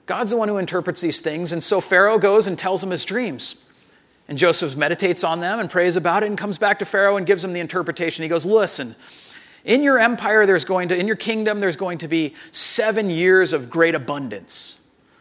God's 0.06 0.32
the 0.32 0.38
one 0.38 0.47
who 0.47 0.58
interprets 0.58 1.02
these 1.02 1.19
things. 1.19 1.52
And 1.52 1.62
so 1.62 1.82
Pharaoh 1.82 2.17
goes 2.17 2.47
and 2.47 2.58
tells 2.58 2.82
him 2.82 2.91
his 2.91 3.04
dreams. 3.04 3.58
And 4.27 4.37
Joseph 4.37 4.75
meditates 4.75 5.23
on 5.23 5.39
them 5.39 5.59
and 5.59 5.69
prays 5.69 5.95
about 5.95 6.23
it 6.23 6.27
and 6.27 6.37
comes 6.37 6.57
back 6.57 6.79
to 6.79 6.85
Pharaoh 6.85 7.17
and 7.17 7.25
gives 7.25 7.43
him 7.43 7.53
the 7.53 7.59
interpretation. 7.59 8.23
He 8.23 8.29
goes, 8.29 8.45
Listen, 8.45 8.95
in 9.63 9.83
your 9.83 9.99
empire, 9.99 10.45
there's 10.45 10.65
going 10.65 10.89
to, 10.89 10.97
in 10.97 11.07
your 11.07 11.15
kingdom, 11.15 11.59
there's 11.59 11.75
going 11.75 11.99
to 11.99 12.07
be 12.07 12.35
seven 12.51 13.09
years 13.09 13.53
of 13.53 13.69
great 13.69 13.95
abundance, 13.95 14.77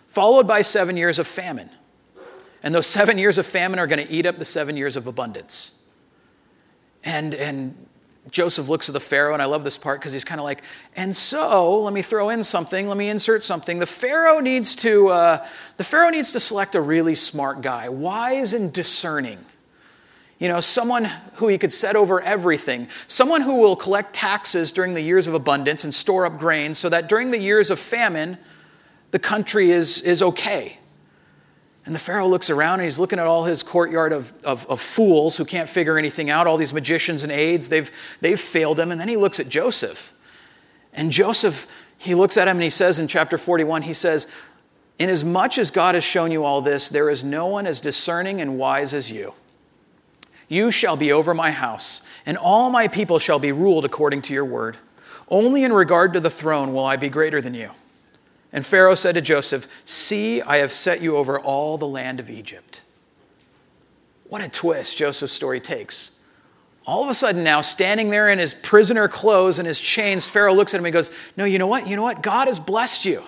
followed 0.09 0.47
by 0.47 0.63
seven 0.63 0.97
years 0.97 1.19
of 1.19 1.27
famine. 1.27 1.71
And 2.63 2.75
those 2.75 2.87
seven 2.87 3.19
years 3.19 3.39
of 3.39 3.47
famine 3.47 3.79
are 3.79 3.87
going 3.87 4.05
to 4.05 4.13
eat 4.13 4.27
up 4.27 4.39
the 4.39 4.45
seven 4.45 4.77
years 4.77 4.97
of 4.97 5.07
abundance. 5.07 5.73
And, 7.05 7.35
and 7.35 7.87
Joseph 8.31 8.69
looks 8.69 8.89
at 8.89 8.93
the 8.93 9.01
Pharaoh, 9.01 9.35
and 9.35 9.43
I 9.43 9.47
love 9.47 9.63
this 9.63 9.77
part 9.77 10.01
because 10.01 10.13
he's 10.13 10.25
kind 10.25 10.41
of 10.41 10.45
like, 10.45 10.63
and 10.97 11.15
so 11.15 11.81
let 11.81 11.93
me 11.93 12.03
throw 12.03 12.31
in 12.31 12.43
something, 12.43 12.89
let 12.89 12.97
me 12.97 13.09
insert 13.09 13.45
something. 13.45 13.79
The 13.79 13.87
Pharaoh 13.87 14.41
needs 14.41 14.75
to, 14.77 15.09
uh, 15.09 15.47
the 15.77 15.85
Pharaoh 15.85 16.11
needs 16.11 16.33
to 16.33 16.41
select 16.41 16.75
a 16.75 16.81
really 16.81 17.15
smart 17.15 17.63
guy, 17.63 17.89
wise 17.89 18.53
and 18.53 18.73
discerning. 18.73 19.39
You 20.39 20.49
know, 20.49 20.61
someone 20.61 21.05
who 21.35 21.49
he 21.49 21.57
could 21.57 21.73
set 21.73 21.97
over 21.97 22.21
everything. 22.21 22.89
Someone 23.07 23.41
who 23.41 23.55
will 23.55 23.77
collect 23.77 24.13
taxes 24.13 24.71
during 24.71 24.93
the 24.93 25.01
years 25.01 25.27
of 25.27 25.35
abundance 25.35 25.85
and 25.85 25.95
store 25.95 26.27
up 26.27 26.39
grain 26.39 26.75
so 26.75 26.91
that 26.91 27.09
during 27.09 27.31
the 27.31 27.39
years 27.39 27.71
of 27.71 27.79
famine, 27.79 28.37
the 29.13 29.19
country 29.19 29.71
is, 29.71 30.01
is 30.03 30.23
okay. 30.23 30.79
And 31.87 31.95
the 31.95 32.01
Pharaoh 32.01 32.27
looks 32.27 32.51
around 32.51 32.81
and 32.81 32.85
he's 32.85 32.99
looking 32.99 33.21
at 33.21 33.27
all 33.27 33.45
his 33.45 33.63
courtyard 33.63 34.13
of, 34.13 34.33
of, 34.45 34.67
of, 34.67 34.81
fools 34.81 35.37
who 35.37 35.45
can't 35.45 35.69
figure 35.69 35.97
anything 35.97 36.31
out, 36.31 36.49
all 36.49 36.57
these 36.57 36.73
magicians 36.73 37.23
and 37.23 37.31
aides, 37.31 37.69
they've, 37.69 37.91
they've 38.21 38.41
failed 38.41 38.81
him. 38.81 38.91
And 38.91 39.01
then 39.01 39.09
he 39.09 39.17
looks 39.17 39.39
at 39.39 39.49
Joseph. 39.49 40.13
And 40.93 41.13
Joseph, 41.13 41.67
he 41.97 42.17
looks 42.17 42.37
at 42.37 42.49
him 42.49 42.57
and 42.57 42.65
he 42.65 42.71
says 42.71 42.99
in 42.99 43.07
chapter 43.07 43.39
41, 43.39 43.83
he 43.83 43.95
says, 43.95 44.27
Inasmuch 44.99 45.59
as 45.59 45.71
God 45.71 45.95
has 45.95 46.03
shown 46.03 46.33
you 46.33 46.45
all 46.45 46.61
this, 46.61 46.89
there 46.89 47.09
is 47.09 47.23
no 47.23 47.47
one 47.47 47.67
as 47.67 47.81
discerning 47.81 48.41
and 48.41 48.59
wise 48.59 48.93
as 48.93 49.13
you. 49.13 49.35
You 50.49 50.71
shall 50.71 50.97
be 50.97 51.13
over 51.13 51.35
my 51.35 51.51
house, 51.51 52.03
and 52.25 52.39
all 52.39 52.71
my 52.71 52.89
people 52.89 53.19
shall 53.19 53.39
be 53.39 53.53
ruled 53.53 53.85
according 53.85 54.23
to 54.23 54.33
your 54.33 54.45
word. 54.45 54.77
Only 55.29 55.65
in 55.65 55.73
regard 55.73 56.13
to 56.15 56.21
the 56.21 56.31
throne 56.31 56.73
will 56.73 56.85
I 56.85 56.97
be 56.97 57.09
greater 57.09 57.41
than 57.41 57.53
you. 57.53 57.71
And 58.53 58.65
Pharaoh 58.65 58.95
said 58.95 59.17
to 59.17 59.21
Joseph, 59.21 59.67
See, 59.85 60.41
I 60.43 60.59
have 60.59 60.73
set 60.73 61.01
you 61.01 61.17
over 61.17 61.39
all 61.39 61.79
the 61.79 61.87
land 61.87 62.21
of 62.21 62.31
Egypt. 62.31 62.83
What 64.29 64.43
a 64.43 64.49
twist 64.49 64.97
Joseph's 64.97 65.33
story 65.33 65.61
takes. 65.61 66.13
All 66.87 67.03
of 67.03 67.11
a 67.11 67.15
sudden, 67.15 67.43
now, 67.43 67.61
standing 67.61 68.11
there 68.11 68.29
in 68.29 68.39
his 68.39 68.55
prisoner 68.55 69.09
clothes 69.09 69.59
and 69.59 69.67
his 69.67 69.81
chains, 69.81 70.27
Pharaoh 70.27 70.55
looks 70.55 70.73
at 70.73 70.79
him 70.79 70.87
and 70.87 70.93
goes, 70.93 71.11
No, 71.37 71.45
you 71.45 71.59
know 71.59 71.67
what? 71.67 71.89
You 71.89 71.97
know 71.97 72.03
what? 72.03 72.23
God 72.23 72.47
has 72.47 72.61
blessed 72.61 73.05
you. 73.05 73.25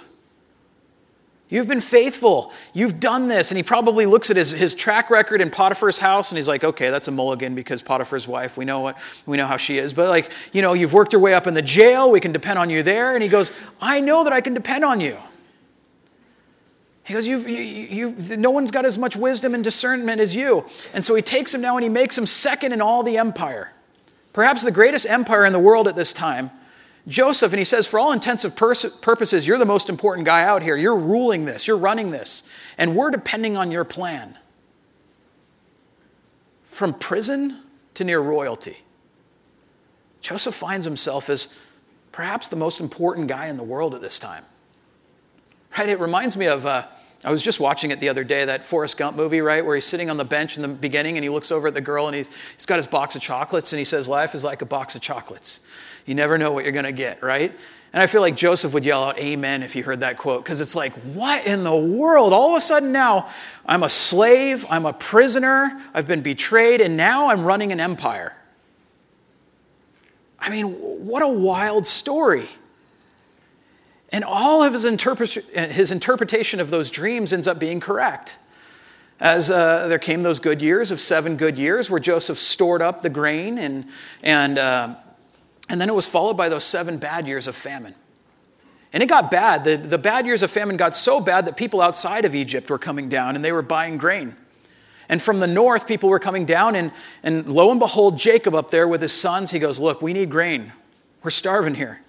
You've 1.51 1.67
been 1.67 1.81
faithful. 1.81 2.53
You've 2.75 3.01
done 3.01 3.29
this. 3.29 3.51
And 3.51 3.57
he 3.57 3.63
probably 3.63 4.05
looks 4.05 4.31
at 4.31 4.37
his, 4.37 4.51
his 4.51 4.75
track 4.75 5.09
record 5.09 5.41
in 5.41 5.51
Potiphar's 5.51 5.99
house 5.99 6.31
and 6.31 6.37
he's 6.37 6.49
like, 6.49 6.63
okay, 6.63 6.91
that's 6.91 7.09
a 7.09 7.11
mulligan 7.11 7.55
because 7.55 7.81
Potiphar's 7.81 8.29
wife, 8.29 8.57
we 8.59 8.67
know 8.67 8.81
what 8.81 8.99
we 9.25 9.39
know 9.39 9.47
how 9.47 9.57
she 9.57 9.79
is. 9.79 9.95
But 9.95 10.11
like, 10.11 10.31
you 10.53 10.61
know, 10.61 10.75
you've 10.75 10.93
worked 10.93 11.15
your 11.15 11.23
way 11.23 11.33
up 11.33 11.47
in 11.47 11.55
the 11.55 11.63
jail, 11.63 12.11
we 12.11 12.21
can 12.21 12.33
depend 12.33 12.59
on 12.59 12.69
you 12.69 12.83
there. 12.83 13.15
And 13.15 13.23
he 13.23 13.31
goes, 13.31 13.51
I 13.81 14.01
know 14.01 14.25
that 14.25 14.33
I 14.33 14.43
can 14.43 14.53
depend 14.53 14.85
on 14.85 15.01
you. 15.01 15.17
He 17.05 17.15
goes, 17.15 17.27
you, 17.27 17.39
you, 17.39 18.09
you, 18.11 18.37
no 18.37 18.51
one's 18.51 18.71
got 18.71 18.85
as 18.85 18.99
much 18.99 19.17
wisdom 19.17 19.55
and 19.55 19.65
discernment 19.65 20.21
as 20.21 20.37
you. 20.37 20.67
And 20.93 21.03
so 21.03 21.15
he 21.15 21.23
takes 21.23 21.55
him 21.55 21.63
now 21.63 21.79
and 21.79 21.83
he 21.83 21.89
makes 21.89 22.19
him 22.19 22.27
second 22.27 22.75
in 22.75 22.83
all 22.83 23.03
the 23.03 23.17
empire. 23.17 23.73
Perhaps 24.35 24.63
the 24.63 24.71
greatest 24.71 25.07
empire 25.07 25.47
in 25.47 25.55
the 25.55 25.59
world 25.59 25.89
at 25.89 25.97
this 25.97 26.13
time. 26.13 26.51
Joseph, 27.09 27.53
and 27.53 27.59
he 27.59 27.65
says, 27.65 27.87
for 27.87 27.99
all 27.99 28.13
intents 28.13 28.45
intensive 28.45 29.01
purposes, 29.01 29.47
you're 29.47 29.59
the 29.59 29.65
most 29.65 29.89
important 29.89 30.27
guy 30.27 30.45
out 30.45 30.63
here. 30.63 30.77
You're 30.77 30.97
ruling 30.97 31.47
this, 31.47 31.67
you're 31.67 31.79
running 31.79 32.11
this, 32.11 32.43
and 32.77 32.95
we're 32.95 33.11
depending 33.11 33.57
on 33.57 33.71
your 33.71 33.85
plan. 33.85 34.37
From 36.71 36.95
prison 36.95 37.63
to 37.95 38.05
near 38.05 38.21
royalty, 38.21 38.77
Joseph 40.21 40.55
finds 40.55 40.85
himself 40.85 41.31
as 41.31 41.57
perhaps 42.13 42.49
the 42.49 42.57
most 42.57 42.79
important 42.79 43.27
guy 43.27 43.47
in 43.47 43.57
the 43.57 43.65
world 43.65 43.95
at 43.95 44.03
this 44.03 44.19
time. 44.19 44.45
Right? 45.77 45.89
It 45.89 45.99
reminds 45.99 46.37
me 46.37 46.47
of. 46.47 46.67
Uh, 46.67 46.87
I 47.25 47.33
was 47.33 47.43
just 47.43 47.59
watching 47.59 47.91
it 47.91 47.99
the 47.99 48.11
other 48.11 48.23
day, 48.23 48.45
that 48.45 48.65
Forrest 48.65 48.97
Gump 48.97 49.17
movie, 49.17 49.41
right, 49.41 49.65
where 49.65 49.75
he's 49.75 49.85
sitting 49.85 50.09
on 50.09 50.17
the 50.17 50.25
bench 50.25 50.55
in 50.55 50.63
the 50.63 50.69
beginning 50.69 51.17
and 51.17 51.25
he 51.25 51.29
looks 51.29 51.51
over 51.51 51.67
at 51.67 51.75
the 51.75 51.81
girl 51.81 52.07
and 52.07 52.15
he's, 52.15 52.31
he's 52.55 52.65
got 52.65 52.77
his 52.77 52.87
box 52.87 53.17
of 53.17 53.23
chocolates 53.23 53.73
and 53.73 53.79
he 53.79 53.85
says, 53.85 54.07
Life 54.07 54.37
is 54.37 54.45
like 54.45 54.63
a 54.63 54.67
box 54.67 54.95
of 54.95 55.03
chocolates. 55.03 55.59
You 56.09 56.15
never 56.15 56.39
know 56.39 56.53
what 56.53 56.65
you're 56.65 56.73
going 56.73 56.87
to 56.87 56.93
get, 56.93 57.23
right? 57.23 57.53
And 57.93 58.03
I 58.03 58.07
feel 58.07 58.23
like 58.23 58.35
Joseph 58.35 58.73
would 58.73 58.83
yell 58.83 59.05
out 59.05 59.19
amen 59.19 59.63
if 59.63 59.75
he 59.75 59.83
heard 59.83 60.01
that 60.01 60.17
quote 60.17 60.43
because 60.43 60.63
it's 60.63 60.75
like, 60.75 60.95
what 61.13 61.47
in 61.47 61.65
the 61.65 61.77
world? 61.77 62.33
All 62.33 62.53
of 62.53 62.57
a 62.57 62.63
sudden 62.63 62.93
now, 62.93 63.29
I'm 63.67 63.83
a 63.83 63.91
slave, 63.91 64.65
I'm 64.71 64.87
a 64.87 64.95
prisoner, 64.95 65.83
I've 65.93 66.09
been 66.09 66.23
betrayed, 66.23 66.81
and 66.81 66.97
now 66.97 67.29
I'm 67.29 67.45
running 67.45 67.73
an 67.73 67.81
empire. 67.81 68.35
I 70.41 70.49
mean, 70.49 70.65
what 70.73 71.23
a 71.23 71.29
wild 71.29 71.87
story. 71.87 72.49
And 74.09 74.25
all 74.25 74.63
of 74.63 74.73
his, 74.73 74.87
interpre- 74.87 75.71
his 75.71 75.91
interpretation 75.91 76.59
of 76.59 76.71
those 76.71 76.91
dreams 76.91 77.35
ends 77.35 77.47
up 77.47 77.59
being 77.59 77.81
correct. 77.81 78.39
As 79.21 79.51
uh, 79.51 79.89
there 79.89 79.99
came 79.99 80.23
those 80.23 80.41
good 80.41 80.63
years 80.63 80.91
of 80.91 81.01
seven 81.01 81.37
good 81.37 81.59
years 81.59 81.91
where 81.91 82.01
Joseph 82.01 82.39
stored 82.39 82.81
up 82.81 83.03
the 83.03 83.11
grain 83.11 83.59
and, 83.59 83.85
and 84.23 84.59
uh, 84.59 84.95
and 85.69 85.81
then 85.81 85.89
it 85.89 85.95
was 85.95 86.07
followed 86.07 86.37
by 86.37 86.49
those 86.49 86.65
seven 86.65 86.99
bad 86.99 87.29
years 87.29 87.47
of 87.47 87.55
famine. 87.55 87.95
And 88.93 89.03
it 89.03 89.09
got 89.09 89.31
bad. 89.31 89.65
The, 89.65 89.77
the 89.77 89.99
bad 89.99 90.25
years 90.25 90.43
of 90.43 90.51
famine 90.51 90.77
got 90.77 90.95
so 90.95 91.21
bad 91.21 91.47
that 91.47 91.57
people 91.57 91.81
outside 91.81 92.25
of 92.25 92.35
Egypt 92.35 92.71
were 92.71 92.79
coming 92.79 93.09
down 93.09 93.37
and 93.37 93.45
they 93.45 93.53
were 93.53 93.63
buying 93.63 93.99
grain. 93.99 94.35
And 95.11 95.23
from 95.23 95.41
the 95.41 95.47
north, 95.47 95.87
people 95.87 96.11
were 96.11 96.19
coming 96.19 96.45
down, 96.45 96.77
and, 96.77 96.93
and 97.23 97.49
lo 97.49 97.71
and 97.71 97.81
behold, 97.81 98.19
Jacob 98.19 98.55
up 98.55 98.71
there 98.71 98.87
with 98.87 99.01
his 99.01 99.13
sons, 99.13 99.51
he 99.51 99.59
goes, 99.59 99.79
Look, 99.79 100.03
we 100.03 100.13
need 100.13 100.29
grain. 100.29 100.71
We're 101.23 101.31
starving 101.31 101.75
here. 101.75 102.01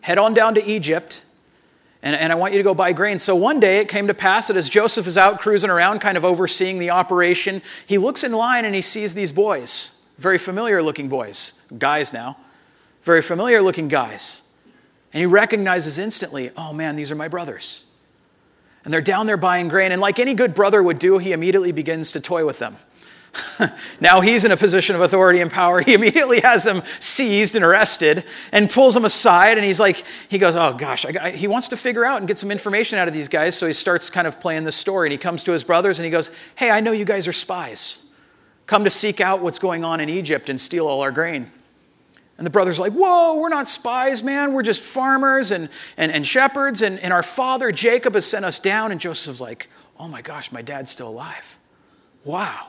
Head 0.00 0.18
on 0.18 0.34
down 0.34 0.56
to 0.56 0.64
Egypt, 0.64 1.22
and, 2.02 2.16
and 2.16 2.32
I 2.32 2.34
want 2.34 2.52
you 2.52 2.58
to 2.58 2.64
go 2.64 2.74
buy 2.74 2.92
grain. 2.94 3.20
So 3.20 3.36
one 3.36 3.60
day 3.60 3.78
it 3.78 3.88
came 3.88 4.08
to 4.08 4.14
pass 4.14 4.48
that 4.48 4.56
as 4.56 4.68
Joseph 4.68 5.06
is 5.06 5.16
out 5.16 5.40
cruising 5.40 5.70
around, 5.70 6.00
kind 6.00 6.16
of 6.16 6.24
overseeing 6.24 6.80
the 6.80 6.90
operation, 6.90 7.62
he 7.86 7.96
looks 7.96 8.24
in 8.24 8.32
line 8.32 8.64
and 8.64 8.74
he 8.74 8.82
sees 8.82 9.14
these 9.14 9.30
boys, 9.30 10.04
very 10.18 10.38
familiar 10.38 10.82
looking 10.82 11.08
boys, 11.08 11.52
guys 11.78 12.12
now 12.12 12.36
very 13.04 13.22
familiar 13.22 13.60
looking 13.62 13.88
guys. 13.88 14.42
And 15.12 15.20
he 15.20 15.26
recognizes 15.26 15.98
instantly, 15.98 16.50
oh 16.56 16.72
man, 16.72 16.96
these 16.96 17.10
are 17.10 17.16
my 17.16 17.28
brothers. 17.28 17.84
And 18.84 18.92
they're 18.92 19.00
down 19.00 19.26
there 19.26 19.36
buying 19.36 19.68
grain. 19.68 19.92
And 19.92 20.00
like 20.00 20.18
any 20.18 20.34
good 20.34 20.54
brother 20.54 20.82
would 20.82 20.98
do, 20.98 21.18
he 21.18 21.32
immediately 21.32 21.72
begins 21.72 22.12
to 22.12 22.20
toy 22.20 22.44
with 22.44 22.58
them. 22.58 22.76
now 24.00 24.20
he's 24.20 24.44
in 24.44 24.52
a 24.52 24.56
position 24.56 24.94
of 24.94 25.00
authority 25.02 25.40
and 25.40 25.50
power. 25.50 25.80
He 25.80 25.94
immediately 25.94 26.40
has 26.40 26.64
them 26.64 26.82
seized 27.00 27.56
and 27.56 27.64
arrested 27.64 28.24
and 28.50 28.70
pulls 28.70 28.94
them 28.94 29.04
aside. 29.04 29.56
And 29.56 29.64
he's 29.64 29.80
like, 29.80 30.04
he 30.28 30.38
goes, 30.38 30.54
Oh 30.54 30.74
gosh, 30.74 31.06
I, 31.06 31.30
he 31.30 31.48
wants 31.48 31.68
to 31.68 31.76
figure 31.76 32.04
out 32.04 32.18
and 32.18 32.28
get 32.28 32.36
some 32.36 32.50
information 32.50 32.98
out 32.98 33.08
of 33.08 33.14
these 33.14 33.28
guys. 33.28 33.56
So 33.56 33.66
he 33.66 33.72
starts 33.72 34.10
kind 34.10 34.26
of 34.26 34.38
playing 34.40 34.64
this 34.64 34.76
story. 34.76 35.08
And 35.08 35.12
he 35.12 35.18
comes 35.18 35.44
to 35.44 35.52
his 35.52 35.64
brothers 35.64 35.98
and 35.98 36.04
he 36.04 36.10
goes, 36.10 36.30
Hey, 36.56 36.70
I 36.70 36.80
know 36.80 36.92
you 36.92 37.04
guys 37.04 37.26
are 37.26 37.32
spies. 37.32 37.98
Come 38.66 38.84
to 38.84 38.90
seek 38.90 39.20
out 39.20 39.40
what's 39.40 39.58
going 39.58 39.84
on 39.84 40.00
in 40.00 40.08
Egypt 40.08 40.50
and 40.50 40.60
steal 40.60 40.86
all 40.86 41.00
our 41.00 41.10
grain. 41.10 41.50
And 42.38 42.46
the 42.46 42.50
brothers 42.50 42.78
like, 42.78 42.92
Whoa, 42.92 43.36
we're 43.36 43.48
not 43.48 43.68
spies, 43.68 44.22
man. 44.22 44.52
We're 44.52 44.62
just 44.62 44.80
farmers 44.80 45.50
and, 45.50 45.68
and, 45.96 46.10
and 46.10 46.26
shepherds. 46.26 46.82
And, 46.82 46.98
and 47.00 47.12
our 47.12 47.22
father, 47.22 47.72
Jacob, 47.72 48.14
has 48.14 48.26
sent 48.26 48.44
us 48.44 48.58
down. 48.58 48.92
And 48.92 49.00
Joseph's 49.00 49.40
like, 49.40 49.68
Oh 49.98 50.08
my 50.08 50.22
gosh, 50.22 50.50
my 50.50 50.62
dad's 50.62 50.90
still 50.90 51.08
alive. 51.08 51.58
Wow. 52.24 52.68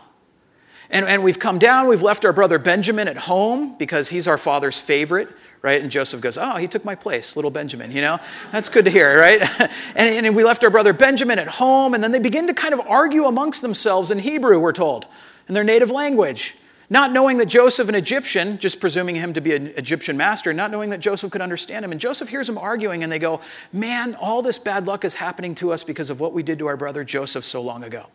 And, 0.90 1.08
and 1.08 1.24
we've 1.24 1.40
come 1.40 1.60
down, 1.60 1.88
we've 1.88 2.04
left 2.04 2.26
our 2.26 2.34
brother 2.34 2.60
Benjamin 2.60 3.08
at 3.08 3.18
home 3.18 3.76
because 3.78 4.10
he's 4.10 4.28
our 4.28 4.38
father's 4.38 4.80
favorite, 4.80 5.30
right? 5.62 5.82
And 5.82 5.90
Joseph 5.90 6.22
goes, 6.22 6.38
Oh, 6.38 6.58
he 6.58 6.68
took 6.68 6.86
my 6.86 6.94
place, 6.94 7.36
little 7.36 7.50
Benjamin, 7.50 7.92
you 7.92 8.02
know? 8.02 8.20
That's 8.52 8.70
good 8.70 8.86
to 8.86 8.92
hear, 8.92 9.18
right? 9.18 9.42
and, 9.96 10.26
and 10.26 10.36
we 10.36 10.44
left 10.44 10.64
our 10.64 10.70
brother 10.70 10.94
Benjamin 10.94 11.40
at 11.40 11.48
home, 11.48 11.94
and 11.94 12.04
then 12.04 12.12
they 12.12 12.20
begin 12.20 12.48
to 12.48 12.54
kind 12.54 12.74
of 12.74 12.82
argue 12.82 13.26
amongst 13.26 13.62
themselves 13.62 14.12
in 14.12 14.20
Hebrew, 14.20 14.60
we're 14.60 14.74
told, 14.74 15.08
in 15.48 15.56
their 15.56 15.64
native 15.64 15.90
language. 15.90 16.54
Not 16.94 17.12
knowing 17.12 17.38
that 17.38 17.48
Joseph, 17.48 17.90
an 17.90 17.96
Egyptian, 17.96 18.60
just 18.60 18.80
presuming 18.80 19.16
him 19.16 19.34
to 19.34 19.42
be 19.42 19.56
an 19.56 19.74
Egyptian 19.78 20.16
master, 20.16 20.54
not 20.54 20.70
knowing 20.70 20.92
that 20.92 21.00
Joseph 21.00 21.32
could 21.32 21.42
understand 21.42 21.84
him. 21.84 21.92
And 21.92 22.00
Joseph 22.00 22.30
hears 22.30 22.46
them 22.46 22.60
arguing, 22.60 23.02
and 23.02 23.12
they 23.12 23.18
go, 23.18 23.42
Man, 23.72 24.14
all 24.14 24.44
this 24.44 24.60
bad 24.60 24.86
luck 24.86 25.04
is 25.04 25.16
happening 25.16 25.56
to 25.56 25.74
us 25.74 25.84
because 25.84 26.12
of 26.12 26.20
what 26.20 26.34
we 26.34 26.44
did 26.44 26.60
to 26.60 26.68
our 26.68 26.78
brother 26.78 27.04
Joseph 27.04 27.46
so 27.46 27.64
long 27.64 27.84
ago. 27.84 28.06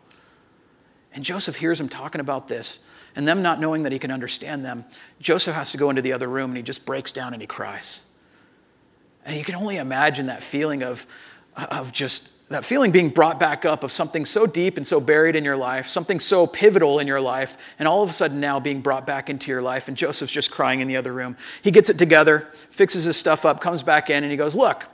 And 1.13 1.25
Joseph 1.25 1.57
hears 1.57 1.77
him 1.77 1.89
talking 1.89 2.21
about 2.21 2.47
this, 2.47 2.79
and 3.17 3.27
them 3.27 3.41
not 3.41 3.59
knowing 3.59 3.83
that 3.83 3.91
he 3.91 3.99
can 3.99 4.11
understand 4.11 4.63
them. 4.63 4.85
Joseph 5.19 5.55
has 5.55 5.71
to 5.71 5.77
go 5.77 5.89
into 5.89 6.01
the 6.01 6.13
other 6.13 6.29
room, 6.29 6.51
and 6.51 6.55
he 6.55 6.63
just 6.63 6.85
breaks 6.85 7.11
down 7.11 7.33
and 7.33 7.41
he 7.41 7.47
cries. 7.47 8.03
And 9.25 9.35
you 9.35 9.43
can 9.43 9.55
only 9.55 9.75
imagine 9.75 10.27
that 10.27 10.41
feeling 10.41 10.83
of, 10.83 11.05
of 11.57 11.91
just 11.91 12.31
that 12.49 12.65
feeling 12.65 12.91
being 12.91 13.09
brought 13.09 13.39
back 13.39 13.63
up 13.63 13.83
of 13.83 13.91
something 13.91 14.25
so 14.25 14.47
deep 14.47 14.77
and 14.77 14.85
so 14.85 14.99
buried 14.99 15.35
in 15.35 15.43
your 15.43 15.55
life, 15.55 15.87
something 15.87 16.19
so 16.19 16.47
pivotal 16.47 16.97
in 16.99 17.05
your 17.05 17.21
life, 17.21 17.57
and 17.77 17.87
all 17.87 18.01
of 18.01 18.09
a 18.09 18.13
sudden 18.13 18.39
now 18.39 18.59
being 18.59 18.81
brought 18.81 19.05
back 19.05 19.29
into 19.29 19.51
your 19.51 19.61
life. 19.61 19.87
And 19.87 19.95
Joseph's 19.95 20.31
just 20.31 20.49
crying 20.49 20.81
in 20.81 20.87
the 20.87 20.97
other 20.97 21.13
room. 21.13 21.37
He 21.61 21.69
gets 21.69 21.89
it 21.89 21.99
together, 21.99 22.47
fixes 22.71 23.03
his 23.03 23.15
stuff 23.15 23.45
up, 23.45 23.61
comes 23.61 23.83
back 23.83 24.09
in, 24.09 24.23
and 24.23 24.31
he 24.31 24.37
goes, 24.37 24.55
Look, 24.55 24.87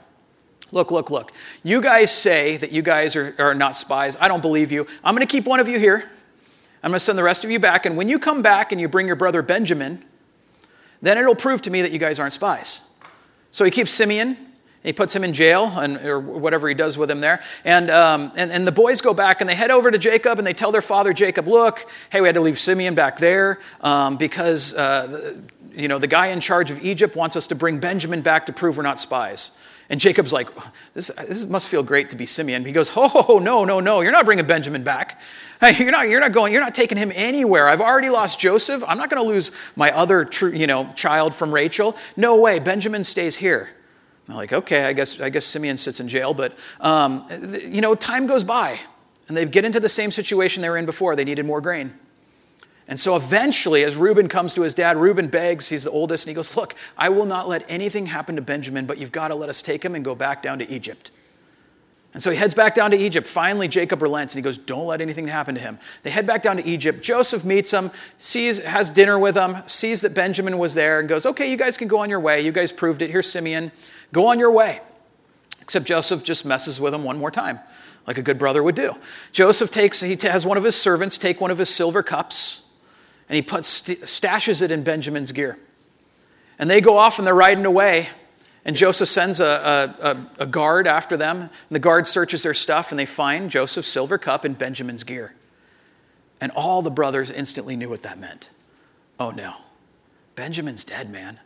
look, 0.70 0.90
look, 0.90 1.10
look. 1.10 1.32
You 1.62 1.80
guys 1.80 2.12
say 2.12 2.58
that 2.58 2.72
you 2.72 2.82
guys 2.82 3.16
are, 3.16 3.34
are 3.38 3.54
not 3.54 3.74
spies. 3.74 4.18
I 4.20 4.28
don't 4.28 4.42
believe 4.42 4.70
you. 4.70 4.86
I'm 5.02 5.14
going 5.14 5.26
to 5.26 5.32
keep 5.32 5.46
one 5.46 5.58
of 5.58 5.68
you 5.68 5.78
here. 5.78 6.10
I'm 6.82 6.90
going 6.90 6.98
to 6.98 7.04
send 7.04 7.18
the 7.18 7.22
rest 7.22 7.42
of 7.42 7.50
you 7.50 7.58
back. 7.58 7.86
And 7.86 7.96
when 7.96 8.08
you 8.08 8.18
come 8.18 8.42
back 8.42 8.70
and 8.70 8.80
you 8.80 8.86
bring 8.86 9.06
your 9.06 9.16
brother 9.16 9.40
Benjamin, 9.40 10.04
then 11.00 11.16
it'll 11.16 11.34
prove 11.34 11.62
to 11.62 11.70
me 11.70 11.82
that 11.82 11.90
you 11.90 11.98
guys 11.98 12.20
aren't 12.20 12.34
spies. 12.34 12.82
So 13.50 13.64
he 13.64 13.70
keeps 13.70 13.90
Simeon 13.90 14.36
he 14.86 14.92
puts 14.92 15.14
him 15.14 15.24
in 15.24 15.32
jail, 15.32 15.64
and, 15.64 15.98
or 15.98 16.20
whatever 16.20 16.68
he 16.68 16.74
does 16.74 16.96
with 16.96 17.10
him 17.10 17.20
there. 17.20 17.42
And, 17.64 17.90
um, 17.90 18.32
and, 18.36 18.50
and 18.50 18.66
the 18.66 18.72
boys 18.72 19.00
go 19.00 19.12
back 19.12 19.40
and 19.40 19.50
they 19.50 19.54
head 19.54 19.70
over 19.70 19.90
to 19.90 19.98
Jacob 19.98 20.38
and 20.38 20.46
they 20.46 20.54
tell 20.54 20.72
their 20.72 20.82
father, 20.82 21.12
Jacob, 21.12 21.48
look, 21.48 21.90
hey, 22.10 22.20
we 22.20 22.28
had 22.28 22.36
to 22.36 22.40
leave 22.40 22.58
Simeon 22.58 22.94
back 22.94 23.18
there 23.18 23.58
um, 23.80 24.16
because 24.16 24.74
uh, 24.74 25.34
you 25.76 25.88
know, 25.88 25.98
the 25.98 26.06
guy 26.06 26.28
in 26.28 26.40
charge 26.40 26.70
of 26.70 26.82
Egypt 26.82 27.16
wants 27.16 27.36
us 27.36 27.48
to 27.48 27.54
bring 27.54 27.78
Benjamin 27.78 28.22
back 28.22 28.46
to 28.46 28.52
prove 28.52 28.78
we're 28.78 28.82
not 28.82 28.98
spies. 28.98 29.50
And 29.88 30.00
Jacob's 30.00 30.32
like, 30.32 30.48
this, 30.94 31.08
this 31.28 31.44
must 31.46 31.68
feel 31.68 31.82
great 31.82 32.10
to 32.10 32.16
be 32.16 32.26
Simeon. 32.26 32.64
He 32.64 32.72
goes, 32.72 32.90
oh, 32.96 33.40
no, 33.42 33.64
no, 33.64 33.78
no, 33.78 34.00
you're 34.00 34.10
not 34.10 34.24
bringing 34.24 34.46
Benjamin 34.46 34.82
back. 34.82 35.20
Hey, 35.60 35.76
You're 35.78 35.92
not, 35.92 36.08
you're 36.08 36.20
not 36.20 36.32
going, 36.32 36.52
you're 36.52 36.62
not 36.62 36.74
taking 36.74 36.98
him 36.98 37.12
anywhere. 37.14 37.68
I've 37.68 37.80
already 37.80 38.10
lost 38.10 38.38
Joseph. 38.38 38.82
I'm 38.86 38.98
not 38.98 39.10
going 39.10 39.22
to 39.22 39.28
lose 39.28 39.52
my 39.74 39.90
other 39.92 40.24
tr- 40.24 40.48
you 40.48 40.66
know, 40.66 40.92
child 40.94 41.34
from 41.34 41.52
Rachel. 41.52 41.96
No 42.16 42.36
way, 42.36 42.58
Benjamin 42.58 43.04
stays 43.04 43.36
here. 43.36 43.70
I'm 44.28 44.34
like, 44.34 44.52
okay, 44.52 44.84
I 44.84 44.92
guess, 44.92 45.20
I 45.20 45.28
guess 45.28 45.44
Simeon 45.44 45.78
sits 45.78 46.00
in 46.00 46.08
jail, 46.08 46.34
but, 46.34 46.56
um, 46.80 47.26
you 47.62 47.80
know, 47.80 47.94
time 47.94 48.26
goes 48.26 48.42
by, 48.42 48.80
and 49.28 49.36
they 49.36 49.44
get 49.44 49.64
into 49.64 49.78
the 49.78 49.88
same 49.88 50.10
situation 50.10 50.62
they 50.62 50.68
were 50.68 50.76
in 50.76 50.86
before. 50.86 51.14
They 51.14 51.24
needed 51.24 51.46
more 51.46 51.60
grain. 51.60 51.94
And 52.88 52.98
so 52.98 53.16
eventually, 53.16 53.84
as 53.84 53.96
Reuben 53.96 54.28
comes 54.28 54.54
to 54.54 54.62
his 54.62 54.74
dad, 54.74 54.96
Reuben 54.96 55.28
begs, 55.28 55.68
he's 55.68 55.84
the 55.84 55.90
oldest, 55.90 56.24
and 56.24 56.30
he 56.30 56.34
goes, 56.34 56.56
Look, 56.56 56.74
I 56.96 57.08
will 57.08 57.26
not 57.26 57.48
let 57.48 57.64
anything 57.68 58.06
happen 58.06 58.36
to 58.36 58.42
Benjamin, 58.42 58.86
but 58.86 58.98
you've 58.98 59.12
got 59.12 59.28
to 59.28 59.34
let 59.34 59.48
us 59.48 59.60
take 59.60 59.84
him 59.84 59.94
and 59.94 60.04
go 60.04 60.14
back 60.14 60.42
down 60.42 60.58
to 60.60 60.70
Egypt. 60.70 61.10
And 62.16 62.22
so 62.22 62.30
he 62.30 62.36
heads 62.38 62.54
back 62.54 62.74
down 62.74 62.92
to 62.92 62.96
Egypt. 62.96 63.26
Finally, 63.26 63.68
Jacob 63.68 64.00
relents 64.00 64.32
and 64.32 64.38
he 64.38 64.42
goes, 64.42 64.56
Don't 64.56 64.86
let 64.86 65.02
anything 65.02 65.28
happen 65.28 65.54
to 65.54 65.60
him. 65.60 65.78
They 66.02 66.08
head 66.08 66.26
back 66.26 66.40
down 66.40 66.56
to 66.56 66.64
Egypt. 66.64 67.02
Joseph 67.02 67.44
meets 67.44 67.70
him, 67.70 67.90
sees, 68.16 68.58
has 68.60 68.88
dinner 68.88 69.18
with 69.18 69.36
him, 69.36 69.58
sees 69.66 70.00
that 70.00 70.14
Benjamin 70.14 70.56
was 70.56 70.72
there, 70.72 70.98
and 70.98 71.10
goes, 71.10 71.26
Okay, 71.26 71.50
you 71.50 71.58
guys 71.58 71.76
can 71.76 71.88
go 71.88 71.98
on 71.98 72.08
your 72.08 72.20
way. 72.20 72.40
You 72.40 72.52
guys 72.52 72.72
proved 72.72 73.02
it. 73.02 73.10
Here's 73.10 73.30
Simeon. 73.30 73.70
Go 74.14 74.28
on 74.28 74.38
your 74.38 74.50
way. 74.50 74.80
Except 75.60 75.84
Joseph 75.84 76.24
just 76.24 76.46
messes 76.46 76.80
with 76.80 76.94
him 76.94 77.04
one 77.04 77.18
more 77.18 77.30
time, 77.30 77.60
like 78.06 78.16
a 78.16 78.22
good 78.22 78.38
brother 78.38 78.62
would 78.62 78.76
do. 78.76 78.96
Joseph 79.32 79.70
takes, 79.70 80.00
he 80.00 80.16
has 80.22 80.46
one 80.46 80.56
of 80.56 80.64
his 80.64 80.74
servants 80.74 81.18
take 81.18 81.38
one 81.38 81.50
of 81.50 81.58
his 81.58 81.68
silver 81.68 82.02
cups, 82.02 82.62
and 83.28 83.36
he 83.36 83.42
puts, 83.42 83.82
stashes 83.82 84.62
it 84.62 84.70
in 84.70 84.84
Benjamin's 84.84 85.32
gear. 85.32 85.58
And 86.58 86.70
they 86.70 86.80
go 86.80 86.96
off 86.96 87.18
and 87.18 87.26
they're 87.26 87.34
riding 87.34 87.66
away. 87.66 88.08
And 88.66 88.74
Joseph 88.74 89.08
sends 89.08 89.38
a, 89.38 89.94
a, 90.02 90.42
a, 90.42 90.46
guard 90.46 90.88
after 90.88 91.16
them. 91.16 91.42
And 91.42 91.50
the 91.70 91.78
guard 91.78 92.08
searches 92.08 92.42
their 92.42 92.52
stuff 92.52 92.90
and 92.90 92.98
they 92.98 93.06
find 93.06 93.48
Joseph's 93.48 93.86
silver 93.86 94.18
cup 94.18 94.44
in 94.44 94.54
Benjamin's 94.54 95.04
gear. 95.04 95.34
And 96.40 96.50
all 96.50 96.82
the 96.82 96.90
brothers 96.90 97.30
instantly 97.30 97.76
knew 97.76 97.88
what 97.88 98.02
that 98.02 98.18
meant. 98.18 98.50
Oh 99.20 99.30
no, 99.30 99.54
Benjamin's 100.34 100.84
dead, 100.84 101.10
man. 101.10 101.38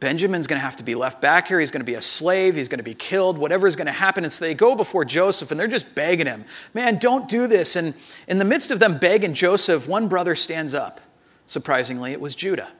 Benjamin's 0.00 0.46
going 0.46 0.58
to 0.58 0.64
have 0.64 0.76
to 0.76 0.84
be 0.84 0.94
left 0.94 1.20
back 1.20 1.48
here. 1.48 1.60
He's 1.60 1.70
going 1.70 1.82
to 1.82 1.86
be 1.86 1.96
a 1.96 2.02
slave. 2.02 2.56
He's 2.56 2.68
going 2.68 2.78
to 2.78 2.84
be 2.84 2.94
killed. 2.94 3.36
Whatever 3.36 3.66
is 3.66 3.76
going 3.76 3.86
to 3.86 3.92
happen. 3.92 4.24
And 4.24 4.32
so 4.32 4.46
they 4.46 4.54
go 4.54 4.74
before 4.74 5.04
Joseph 5.04 5.50
and 5.50 5.60
they're 5.60 5.66
just 5.66 5.94
begging 5.94 6.26
him, 6.26 6.46
man, 6.72 6.98
don't 6.98 7.28
do 7.28 7.46
this. 7.46 7.76
And 7.76 7.92
in 8.26 8.38
the 8.38 8.44
midst 8.44 8.70
of 8.70 8.78
them 8.78 8.96
begging 8.96 9.34
Joseph, 9.34 9.86
one 9.86 10.08
brother 10.08 10.34
stands 10.34 10.72
up. 10.72 11.00
Surprisingly, 11.46 12.12
it 12.12 12.20
was 12.20 12.34
Judah. 12.34 12.70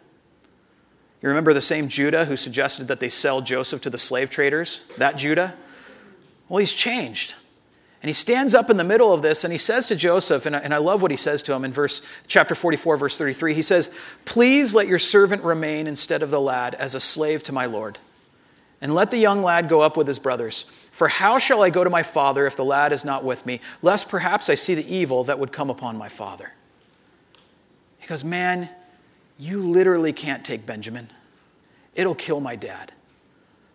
You 1.21 1.29
remember 1.29 1.53
the 1.53 1.61
same 1.61 1.89
Judah 1.89 2.25
who 2.25 2.37
suggested 2.37 2.89
that 2.89 3.01
they 3.01 3.09
sell 3.09 3.41
Joseph 3.41 3.83
to 3.83 3.91
the 3.91 3.99
slave 3.99 4.31
traders? 4.31 4.85
That 4.99 5.16
Judah? 5.16 5.55
Well, 6.49 6.59
he's 6.59 6.73
changed. 6.73 7.35
And 8.01 8.09
he 8.09 8.12
stands 8.12 8.55
up 8.55 8.71
in 8.71 8.77
the 8.77 8.85
middle 8.85 9.12
of 9.12 9.23
this 9.23 9.43
and 9.43 9.53
he 9.53 9.59
says 9.59 9.89
to 9.89 9.97
Joseph, 9.97 10.47
and 10.47 10.55
I, 10.55 10.61
and 10.61 10.73
I 10.73 10.79
love 10.79 11.03
what 11.03 11.11
he 11.11 11.16
says 11.16 11.43
to 11.45 11.53
him 11.53 11.64
in 11.64 11.73
verse 11.73 12.03
chapter 12.29 12.55
44, 12.55 12.97
verse 12.97 13.19
33. 13.19 13.55
He 13.55 13.62
says, 13.62 13.91
Please 14.25 14.73
let 14.75 14.87
your 14.87 15.01
servant 15.01 15.43
remain 15.43 15.89
instead 15.89 16.23
of 16.23 16.31
the 16.31 16.41
lad 16.41 16.77
as 16.77 16.95
a 16.95 17.01
slave 17.01 17.43
to 17.45 17.53
my 17.53 17.66
Lord. 17.66 17.99
And 18.81 18.95
let 18.95 19.11
the 19.11 19.19
young 19.19 19.43
lad 19.43 19.69
go 19.69 19.81
up 19.81 19.97
with 19.97 20.07
his 20.07 20.21
brothers. 20.21 20.66
For 20.93 21.09
how 21.09 21.39
shall 21.39 21.62
I 21.62 21.71
go 21.71 21.83
to 21.83 21.91
my 21.91 22.05
father 22.05 22.47
if 22.47 22.55
the 22.55 22.64
lad 22.64 22.93
is 22.93 23.05
not 23.05 23.25
with 23.25 23.45
me, 23.45 23.61
lest 23.83 24.09
perhaps 24.09 24.49
I 24.49 24.55
see 24.55 24.75
the 24.77 24.95
evil 24.95 25.25
that 25.25 25.39
would 25.39 25.51
come 25.51 25.71
upon 25.71 25.97
my 25.97 26.09
father? 26.09 26.53
He 27.99 28.07
goes, 28.07 28.23
Man, 28.23 28.69
you 29.39 29.62
literally 29.62 30.12
can't 30.12 30.45
take 30.45 30.66
Benjamin. 30.66 31.09
It'll 31.95 32.14
kill 32.14 32.41
my 32.41 32.57
dad. 32.57 32.93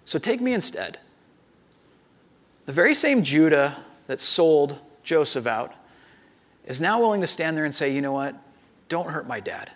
So 0.05 0.19
take 0.19 0.41
me 0.41 0.53
instead. 0.53 0.99
The 2.65 2.73
very 2.73 2.95
same 2.95 3.23
Judah 3.23 3.75
that 4.07 4.19
sold 4.19 4.79
Joseph 5.03 5.47
out 5.47 5.73
is 6.65 6.79
now 6.79 6.99
willing 6.99 7.21
to 7.21 7.27
stand 7.27 7.57
there 7.57 7.65
and 7.65 7.73
say, 7.73 7.93
you 7.93 8.01
know 8.01 8.11
what? 8.11 8.35
Don't 8.89 9.09
hurt 9.09 9.27
my 9.27 9.39
dad. 9.39 9.71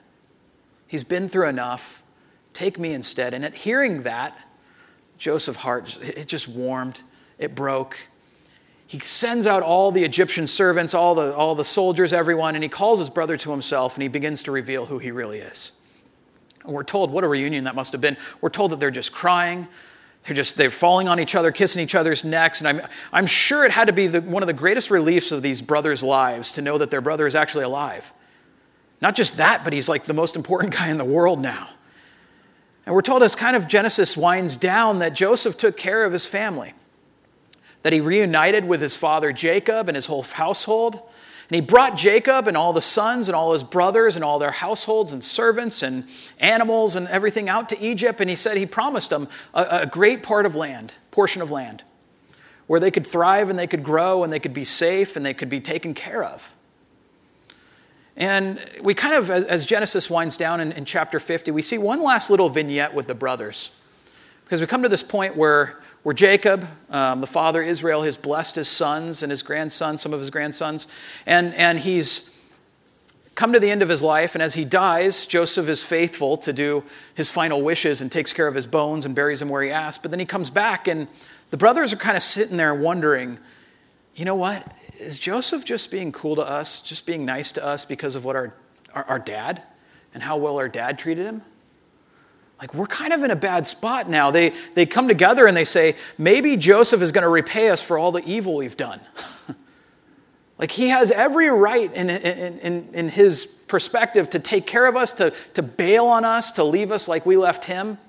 He's 0.88 1.03
been 1.03 1.27
through 1.27 1.47
enough. 1.47 2.03
Take 2.53 2.79
me 2.79 2.93
instead. 2.93 3.33
And 3.33 3.43
at 3.43 3.53
hearing 3.53 4.03
that, 4.03 4.38
Joseph's 5.17 5.57
heart, 5.57 5.97
it 6.01 6.27
just 6.27 6.47
warmed, 6.47 7.01
it 7.39 7.55
broke. 7.55 7.97
He 8.88 8.99
sends 8.99 9.47
out 9.47 9.63
all 9.63 9.91
the 9.91 10.03
Egyptian 10.03 10.47
servants, 10.47 10.93
all 10.93 11.13
the, 11.13 11.35
all 11.35 11.55
the 11.55 11.65
soldiers, 11.65 12.13
everyone, 12.13 12.55
and 12.55 12.63
he 12.63 12.69
calls 12.69 12.99
his 12.99 13.09
brother 13.09 13.35
to 13.38 13.51
himself 13.51 13.95
and 13.95 14.01
he 14.01 14.07
begins 14.07 14.43
to 14.43 14.51
reveal 14.51 14.85
who 14.85 14.97
he 14.97 15.11
really 15.11 15.39
is. 15.39 15.73
And 16.68 16.76
we're 16.76 16.84
told 16.84 17.09
what 17.11 17.24
a 17.24 17.28
reunion 17.28 17.63
that 17.63 17.74
must 17.74 17.93
have 17.93 18.01
been. 18.01 18.18
We're 18.41 18.49
told 18.49 18.72
that 18.72 18.80
they're 18.80 18.91
just 18.91 19.11
crying. 19.11 19.68
They're 20.26 20.36
just 20.36 20.57
they're 20.57 20.70
falling 20.70 21.07
on 21.07 21.20
each 21.20 21.34
other, 21.34 21.51
kissing 21.51 21.82
each 21.82 21.95
other's 21.95 22.26
necks, 22.26 22.59
and 22.59 22.68
I'm 22.68 22.82
I'm 23.13 23.26
sure 23.26 23.65
it 23.65 23.72
had 23.72 23.88
to 23.88 23.93
be 23.93 24.07
the, 24.07 24.22
one 24.22 24.43
of 24.43 24.47
the 24.47 24.53
greatest 24.53 24.91
reliefs 24.91 25.32
of 25.32 25.41
these 25.41 25.61
brothers' 25.61 26.03
lives 26.03 26.51
to 26.53 26.61
know 26.61 26.78
that 26.78 26.91
their 26.91 26.99
brother 26.99 27.26
is 27.26 27.36
actually 27.36 27.63
alive. 27.63 28.11
Not 29.01 29.15
just 29.15 29.38
that, 29.38 29.63
but 29.63 29.72
he's 29.72 29.88
like 29.88 30.03
the 30.03 30.13
most 30.13 30.36
important 30.36 30.74
guy 30.78 30.89
in 30.89 30.97
the 30.97 31.05
world 31.05 31.39
now. 31.39 31.70
And 32.86 32.93
we're 32.93 33.01
told 33.01 33.24
as 33.24 33.36
kind 33.36 33.55
of 33.55 33.68
Genesis 33.68 34.15
winds 34.18 34.57
down 34.57 34.99
that 34.99 35.13
Joseph 35.13 35.57
took 35.57 35.78
care 35.78 36.03
of 36.03 36.11
his 36.13 36.26
family, 36.26 36.74
that 37.84 37.93
he 37.93 38.01
reunited 38.01 38.65
with 38.65 38.82
his 38.82 38.95
father 38.95 39.32
Jacob 39.32 39.88
and 39.88 39.95
his 39.95 40.05
whole 40.05 40.24
household, 40.24 41.01
and 41.49 41.55
he 41.55 41.61
brought 41.61 41.95
Jacob 41.95 42.49
and 42.49 42.57
all 42.57 42.73
the 42.73 42.81
sons 42.81 43.29
and 43.29 43.35
all 43.35 43.53
his 43.53 43.63
brothers 43.63 44.17
and 44.17 44.25
all 44.25 44.37
their 44.37 44.51
households 44.51 45.13
and 45.13 45.23
servants 45.23 45.81
and 45.81 46.05
animals 46.39 46.97
and 46.97 47.07
everything 47.07 47.47
out 47.47 47.69
to 47.69 47.81
Egypt. 47.81 48.19
And 48.19 48.29
he 48.29 48.35
said 48.35 48.57
he 48.57 48.65
promised 48.65 49.11
them 49.11 49.29
a, 49.53 49.81
a 49.83 49.85
great 49.85 50.23
part 50.23 50.45
of 50.45 50.55
land, 50.55 50.93
portion 51.09 51.41
of 51.41 51.49
land, 51.49 51.83
where 52.67 52.81
they 52.81 52.91
could 52.91 53.07
thrive 53.07 53.49
and 53.49 53.57
they 53.57 53.67
could 53.67 53.83
grow 53.83 54.25
and 54.25 54.33
they 54.33 54.39
could 54.39 54.53
be 54.53 54.65
safe 54.65 55.15
and 55.15 55.25
they 55.25 55.33
could 55.33 55.49
be 55.49 55.61
taken 55.61 55.93
care 55.93 56.21
of. 56.21 56.51
And 58.17 58.59
we 58.81 58.93
kind 58.93 59.15
of, 59.15 59.29
as 59.29 59.65
Genesis 59.65 60.09
winds 60.09 60.35
down 60.35 60.59
in, 60.59 60.73
in 60.73 60.83
chapter 60.83 61.19
50, 61.19 61.51
we 61.51 61.61
see 61.61 61.77
one 61.77 62.03
last 62.03 62.29
little 62.29 62.49
vignette 62.49 62.93
with 62.93 63.07
the 63.07 63.15
brothers. 63.15 63.69
Because 64.43 64.59
we 64.59 64.67
come 64.67 64.83
to 64.83 64.89
this 64.89 65.03
point 65.03 65.37
where 65.37 65.77
where 66.08 66.14
Jacob, 66.14 66.66
um, 66.89 67.20
the 67.20 67.28
father 67.28 67.62
Israel, 67.62 68.01
has 68.01 68.16
blessed 68.16 68.55
his 68.55 68.70
sons 68.70 69.24
and 69.24 69.30
his 69.30 69.43
grandsons, 69.43 70.01
some 70.01 70.14
of 70.14 70.22
his 70.22 70.30
grandsons, 70.30 70.88
and, 71.26 71.53
and 71.55 71.78
he's 71.78 72.34
come 73.36 73.51
to 73.51 73.60
the 73.60 73.70
end 73.70 73.82
of 73.82 73.89
his 73.89 74.01
life. 74.01 74.34
And 74.34 74.41
as 74.41 74.53
he 74.53 74.64
dies, 74.64 75.26
Joseph 75.26 75.68
is 75.68 75.84
faithful 75.84 76.38
to 76.38 76.53
do 76.53 76.82
his 77.16 77.30
final 77.30 77.62
wishes 77.62 77.99
and 77.99 78.10
takes 78.10 78.32
care 78.32 78.47
of 78.47 78.55
his 78.55 78.66
bones 78.66 79.05
and 79.05 79.14
buries 79.14 79.41
him 79.41 79.49
where 79.49 79.62
he 79.62 79.70
asked. 79.70 80.01
But 80.01 80.12
then 80.12 80.20
he 80.22 80.26
comes 80.26 80.49
back, 80.49 80.88
and 80.88 81.10
the 81.49 81.58
brothers 81.58 81.91
are 81.91 81.97
kind 81.97 82.16
of 82.16 82.24
sitting 82.24 82.55
there 82.55 82.74
wondering, 82.74 83.38
you 84.16 84.24
know 84.24 84.36
what? 84.36 84.66
Is 84.97 85.20
Joseph 85.20 85.66
just 85.66 85.91
being 85.91 86.14
cool 86.14 86.38
to 86.38 86.41
us, 86.41 86.80
just 86.80 87.05
being 87.05 87.26
nice 87.26 87.51
to 87.51 87.66
us 87.66 87.84
because 87.84 88.16
of 88.16 88.24
what 88.24 88.38
our, 88.38 88.53
our, 88.93 89.03
our 89.03 89.20
dad 89.20 89.62
and 90.14 90.24
how 90.24 90.38
well 90.38 90.58
our 90.58 90.70
dad 90.70 90.97
treated 90.97 91.26
him? 91.26 91.41
Like, 92.60 92.74
we're 92.74 92.88
kind 92.88 93.14
of 93.14 93.24
in 93.24 93.30
a 93.30 93.36
bad 93.36 93.68
spot 93.68 94.10
now. 94.10 94.32
They, 94.32 94.53
they 94.74 94.86
come 94.86 95.08
together 95.08 95.45
and 95.45 95.55
they 95.55 95.66
say, 95.66 95.95
maybe 96.18 96.58
Joseph 96.58 97.01
is 97.01 97.12
going 97.12 97.22
to 97.22 97.30
repay 97.30 97.70
us 97.70 97.84
for 97.84 97.99
all 97.99 98.12
the 98.12 98.24
evil 98.26 98.55
we've 98.55 98.78
done. 98.78 98.99
like, 100.58 100.72
he 100.72 100.89
has 100.89 101.12
every 101.12 101.49
right 101.49 101.93
in, 101.93 102.10
in, 102.10 102.60
in, 102.60 102.89
in 102.93 103.10
his 103.10 103.45
perspective 103.45 104.30
to 104.32 104.39
take 104.39 104.66
care 104.66 104.88
of 104.88 104.95
us, 104.95 105.14
to, 105.14 105.34
to 105.53 105.62
bail 105.62 106.05
on 106.05 106.26
us, 106.26 106.51
to 106.53 106.64
leave 106.64 106.91
us 106.91 107.08
like 107.08 107.28
we 107.28 107.38
left 107.38 107.66
him. 107.66 107.99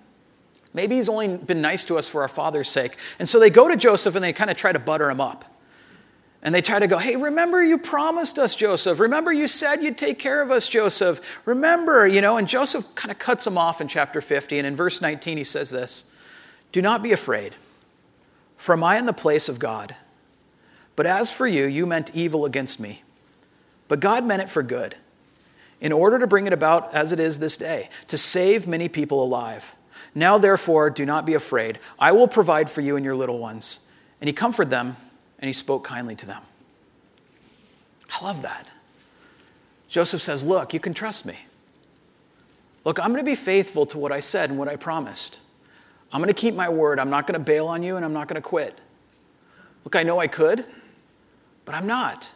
Maybe 0.73 0.97
he's 0.97 1.11
only 1.11 1.37
been 1.37 1.61
nice 1.61 1.85
to 1.87 1.99
us 1.99 2.09
for 2.09 2.23
our 2.23 2.29
father's 2.29 2.71
sake. 2.71 2.97
And 3.19 3.29
so 3.29 3.39
they 3.39 3.51
go 3.51 3.69
to 3.69 3.77
Joseph 3.77 4.15
and 4.15 4.25
they 4.25 4.33
kind 4.33 4.51
of 4.51 4.57
try 4.57 4.73
to 4.73 4.79
butter 4.79 5.11
him 5.11 5.21
up. 5.21 5.45
And 6.43 6.55
they 6.55 6.63
try 6.63 6.79
to 6.79 6.87
go, 6.87 6.99
hey, 6.99 7.17
remember 7.17 7.63
you 7.63 7.79
promised 7.79 8.39
us, 8.39 8.55
Joseph. 8.55 9.01
Remember 9.01 9.33
you 9.33 9.49
said 9.49 9.83
you'd 9.83 9.99
take 9.99 10.19
care 10.19 10.41
of 10.41 10.53
us, 10.53 10.69
Joseph. 10.69 11.21
Remember, 11.45 12.07
you 12.07 12.21
know, 12.21 12.37
and 12.37 12.49
Joseph 12.49 12.85
kind 12.95 13.11
of 13.11 13.19
cuts 13.19 13.47
him 13.47 13.59
off 13.59 13.81
in 13.81 13.89
chapter 13.89 14.21
50. 14.21 14.59
And 14.59 14.67
in 14.67 14.77
verse 14.77 15.01
19, 15.01 15.37
he 15.37 15.45
says 15.45 15.71
this 15.71 16.05
Do 16.71 16.81
not 16.81 17.03
be 17.03 17.13
afraid, 17.13 17.57
for 18.57 18.73
am 18.75 18.85
I 18.85 18.99
in 18.99 19.07
the 19.07 19.13
place 19.13 19.49
of 19.49 19.59
God? 19.59 19.97
But 20.95 21.07
as 21.07 21.31
for 21.31 21.47
you, 21.47 21.67
you 21.67 21.87
meant 21.87 22.13
evil 22.15 22.45
against 22.45 22.79
me. 22.79 23.03
But 23.89 24.01
God 24.01 24.25
meant 24.25 24.43
it 24.43 24.51
for 24.51 24.63
good, 24.63 24.97
in 25.81 25.93
order 25.93 26.19
to 26.19 26.27
bring 26.27 26.47
it 26.47 26.53
about 26.53 26.95
as 26.95 27.13
it 27.13 27.19
is 27.19 27.39
this 27.39 27.57
day, 27.57 27.89
to 28.09 28.19
save 28.19 28.69
many 28.69 28.89
people 28.89 29.23
alive. 29.23 29.65
Now, 30.15 30.39
therefore, 30.39 30.91
do 30.91 31.05
not 31.05 31.27
be 31.27 31.35
afraid. 31.35 31.79
I 31.99 32.13
will 32.13 32.29
provide 32.29 32.71
for 32.71 32.81
you 32.81 32.97
and 32.97 33.05
your 33.05 33.17
little 33.17 33.39
ones. 33.39 33.81
And 34.21 34.29
he 34.29 34.35
comforted 34.35 34.71
them 34.71 34.97
and 35.39 35.47
he 35.49 35.53
spoke 35.53 35.85
kindly 35.85 36.15
to 36.17 36.27
them. 36.27 36.43
I 38.11 38.25
love 38.25 38.43
that. 38.43 38.67
Joseph 39.89 40.23
says, 40.23 40.45
Look, 40.45 40.75
you 40.75 40.81
can 40.81 40.95
trust 40.95 41.27
me. 41.27 41.39
Look, 42.85 42.99
I'm 42.99 43.13
going 43.13 43.25
to 43.25 43.31
be 43.31 43.35
faithful 43.35 43.87
to 43.87 43.99
what 43.99 44.13
I 44.13 44.21
said 44.21 44.51
and 44.51 44.59
what 44.59 44.69
I 44.69 44.77
promised. 44.77 45.41
I'm 46.13 46.21
going 46.21 46.33
to 46.33 46.41
keep 46.41 46.55
my 46.55 46.69
word. 46.69 46.99
I'm 46.99 47.11
not 47.11 47.27
going 47.27 47.39
to 47.39 47.45
bail 47.45 47.67
on 47.67 47.83
you 47.83 47.97
and 47.97 48.05
I'm 48.05 48.13
not 48.13 48.29
going 48.29 48.41
to 48.41 48.47
quit. 48.47 48.79
Look, 49.85 49.95
I 49.95 50.03
know 50.03 50.19
I 50.19 50.27
could, 50.27 50.65
but 51.65 51.75
I'm 51.75 51.87
not. 51.87 52.31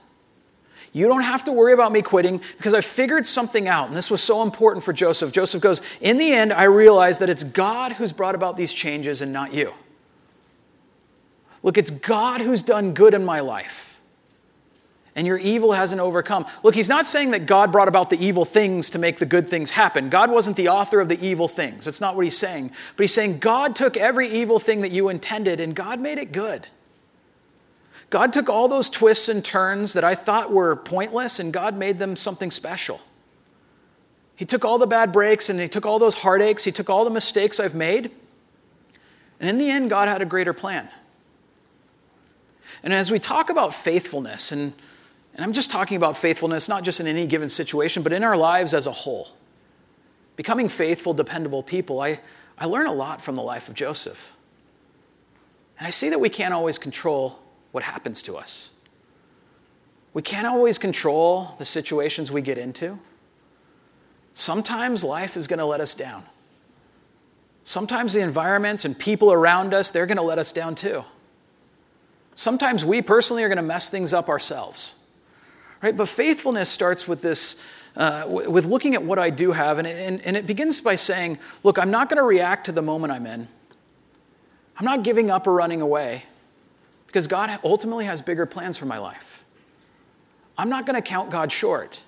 You 0.92 1.08
don't 1.08 1.22
have 1.22 1.44
to 1.44 1.52
worry 1.52 1.72
about 1.72 1.90
me 1.90 2.02
quitting 2.02 2.42
because 2.58 2.74
I 2.74 2.82
figured 2.82 3.24
something 3.24 3.66
out. 3.66 3.88
And 3.88 3.96
this 3.96 4.10
was 4.10 4.22
so 4.22 4.42
important 4.42 4.84
for 4.84 4.92
Joseph. 4.92 5.32
Joseph 5.32 5.62
goes, 5.62 5.80
In 6.02 6.18
the 6.18 6.32
end, 6.32 6.52
I 6.52 6.64
realized 6.64 7.20
that 7.20 7.30
it's 7.30 7.44
God 7.44 7.92
who's 7.92 8.12
brought 8.12 8.34
about 8.34 8.58
these 8.58 8.74
changes 8.74 9.22
and 9.22 9.32
not 9.32 9.54
you. 9.54 9.72
Look, 11.62 11.78
it's 11.78 11.90
God 11.90 12.40
who's 12.40 12.62
done 12.62 12.92
good 12.92 13.14
in 13.14 13.24
my 13.24 13.40
life. 13.40 14.00
And 15.14 15.26
your 15.26 15.36
evil 15.36 15.72
hasn't 15.72 16.00
overcome. 16.00 16.46
Look, 16.62 16.74
he's 16.74 16.88
not 16.88 17.06
saying 17.06 17.32
that 17.32 17.44
God 17.44 17.70
brought 17.70 17.88
about 17.88 18.08
the 18.08 18.24
evil 18.24 18.46
things 18.46 18.90
to 18.90 18.98
make 18.98 19.18
the 19.18 19.26
good 19.26 19.48
things 19.48 19.70
happen. 19.70 20.08
God 20.08 20.30
wasn't 20.30 20.56
the 20.56 20.68
author 20.68 21.00
of 21.00 21.08
the 21.08 21.22
evil 21.24 21.48
things. 21.48 21.84
That's 21.84 22.00
not 22.00 22.16
what 22.16 22.24
he's 22.24 22.36
saying. 22.36 22.72
But 22.96 23.04
he's 23.04 23.12
saying 23.12 23.38
God 23.38 23.76
took 23.76 23.98
every 23.98 24.28
evil 24.28 24.58
thing 24.58 24.80
that 24.80 24.90
you 24.90 25.10
intended 25.10 25.60
and 25.60 25.74
God 25.74 26.00
made 26.00 26.16
it 26.16 26.32
good. 26.32 26.66
God 28.08 28.32
took 28.32 28.48
all 28.48 28.68
those 28.68 28.88
twists 28.88 29.28
and 29.28 29.44
turns 29.44 29.92
that 29.92 30.04
I 30.04 30.14
thought 30.14 30.50
were 30.50 30.76
pointless 30.76 31.40
and 31.40 31.52
God 31.52 31.76
made 31.76 31.98
them 31.98 32.16
something 32.16 32.50
special. 32.50 33.00
He 34.36 34.46
took 34.46 34.64
all 34.64 34.78
the 34.78 34.86
bad 34.86 35.12
breaks 35.12 35.50
and 35.50 35.60
he 35.60 35.68
took 35.68 35.84
all 35.84 35.98
those 35.98 36.14
heartaches, 36.14 36.64
he 36.64 36.72
took 36.72 36.88
all 36.88 37.04
the 37.04 37.10
mistakes 37.10 37.60
I've 37.60 37.74
made. 37.74 38.10
And 39.40 39.48
in 39.48 39.58
the 39.58 39.70
end, 39.70 39.90
God 39.90 40.08
had 40.08 40.22
a 40.22 40.26
greater 40.26 40.52
plan. 40.52 40.88
And 42.82 42.92
as 42.92 43.10
we 43.10 43.18
talk 43.18 43.50
about 43.50 43.74
faithfulness, 43.74 44.52
and, 44.52 44.72
and 45.34 45.44
I'm 45.44 45.52
just 45.52 45.70
talking 45.70 45.96
about 45.96 46.16
faithfulness 46.16 46.68
not 46.68 46.82
just 46.82 47.00
in 47.00 47.06
any 47.06 47.26
given 47.26 47.48
situation, 47.48 48.02
but 48.02 48.12
in 48.12 48.24
our 48.24 48.36
lives 48.36 48.74
as 48.74 48.86
a 48.86 48.92
whole, 48.92 49.28
becoming 50.36 50.68
faithful, 50.68 51.14
dependable 51.14 51.62
people, 51.62 52.00
I, 52.00 52.20
I 52.58 52.66
learn 52.66 52.86
a 52.86 52.92
lot 52.92 53.22
from 53.22 53.36
the 53.36 53.42
life 53.42 53.68
of 53.68 53.74
Joseph. 53.74 54.36
And 55.78 55.86
I 55.86 55.90
see 55.90 56.10
that 56.10 56.20
we 56.20 56.28
can't 56.28 56.54
always 56.54 56.78
control 56.78 57.38
what 57.70 57.82
happens 57.82 58.22
to 58.22 58.36
us. 58.36 58.70
We 60.14 60.22
can't 60.22 60.46
always 60.46 60.78
control 60.78 61.54
the 61.58 61.64
situations 61.64 62.30
we 62.30 62.42
get 62.42 62.58
into. 62.58 62.98
Sometimes 64.34 65.04
life 65.04 65.36
is 65.36 65.46
going 65.46 65.58
to 65.58 65.64
let 65.64 65.80
us 65.80 65.94
down. 65.94 66.24
Sometimes 67.64 68.12
the 68.12 68.20
environments 68.20 68.84
and 68.84 68.98
people 68.98 69.32
around 69.32 69.72
us, 69.72 69.90
they're 69.90 70.06
going 70.06 70.16
to 70.16 70.22
let 70.22 70.38
us 70.38 70.52
down 70.52 70.74
too. 70.74 71.04
Sometimes 72.34 72.84
we 72.84 73.02
personally 73.02 73.44
are 73.44 73.48
going 73.48 73.56
to 73.56 73.62
mess 73.62 73.88
things 73.88 74.12
up 74.12 74.28
ourselves. 74.28 74.96
Right? 75.82 75.96
But 75.96 76.08
faithfulness 76.08 76.68
starts 76.68 77.08
with 77.08 77.22
this, 77.22 77.60
uh, 77.96 78.24
with 78.26 78.64
looking 78.64 78.94
at 78.94 79.02
what 79.02 79.18
I 79.18 79.30
do 79.30 79.52
have, 79.52 79.78
and, 79.78 79.86
and, 79.86 80.20
and 80.22 80.36
it 80.36 80.46
begins 80.46 80.80
by 80.80 80.96
saying, 80.96 81.38
look, 81.64 81.78
I'm 81.78 81.90
not 81.90 82.08
going 82.08 82.18
to 82.18 82.22
react 82.22 82.66
to 82.66 82.72
the 82.72 82.82
moment 82.82 83.12
I'm 83.12 83.26
in. 83.26 83.48
I'm 84.78 84.84
not 84.84 85.02
giving 85.02 85.30
up 85.30 85.46
or 85.46 85.52
running 85.52 85.80
away 85.80 86.24
because 87.06 87.26
God 87.26 87.58
ultimately 87.62 88.06
has 88.06 88.22
bigger 88.22 88.46
plans 88.46 88.78
for 88.78 88.86
my 88.86 88.98
life. 88.98 89.44
I'm 90.56 90.70
not 90.70 90.86
going 90.86 91.00
to 91.00 91.02
count 91.02 91.30
God 91.30 91.52
short. 91.52 92.00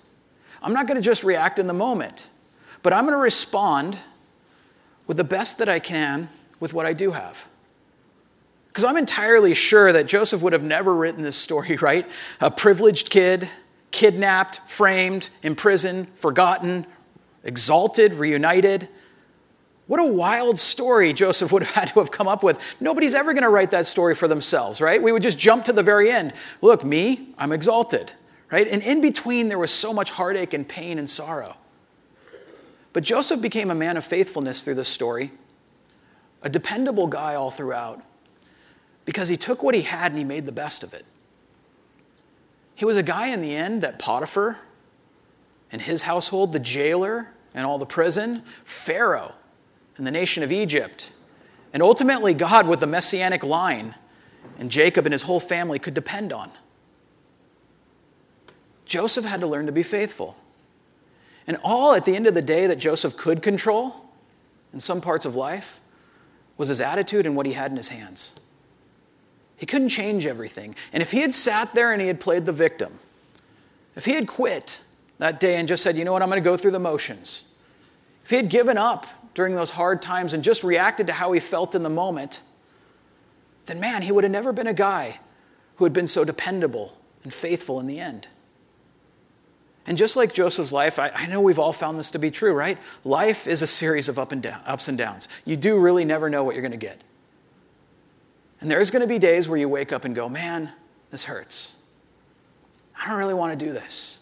I'm 0.63 0.73
not 0.73 0.87
going 0.87 0.97
to 0.97 1.03
just 1.03 1.25
react 1.25 1.59
in 1.59 1.67
the 1.67 1.75
moment, 1.75 2.31
but 2.83 2.93
I'm 2.93 3.05
going 3.05 3.17
to 3.17 3.23
respond 3.23 3.99
with 5.07 5.19
the 5.19 5.25
best 5.25 5.59
that 5.59 5.69
I 5.69 5.79
can 5.79 6.29
with 6.61 6.73
what 6.73 6.87
I 6.87 6.95
do 6.95 7.11
have. 7.11 7.45
Because 8.75 8.87
I'm 8.87 8.97
entirely 8.97 9.55
sure 9.55 9.93
that 9.93 10.07
Joseph 10.07 10.43
would 10.43 10.53
have 10.53 10.65
never 10.65 10.93
written 10.93 11.23
this 11.23 11.37
story, 11.37 11.77
right? 11.81 12.11
A 12.41 12.51
privileged 12.51 13.09
kid, 13.09 13.49
kidnapped, 13.93 14.61
framed, 14.67 15.31
imprisoned, 15.45 16.09
forgotten, 16.17 16.85
exalted, 17.45 18.15
reunited. 18.15 18.89
What 19.87 20.01
a 20.01 20.05
wild 20.05 20.59
story 20.59 21.13
Joseph 21.13 21.53
would 21.53 21.63
have 21.63 21.73
had 21.73 21.89
to 21.91 22.01
have 22.01 22.11
come 22.11 22.27
up 22.27 22.43
with. 22.43 22.59
Nobody's 22.81 23.15
ever 23.15 23.33
going 23.33 23.45
to 23.45 23.49
write 23.49 23.71
that 23.71 23.87
story 23.87 24.17
for 24.17 24.27
themselves, 24.27 24.81
right? 24.81 25.01
We 25.01 25.13
would 25.13 25.23
just 25.23 25.39
jump 25.39 25.67
to 25.67 25.73
the 25.73 25.85
very 25.85 26.11
end. 26.11 26.33
Look, 26.61 26.83
me, 26.83 27.29
I'm 27.39 27.53
exalted, 27.53 28.11
right? 28.51 28.67
And 28.67 28.83
in 28.83 29.01
between, 29.01 29.49
there 29.49 29.59
was 29.59 29.71
so 29.71 29.93
much 29.93 30.11
heartache 30.11 30.53
and 30.53 30.69
pain 30.69 30.99
and 30.99 31.09
sorrow. 31.09 31.57
But 32.93 33.05
Joseph 33.05 33.41
became 33.41 33.71
a 33.71 33.75
man 33.75 33.97
of 33.97 34.05
faithfulness 34.05 34.65
through 34.65 34.75
this 34.75 34.89
story, 34.89 35.31
a 36.43 36.49
dependable 36.49 37.07
guy 37.07 37.37
all 37.37 37.53
throughout 37.53 38.03
because 39.05 39.29
he 39.29 39.37
took 39.37 39.63
what 39.63 39.75
he 39.75 39.83
had 39.83 40.13
and 40.13 40.19
he 40.19 40.25
made 40.25 40.47
the 40.47 40.53
best 40.53 40.83
of 40.83 40.95
it. 40.95 41.05
He 42.75 42.85
was 42.85 42.97
a 42.97 43.03
guy 43.03 43.29
in 43.29 43.41
the 43.41 43.55
end 43.55 43.83
that 43.83 43.99
Potiphar 43.99 44.59
and 45.71 45.81
his 45.83 46.03
household, 46.03 46.53
the 46.53 46.59
jailer 46.59 47.29
and 47.55 47.67
all 47.67 47.79
the 47.79 47.87
prison, 47.87 48.43
Pharaoh 48.65 49.33
and 49.97 50.07
the 50.07 50.11
nation 50.11 50.43
of 50.43 50.51
Egypt, 50.51 51.13
and 51.73 51.83
ultimately 51.83 52.35
God 52.35 52.67
with 52.67 52.81
the 52.81 52.87
messianic 52.87 53.45
line 53.45 53.95
and 54.59 54.71
Jacob 54.71 55.07
and 55.07 55.13
his 55.13 55.23
whole 55.23 55.41
family 55.41 55.79
could 55.79 55.95
depend 55.95 56.33
on. 56.33 56.51
Joseph 58.85 59.25
had 59.25 59.41
to 59.41 59.47
learn 59.47 59.67
to 59.67 59.73
be 59.73 59.83
faithful. 59.83 60.37
And 61.47 61.59
all 61.63 61.95
at 61.95 62.05
the 62.05 62.17
end 62.17 62.27
of 62.27 62.35
the 62.35 62.43
day 62.43 62.67
that 62.67 62.79
Joseph 62.79 63.17
could 63.17 63.43
control 63.43 63.95
in 64.73 64.81
some 64.81 65.01
parts 65.01 65.27
of 65.27 65.37
life 65.37 65.81
was 66.57 66.69
his 66.69 66.81
attitude 66.81 67.27
and 67.27 67.37
what 67.37 67.47
he 67.47 67.53
had 67.53 67.71
in 67.71 67.77
his 67.77 67.89
hands. 67.89 68.33
He 69.57 69.67
couldn't 69.67 69.89
change 69.89 70.27
everything. 70.27 70.75
And 70.93 71.03
if 71.03 71.11
he 71.11 71.21
had 71.21 71.33
sat 71.33 71.75
there 71.75 71.93
and 71.93 72.01
he 72.01 72.09
had 72.09 72.21
played 72.21 72.47
the 72.47 72.53
victim, 72.53 72.99
if 73.97 74.05
he 74.05 74.13
had 74.13 74.27
quit 74.27 74.83
that 75.19 75.41
day 75.41 75.57
and 75.57 75.69
just 75.69 75.83
said, 75.83 75.97
you 75.97 76.05
know 76.05 76.13
what, 76.13 76.23
I'm 76.23 76.29
going 76.29 76.43
to 76.43 76.45
go 76.45 76.57
through 76.57 76.73
the 76.73 76.79
motions, 76.81 77.45
if 78.25 78.31
he 78.31 78.37
had 78.37 78.51
given 78.51 78.79
up 78.79 79.07
during 79.35 79.55
those 79.55 79.71
hard 79.71 80.03
times 80.03 80.35
and 80.35 80.43
just 80.43 80.65
reacted 80.65 81.07
to 81.09 81.13
how 81.13 81.33
he 81.33 81.41
felt 81.41 81.75
in 81.75 81.83
the 81.83 81.91
moment, 81.91 82.41
then 83.67 83.81
man, 83.81 84.03
he 84.03 84.13
would 84.13 84.25
have 84.25 84.31
never 84.31 84.53
been 84.53 84.67
a 84.67 84.75
guy 84.75 85.21
who 85.77 85.85
had 85.85 85.93
been 85.93 86.07
so 86.07 86.25
dependable 86.25 86.97
and 87.23 87.33
faithful 87.33 87.81
in 87.81 87.87
the 87.87 88.01
end. 88.01 88.29
And 89.87 89.99
just 89.99 90.17
like 90.17 90.33
Joseph's 90.33 90.73
life, 90.73 90.99
I, 90.99 91.11
I, 91.11 91.27
know 91.27 91.43
we've 91.43 91.59
all 91.59 91.73
found 91.73 91.99
this 91.99 92.13
to 92.13 92.19
be 92.19 92.31
true, 92.31 92.55
right? 92.55 92.79
Life 93.05 93.47
is 93.47 93.61
a 93.61 93.67
series 93.67 94.09
of 94.09 94.19
up 94.19 94.33
and 94.33 94.43
down, 94.43 94.61
ups 94.65 94.89
and 94.89 94.97
downs. 94.97 95.29
You 95.45 95.57
do 95.57 95.79
really 95.79 96.07
never 96.07 96.31
know 96.31 96.43
what 96.43 96.55
you're 96.55 96.63
going 96.63 96.73
to 96.73 96.79
get. 96.79 97.03
And 98.65 98.71
there's 98.71 98.91
going 98.91 99.03
to 99.03 99.07
be 99.07 99.19
days 99.19 99.47
where 99.47 99.59
you 99.59 99.69
wake 99.69 99.93
up 99.93 100.07
and 100.07 100.15
go, 100.15 100.27
man, 100.27 100.73
this 101.11 101.27
hurts. 101.27 101.75
I 102.99 103.11
don't 103.11 103.19
really 103.19 103.35
want 103.35 103.53
to 103.53 103.63
do 103.63 103.75
this. 103.75 104.21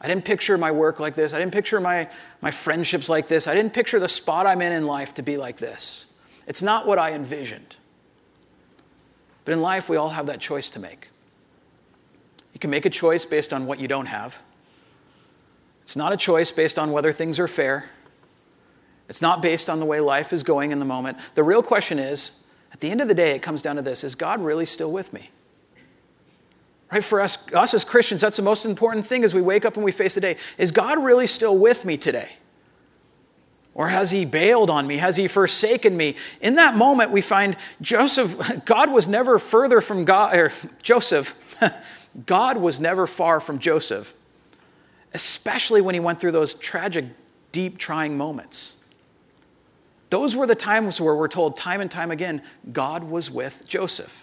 I 0.00 0.06
didn't 0.06 0.24
picture 0.24 0.56
my 0.56 0.70
work 0.70 1.00
like 1.00 1.16
this. 1.16 1.34
I 1.34 1.40
didn't 1.40 1.52
picture 1.52 1.80
my, 1.80 2.08
my 2.40 2.52
friendships 2.52 3.08
like 3.08 3.26
this. 3.26 3.48
I 3.48 3.54
didn't 3.56 3.72
picture 3.72 3.98
the 3.98 4.06
spot 4.06 4.46
I'm 4.46 4.62
in 4.62 4.72
in 4.72 4.86
life 4.86 5.14
to 5.14 5.24
be 5.24 5.38
like 5.38 5.56
this. 5.56 6.14
It's 6.46 6.62
not 6.62 6.86
what 6.86 7.00
I 7.00 7.14
envisioned. 7.14 7.74
But 9.44 9.54
in 9.54 9.60
life, 9.60 9.88
we 9.88 9.96
all 9.96 10.10
have 10.10 10.26
that 10.26 10.38
choice 10.38 10.70
to 10.70 10.78
make. 10.78 11.08
You 12.52 12.60
can 12.60 12.70
make 12.70 12.86
a 12.86 12.90
choice 12.90 13.24
based 13.24 13.52
on 13.52 13.66
what 13.66 13.80
you 13.80 13.88
don't 13.88 14.06
have. 14.06 14.38
It's 15.82 15.96
not 15.96 16.12
a 16.12 16.16
choice 16.16 16.52
based 16.52 16.78
on 16.78 16.92
whether 16.92 17.10
things 17.10 17.40
are 17.40 17.48
fair. 17.48 17.86
It's 19.08 19.20
not 19.20 19.42
based 19.42 19.68
on 19.68 19.80
the 19.80 19.86
way 19.86 19.98
life 19.98 20.32
is 20.32 20.44
going 20.44 20.70
in 20.70 20.78
the 20.78 20.84
moment. 20.84 21.18
The 21.34 21.42
real 21.42 21.64
question 21.64 21.98
is 21.98 22.38
at 22.72 22.80
the 22.80 22.90
end 22.90 23.00
of 23.00 23.08
the 23.08 23.14
day, 23.14 23.32
it 23.36 23.42
comes 23.42 23.62
down 23.62 23.76
to 23.76 23.82
this 23.82 24.04
Is 24.04 24.14
God 24.14 24.42
really 24.42 24.66
still 24.66 24.90
with 24.90 25.12
me? 25.12 25.30
Right? 26.90 27.02
For 27.02 27.20
us, 27.20 27.38
us 27.54 27.72
as 27.72 27.84
Christians, 27.84 28.20
that's 28.20 28.36
the 28.36 28.42
most 28.42 28.66
important 28.66 29.06
thing 29.06 29.24
as 29.24 29.32
we 29.32 29.40
wake 29.40 29.64
up 29.64 29.76
and 29.76 29.84
we 29.84 29.92
face 29.92 30.14
the 30.14 30.20
day. 30.20 30.36
Is 30.58 30.72
God 30.72 31.02
really 31.02 31.26
still 31.26 31.56
with 31.56 31.84
me 31.84 31.96
today? 31.96 32.28
Or 33.74 33.88
has 33.88 34.10
he 34.10 34.26
bailed 34.26 34.68
on 34.68 34.86
me? 34.86 34.98
Has 34.98 35.16
he 35.16 35.28
forsaken 35.28 35.96
me? 35.96 36.16
In 36.42 36.56
that 36.56 36.76
moment, 36.76 37.10
we 37.10 37.22
find 37.22 37.56
Joseph, 37.80 38.64
God 38.66 38.90
was 38.90 39.08
never 39.08 39.38
further 39.38 39.80
from 39.80 40.04
God, 40.04 40.36
or 40.36 40.52
Joseph, 40.82 41.34
God 42.26 42.58
was 42.58 42.80
never 42.80 43.06
far 43.06 43.40
from 43.40 43.58
Joseph, 43.58 44.12
especially 45.14 45.80
when 45.80 45.94
he 45.94 46.00
went 46.00 46.20
through 46.20 46.32
those 46.32 46.52
tragic, 46.52 47.06
deep, 47.52 47.78
trying 47.78 48.18
moments. 48.18 48.76
Those 50.12 50.36
were 50.36 50.46
the 50.46 50.54
times 50.54 51.00
where 51.00 51.14
we're 51.14 51.26
told 51.26 51.56
time 51.56 51.80
and 51.80 51.90
time 51.90 52.10
again 52.10 52.42
God 52.70 53.02
was 53.02 53.30
with 53.30 53.66
Joseph. 53.66 54.14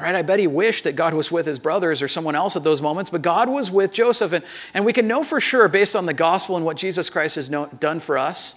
Right? 0.00 0.14
I 0.14 0.22
bet 0.22 0.38
he 0.38 0.46
wished 0.46 0.84
that 0.84 0.96
God 0.96 1.12
was 1.12 1.30
with 1.30 1.44
his 1.44 1.58
brothers 1.58 2.00
or 2.00 2.08
someone 2.08 2.34
else 2.34 2.56
at 2.56 2.64
those 2.64 2.80
moments, 2.80 3.10
but 3.10 3.20
God 3.20 3.50
was 3.50 3.70
with 3.70 3.92
Joseph. 3.92 4.32
And, 4.32 4.42
and 4.72 4.86
we 4.86 4.94
can 4.94 5.06
know 5.06 5.22
for 5.22 5.38
sure, 5.38 5.68
based 5.68 5.94
on 5.94 6.06
the 6.06 6.14
gospel 6.14 6.56
and 6.56 6.64
what 6.64 6.78
Jesus 6.78 7.10
Christ 7.10 7.34
has 7.34 7.50
know, 7.50 7.66
done 7.78 8.00
for 8.00 8.16
us, 8.16 8.54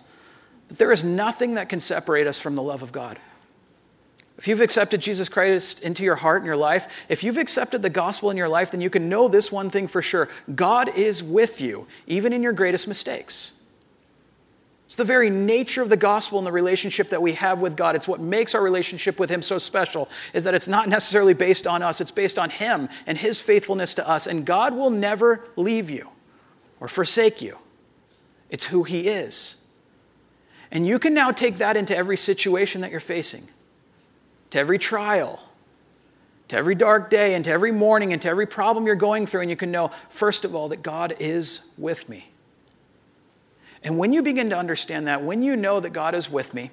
that 0.69 0.77
there 0.77 0.93
is 0.93 1.03
nothing 1.03 1.55
that 1.55 1.67
can 1.67 1.81
separate 1.81 2.25
us 2.25 2.39
from 2.39 2.55
the 2.55 2.63
love 2.63 2.81
of 2.81 2.93
God. 2.93 3.19
If 4.37 4.47
you've 4.47 4.61
accepted 4.61 5.01
Jesus 5.01 5.27
Christ 5.27 5.81
into 5.81 6.05
your 6.05 6.15
heart 6.15 6.37
and 6.37 6.45
your 6.45 6.55
life, 6.55 6.87
if 7.09 7.21
you've 7.21 7.37
accepted 7.37 7.81
the 7.81 7.89
gospel 7.89 8.31
in 8.31 8.37
your 8.37 8.47
life, 8.47 8.71
then 8.71 8.79
you 8.79 8.89
can 8.89 9.09
know 9.09 9.27
this 9.27 9.51
one 9.51 9.69
thing 9.69 9.89
for 9.89 10.01
sure 10.01 10.29
God 10.55 10.97
is 10.97 11.21
with 11.21 11.59
you, 11.59 11.85
even 12.07 12.31
in 12.31 12.41
your 12.41 12.53
greatest 12.53 12.87
mistakes. 12.87 13.51
It's 14.85 14.95
the 14.95 15.03
very 15.03 15.31
nature 15.31 15.81
of 15.81 15.89
the 15.89 15.97
gospel 15.97 16.37
and 16.37 16.45
the 16.45 16.51
relationship 16.51 17.09
that 17.09 17.21
we 17.21 17.33
have 17.33 17.59
with 17.59 17.75
God. 17.75 17.95
It's 17.95 18.07
what 18.07 18.19
makes 18.19 18.53
our 18.53 18.61
relationship 18.61 19.19
with 19.19 19.31
Him 19.31 19.41
so 19.41 19.57
special, 19.57 20.09
is 20.33 20.43
that 20.43 20.53
it's 20.53 20.67
not 20.67 20.89
necessarily 20.89 21.33
based 21.33 21.65
on 21.65 21.81
us, 21.81 22.01
it's 22.01 22.11
based 22.11 22.37
on 22.37 22.51
Him 22.51 22.87
and 23.07 23.17
His 23.17 23.41
faithfulness 23.41 23.95
to 23.95 24.07
us. 24.07 24.27
And 24.27 24.45
God 24.45 24.75
will 24.75 24.91
never 24.91 25.47
leave 25.55 25.89
you 25.89 26.09
or 26.79 26.87
forsake 26.87 27.41
you. 27.41 27.57
It's 28.51 28.65
who 28.65 28.83
He 28.83 29.07
is. 29.07 29.57
And 30.71 30.85
you 30.85 30.99
can 30.99 31.13
now 31.13 31.31
take 31.31 31.57
that 31.57 31.77
into 31.77 31.97
every 31.97 32.17
situation 32.17 32.81
that 32.81 32.91
you're 32.91 32.99
facing, 32.99 33.47
to 34.51 34.59
every 34.59 34.77
trial, 34.77 35.41
to 36.49 36.57
every 36.57 36.75
dark 36.75 37.09
day, 37.09 37.33
and 37.33 37.43
to 37.45 37.51
every 37.51 37.71
morning, 37.71 38.13
and 38.13 38.21
to 38.21 38.29
every 38.29 38.45
problem 38.45 38.85
you're 38.85 38.95
going 38.95 39.25
through. 39.25 39.41
And 39.41 39.49
you 39.49 39.55
can 39.55 39.71
know, 39.71 39.89
first 40.09 40.45
of 40.45 40.53
all, 40.53 40.69
that 40.69 40.83
God 40.83 41.15
is 41.19 41.71
with 41.77 42.07
me. 42.07 42.29
And 43.85 43.99
when 43.99 44.11
you 44.11 44.23
begin 44.23 44.49
to 44.49 44.57
understand 44.57 45.07
that, 45.07 45.23
when 45.23 45.43
you 45.43 45.55
know 45.55 45.79
that 45.79 45.91
God 45.91 46.15
is 46.15 46.29
with 46.29 46.55
me, 46.55 46.71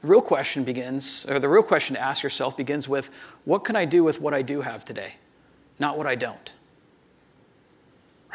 the 0.00 0.08
real 0.08 0.22
question 0.22 0.64
begins, 0.64 1.26
or 1.28 1.38
the 1.38 1.48
real 1.48 1.62
question 1.62 1.94
to 1.94 2.00
ask 2.00 2.22
yourself 2.22 2.56
begins 2.56 2.88
with 2.88 3.10
what 3.44 3.64
can 3.64 3.76
I 3.76 3.84
do 3.84 4.02
with 4.02 4.18
what 4.18 4.32
I 4.32 4.40
do 4.40 4.62
have 4.62 4.82
today, 4.82 5.16
not 5.78 5.98
what 5.98 6.06
I 6.06 6.14
don't? 6.14 6.54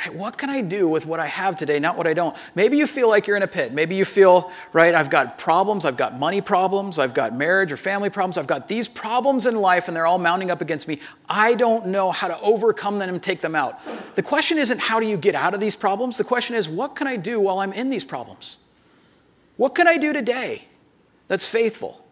Right? 0.06 0.14
What 0.14 0.38
can 0.38 0.50
I 0.50 0.60
do 0.62 0.90
with 0.90 1.06
what 1.06 1.20
I 1.20 1.28
have 1.28 1.56
today, 1.56 1.80
not 1.80 1.98
what 1.98 2.08
I 2.08 2.14
don't? 2.14 2.36
Maybe 2.56 2.78
you 2.78 2.88
feel 2.88 3.08
like 3.08 3.26
you're 3.26 3.38
in 3.38 3.44
a 3.44 3.48
pit. 3.48 3.72
Maybe 3.72 3.96
you 3.96 4.04
feel, 4.04 4.52
right, 4.74 4.94
I've 4.94 5.10
got 5.10 5.38
problems, 5.38 5.86
I've 5.86 5.96
got 5.96 6.20
money 6.20 6.42
problems, 6.42 7.00
I've 7.00 7.14
got 7.14 7.34
marriage 7.36 7.72
or 7.72 7.78
family 7.78 8.10
problems, 8.10 8.38
I've 8.38 8.48
got 8.48 8.68
these 8.68 8.88
problems 8.88 9.46
in 9.46 9.56
life 9.56 9.88
and 9.88 9.96
they're 9.96 10.06
all 10.06 10.18
mounting 10.18 10.52
up 10.52 10.60
against 10.60 10.88
me. 10.88 11.00
I 11.30 11.54
don't 11.54 11.88
know 11.88 12.12
how 12.12 12.28
to 12.28 12.40
overcome 12.42 13.00
them 13.00 13.10
and 13.10 13.24
take 13.24 13.40
them 13.40 13.56
out. 13.56 13.80
The 14.16 14.24
question 14.24 14.58
isn't 14.58 14.80
how 14.80 15.00
do 15.00 15.08
you 15.08 15.16
get 15.16 15.36
out 15.36 15.54
of 15.54 15.62
these 15.62 15.76
problems? 15.76 16.18
The 16.18 16.26
question 16.26 16.56
is 16.56 16.68
what 16.68 16.96
can 16.96 17.08
I 17.08 17.16
do 17.16 17.40
while 17.40 17.60
I'm 17.60 17.72
in 17.72 17.90
these 17.90 18.04
problems? 18.04 18.58
What 19.56 19.74
can 19.74 19.88
I 19.88 19.98
do 19.98 20.12
today 20.12 20.68
that's 21.30 21.46
faithful? 21.46 22.04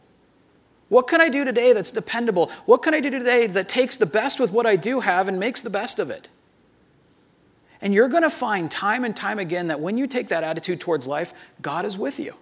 What 0.87 1.07
can 1.07 1.19
I 1.19 1.27
do 1.27 1.43
today 1.43 1.73
that's 1.73 1.91
dependable? 1.91 2.51
What 2.65 2.83
can 2.83 2.93
I 2.93 3.01
do 3.01 3.09
today 3.09 3.47
that 3.47 3.67
takes 3.67 3.97
the 3.97 4.05
best 4.05 4.39
with 4.39 4.51
what 4.51 4.65
I 4.65 4.75
do 4.77 5.01
have 5.01 5.27
and 5.27 5.39
makes 5.39 5.61
the 5.61 5.69
best 5.69 5.99
of 5.99 6.09
it? 6.09 6.29
And 7.81 7.93
you're 7.93 8.09
going 8.09 8.23
to 8.23 8.29
find 8.29 8.69
time 8.69 9.03
and 9.03 9.15
time 9.15 9.39
again 9.39 9.67
that 9.67 9.79
when 9.79 9.97
you 9.97 10.07
take 10.07 10.27
that 10.29 10.43
attitude 10.43 10.79
towards 10.79 11.07
life, 11.07 11.33
God 11.61 11.85
is 11.85 11.97
with 11.97 12.19
you. 12.19 12.35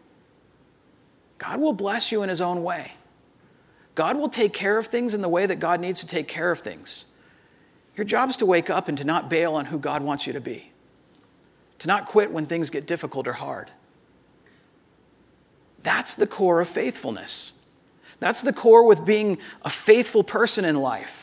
God 1.37 1.61
will 1.61 1.73
bless 1.73 2.11
you 2.11 2.23
in 2.23 2.29
His 2.29 2.41
own 2.41 2.63
way. 2.63 2.91
God 3.95 4.17
will 4.17 4.29
take 4.29 4.53
care 4.53 4.77
of 4.77 4.87
things 4.87 5.13
in 5.13 5.21
the 5.21 5.29
way 5.29 5.45
that 5.45 5.59
God 5.59 5.79
needs 5.79 6.01
to 6.01 6.07
take 6.07 6.27
care 6.27 6.51
of 6.51 6.59
things. 6.59 7.05
Your 7.95 8.05
job 8.05 8.29
is 8.29 8.37
to 8.37 8.45
wake 8.45 8.69
up 8.69 8.87
and 8.87 8.97
to 8.97 9.03
not 9.03 9.29
bail 9.29 9.55
on 9.55 9.65
who 9.65 9.77
God 9.77 10.03
wants 10.03 10.25
you 10.25 10.33
to 10.33 10.41
be, 10.41 10.71
to 11.79 11.87
not 11.87 12.05
quit 12.05 12.31
when 12.31 12.45
things 12.45 12.69
get 12.69 12.87
difficult 12.87 13.27
or 13.27 13.33
hard. 13.33 13.69
That's 15.83 16.15
the 16.15 16.27
core 16.27 16.61
of 16.61 16.69
faithfulness. 16.69 17.51
That's 18.19 18.41
the 18.41 18.53
core 18.53 18.83
with 18.83 19.03
being 19.05 19.37
a 19.63 19.69
faithful 19.69 20.23
person 20.23 20.65
in 20.65 20.75
life. 20.75 21.18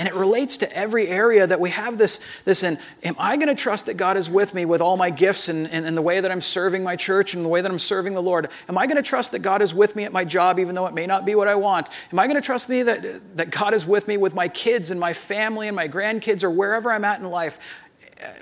And 0.00 0.08
it 0.08 0.14
relates 0.14 0.56
to 0.56 0.76
every 0.76 1.08
area 1.08 1.46
that 1.46 1.60
we 1.60 1.68
have 1.68 1.98
this, 1.98 2.20
this 2.46 2.62
in. 2.62 2.78
Am 3.04 3.14
I 3.18 3.36
going 3.36 3.48
to 3.48 3.54
trust 3.54 3.84
that 3.84 3.98
God 3.98 4.16
is 4.16 4.30
with 4.30 4.54
me 4.54 4.64
with 4.64 4.80
all 4.80 4.96
my 4.96 5.10
gifts 5.10 5.50
and, 5.50 5.68
and, 5.68 5.84
and 5.84 5.94
the 5.94 6.00
way 6.00 6.22
that 6.22 6.30
I'm 6.30 6.40
serving 6.40 6.82
my 6.82 6.96
church 6.96 7.34
and 7.34 7.44
the 7.44 7.50
way 7.50 7.60
that 7.60 7.70
I'm 7.70 7.78
serving 7.78 8.14
the 8.14 8.22
Lord? 8.22 8.48
Am 8.70 8.78
I 8.78 8.86
going 8.86 8.96
to 8.96 9.02
trust 9.02 9.32
that 9.32 9.40
God 9.40 9.60
is 9.60 9.74
with 9.74 9.94
me 9.94 10.04
at 10.04 10.12
my 10.12 10.24
job, 10.24 10.58
even 10.58 10.74
though 10.74 10.86
it 10.86 10.94
may 10.94 11.04
not 11.04 11.26
be 11.26 11.34
what 11.34 11.48
I 11.48 11.54
want? 11.54 11.90
Am 12.12 12.18
I 12.18 12.26
going 12.26 12.40
to 12.40 12.44
trust 12.44 12.70
me 12.70 12.82
that, 12.82 13.36
that 13.36 13.50
God 13.50 13.74
is 13.74 13.84
with 13.84 14.08
me 14.08 14.16
with 14.16 14.34
my 14.34 14.48
kids 14.48 14.90
and 14.90 14.98
my 14.98 15.12
family 15.12 15.68
and 15.68 15.76
my 15.76 15.86
grandkids 15.86 16.44
or 16.44 16.50
wherever 16.50 16.90
I'm 16.90 17.04
at 17.04 17.20
in 17.20 17.26
life? 17.26 17.58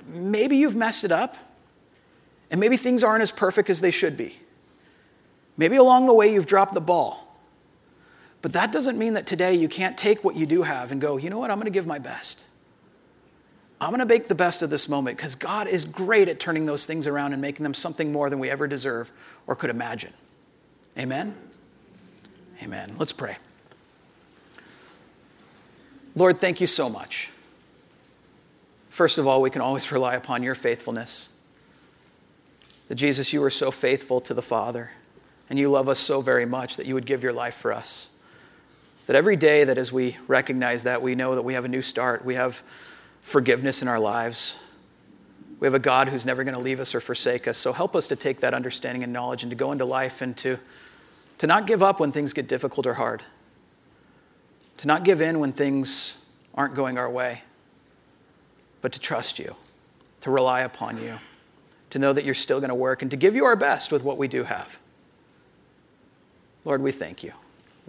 Maybe 0.07 0.55
you've 0.55 0.77
messed 0.77 1.03
it 1.03 1.11
up, 1.11 1.35
and 2.51 2.61
maybe 2.61 2.77
things 2.77 3.03
aren't 3.03 3.21
as 3.21 3.31
perfect 3.31 3.69
as 3.69 3.81
they 3.81 3.91
should 3.91 4.15
be. 4.15 4.39
Maybe 5.57 5.75
along 5.75 6.05
the 6.05 6.13
way 6.13 6.31
you've 6.33 6.47
dropped 6.47 6.73
the 6.73 6.79
ball. 6.79 7.28
But 8.41 8.53
that 8.53 8.71
doesn't 8.71 8.97
mean 8.97 9.15
that 9.15 9.27
today 9.27 9.53
you 9.55 9.67
can't 9.67 9.97
take 9.97 10.23
what 10.23 10.35
you 10.35 10.45
do 10.45 10.63
have 10.63 10.91
and 10.91 11.01
go, 11.01 11.17
you 11.17 11.29
know 11.29 11.39
what, 11.39 11.51
I'm 11.51 11.57
going 11.57 11.65
to 11.65 11.71
give 11.71 11.87
my 11.87 11.99
best. 11.99 12.45
I'm 13.81 13.89
going 13.89 13.99
to 13.99 14.05
make 14.05 14.27
the 14.27 14.35
best 14.35 14.61
of 14.61 14.69
this 14.69 14.89
moment 14.89 15.17
because 15.17 15.35
God 15.35 15.67
is 15.67 15.85
great 15.85 16.27
at 16.27 16.39
turning 16.39 16.65
those 16.65 16.85
things 16.85 17.07
around 17.07 17.33
and 17.33 17.41
making 17.41 17.63
them 17.63 17.73
something 17.73 18.11
more 18.11 18.29
than 18.29 18.39
we 18.39 18.49
ever 18.49 18.67
deserve 18.67 19.11
or 19.47 19.55
could 19.55 19.69
imagine. 19.69 20.13
Amen? 20.97 21.35
Amen. 22.61 22.95
Let's 22.97 23.13
pray. 23.13 23.37
Lord, 26.15 26.41
thank 26.41 26.59
you 26.59 26.67
so 26.67 26.89
much. 26.89 27.29
First 28.89 29.17
of 29.17 29.27
all, 29.27 29.41
we 29.41 29.49
can 29.49 29.61
always 29.61 29.91
rely 29.93 30.15
upon 30.15 30.43
your 30.43 30.55
faithfulness. 30.55 31.29
That 32.89 32.95
Jesus, 32.95 33.31
you 33.31 33.39
were 33.39 33.49
so 33.49 33.71
faithful 33.71 34.19
to 34.21 34.33
the 34.33 34.41
Father, 34.41 34.91
and 35.49 35.57
you 35.57 35.69
love 35.69 35.87
us 35.87 35.99
so 35.99 36.21
very 36.21 36.45
much 36.45 36.75
that 36.77 36.85
you 36.85 36.95
would 36.95 37.05
give 37.05 37.23
your 37.23 37.33
life 37.33 37.55
for 37.55 37.71
us. 37.71 38.09
That 39.09 39.15
every 39.15 39.37
day 39.37 39.63
that 39.63 39.79
as 39.79 39.91
we 39.91 40.17
recognize 40.27 40.83
that, 40.83 41.01
we 41.01 41.15
know 41.15 41.33
that 41.33 41.41
we 41.41 41.55
have 41.55 41.65
a 41.65 41.67
new 41.67 41.81
start. 41.81 42.23
We 42.23 42.35
have 42.35 42.61
forgiveness 43.23 43.81
in 43.81 43.87
our 43.87 43.99
lives. 43.99 44.59
We 45.59 45.65
have 45.65 45.73
a 45.73 45.79
God 45.79 46.09
who's 46.09 46.27
never 46.27 46.43
going 46.43 46.53
to 46.53 46.59
leave 46.59 46.79
us 46.79 46.93
or 46.93 47.01
forsake 47.01 47.47
us. 47.47 47.57
So 47.57 47.73
help 47.73 47.95
us 47.95 48.07
to 48.09 48.15
take 48.15 48.39
that 48.41 48.53
understanding 48.53 49.03
and 49.03 49.11
knowledge 49.11 49.41
and 49.41 49.49
to 49.49 49.55
go 49.55 49.71
into 49.71 49.83
life 49.83 50.21
and 50.21 50.37
to, 50.37 50.59
to 51.39 51.47
not 51.47 51.65
give 51.65 51.81
up 51.81 51.99
when 51.99 52.11
things 52.11 52.33
get 52.33 52.47
difficult 52.47 52.85
or 52.85 52.93
hard. 52.93 53.23
To 54.77 54.85
not 54.85 55.03
give 55.03 55.21
in 55.21 55.39
when 55.39 55.53
things 55.53 56.23
aren't 56.53 56.75
going 56.75 56.99
our 56.99 57.09
way, 57.09 57.41
but 58.81 58.91
to 58.91 58.99
trust 58.99 59.39
you, 59.39 59.55
to 60.21 60.29
rely 60.29 60.61
upon 60.61 61.01
you, 61.01 61.15
to 61.89 61.97
know 61.97 62.13
that 62.13 62.25
you're 62.25 62.35
still 62.35 62.59
going 62.59 62.69
to 62.69 62.75
work, 62.75 63.01
and 63.01 63.09
to 63.09 63.17
give 63.17 63.35
you 63.35 63.45
our 63.45 63.55
best 63.55 63.91
with 63.91 64.03
what 64.03 64.19
we 64.19 64.27
do 64.27 64.43
have. 64.43 64.79
Lord, 66.63 66.83
we 66.83 66.91
thank 66.91 67.23
you. 67.23 67.33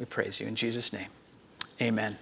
We 0.01 0.07
praise 0.07 0.41
you 0.41 0.47
in 0.47 0.57
Jesus' 0.57 0.95
name. 0.95 1.09
Amen. 1.79 2.17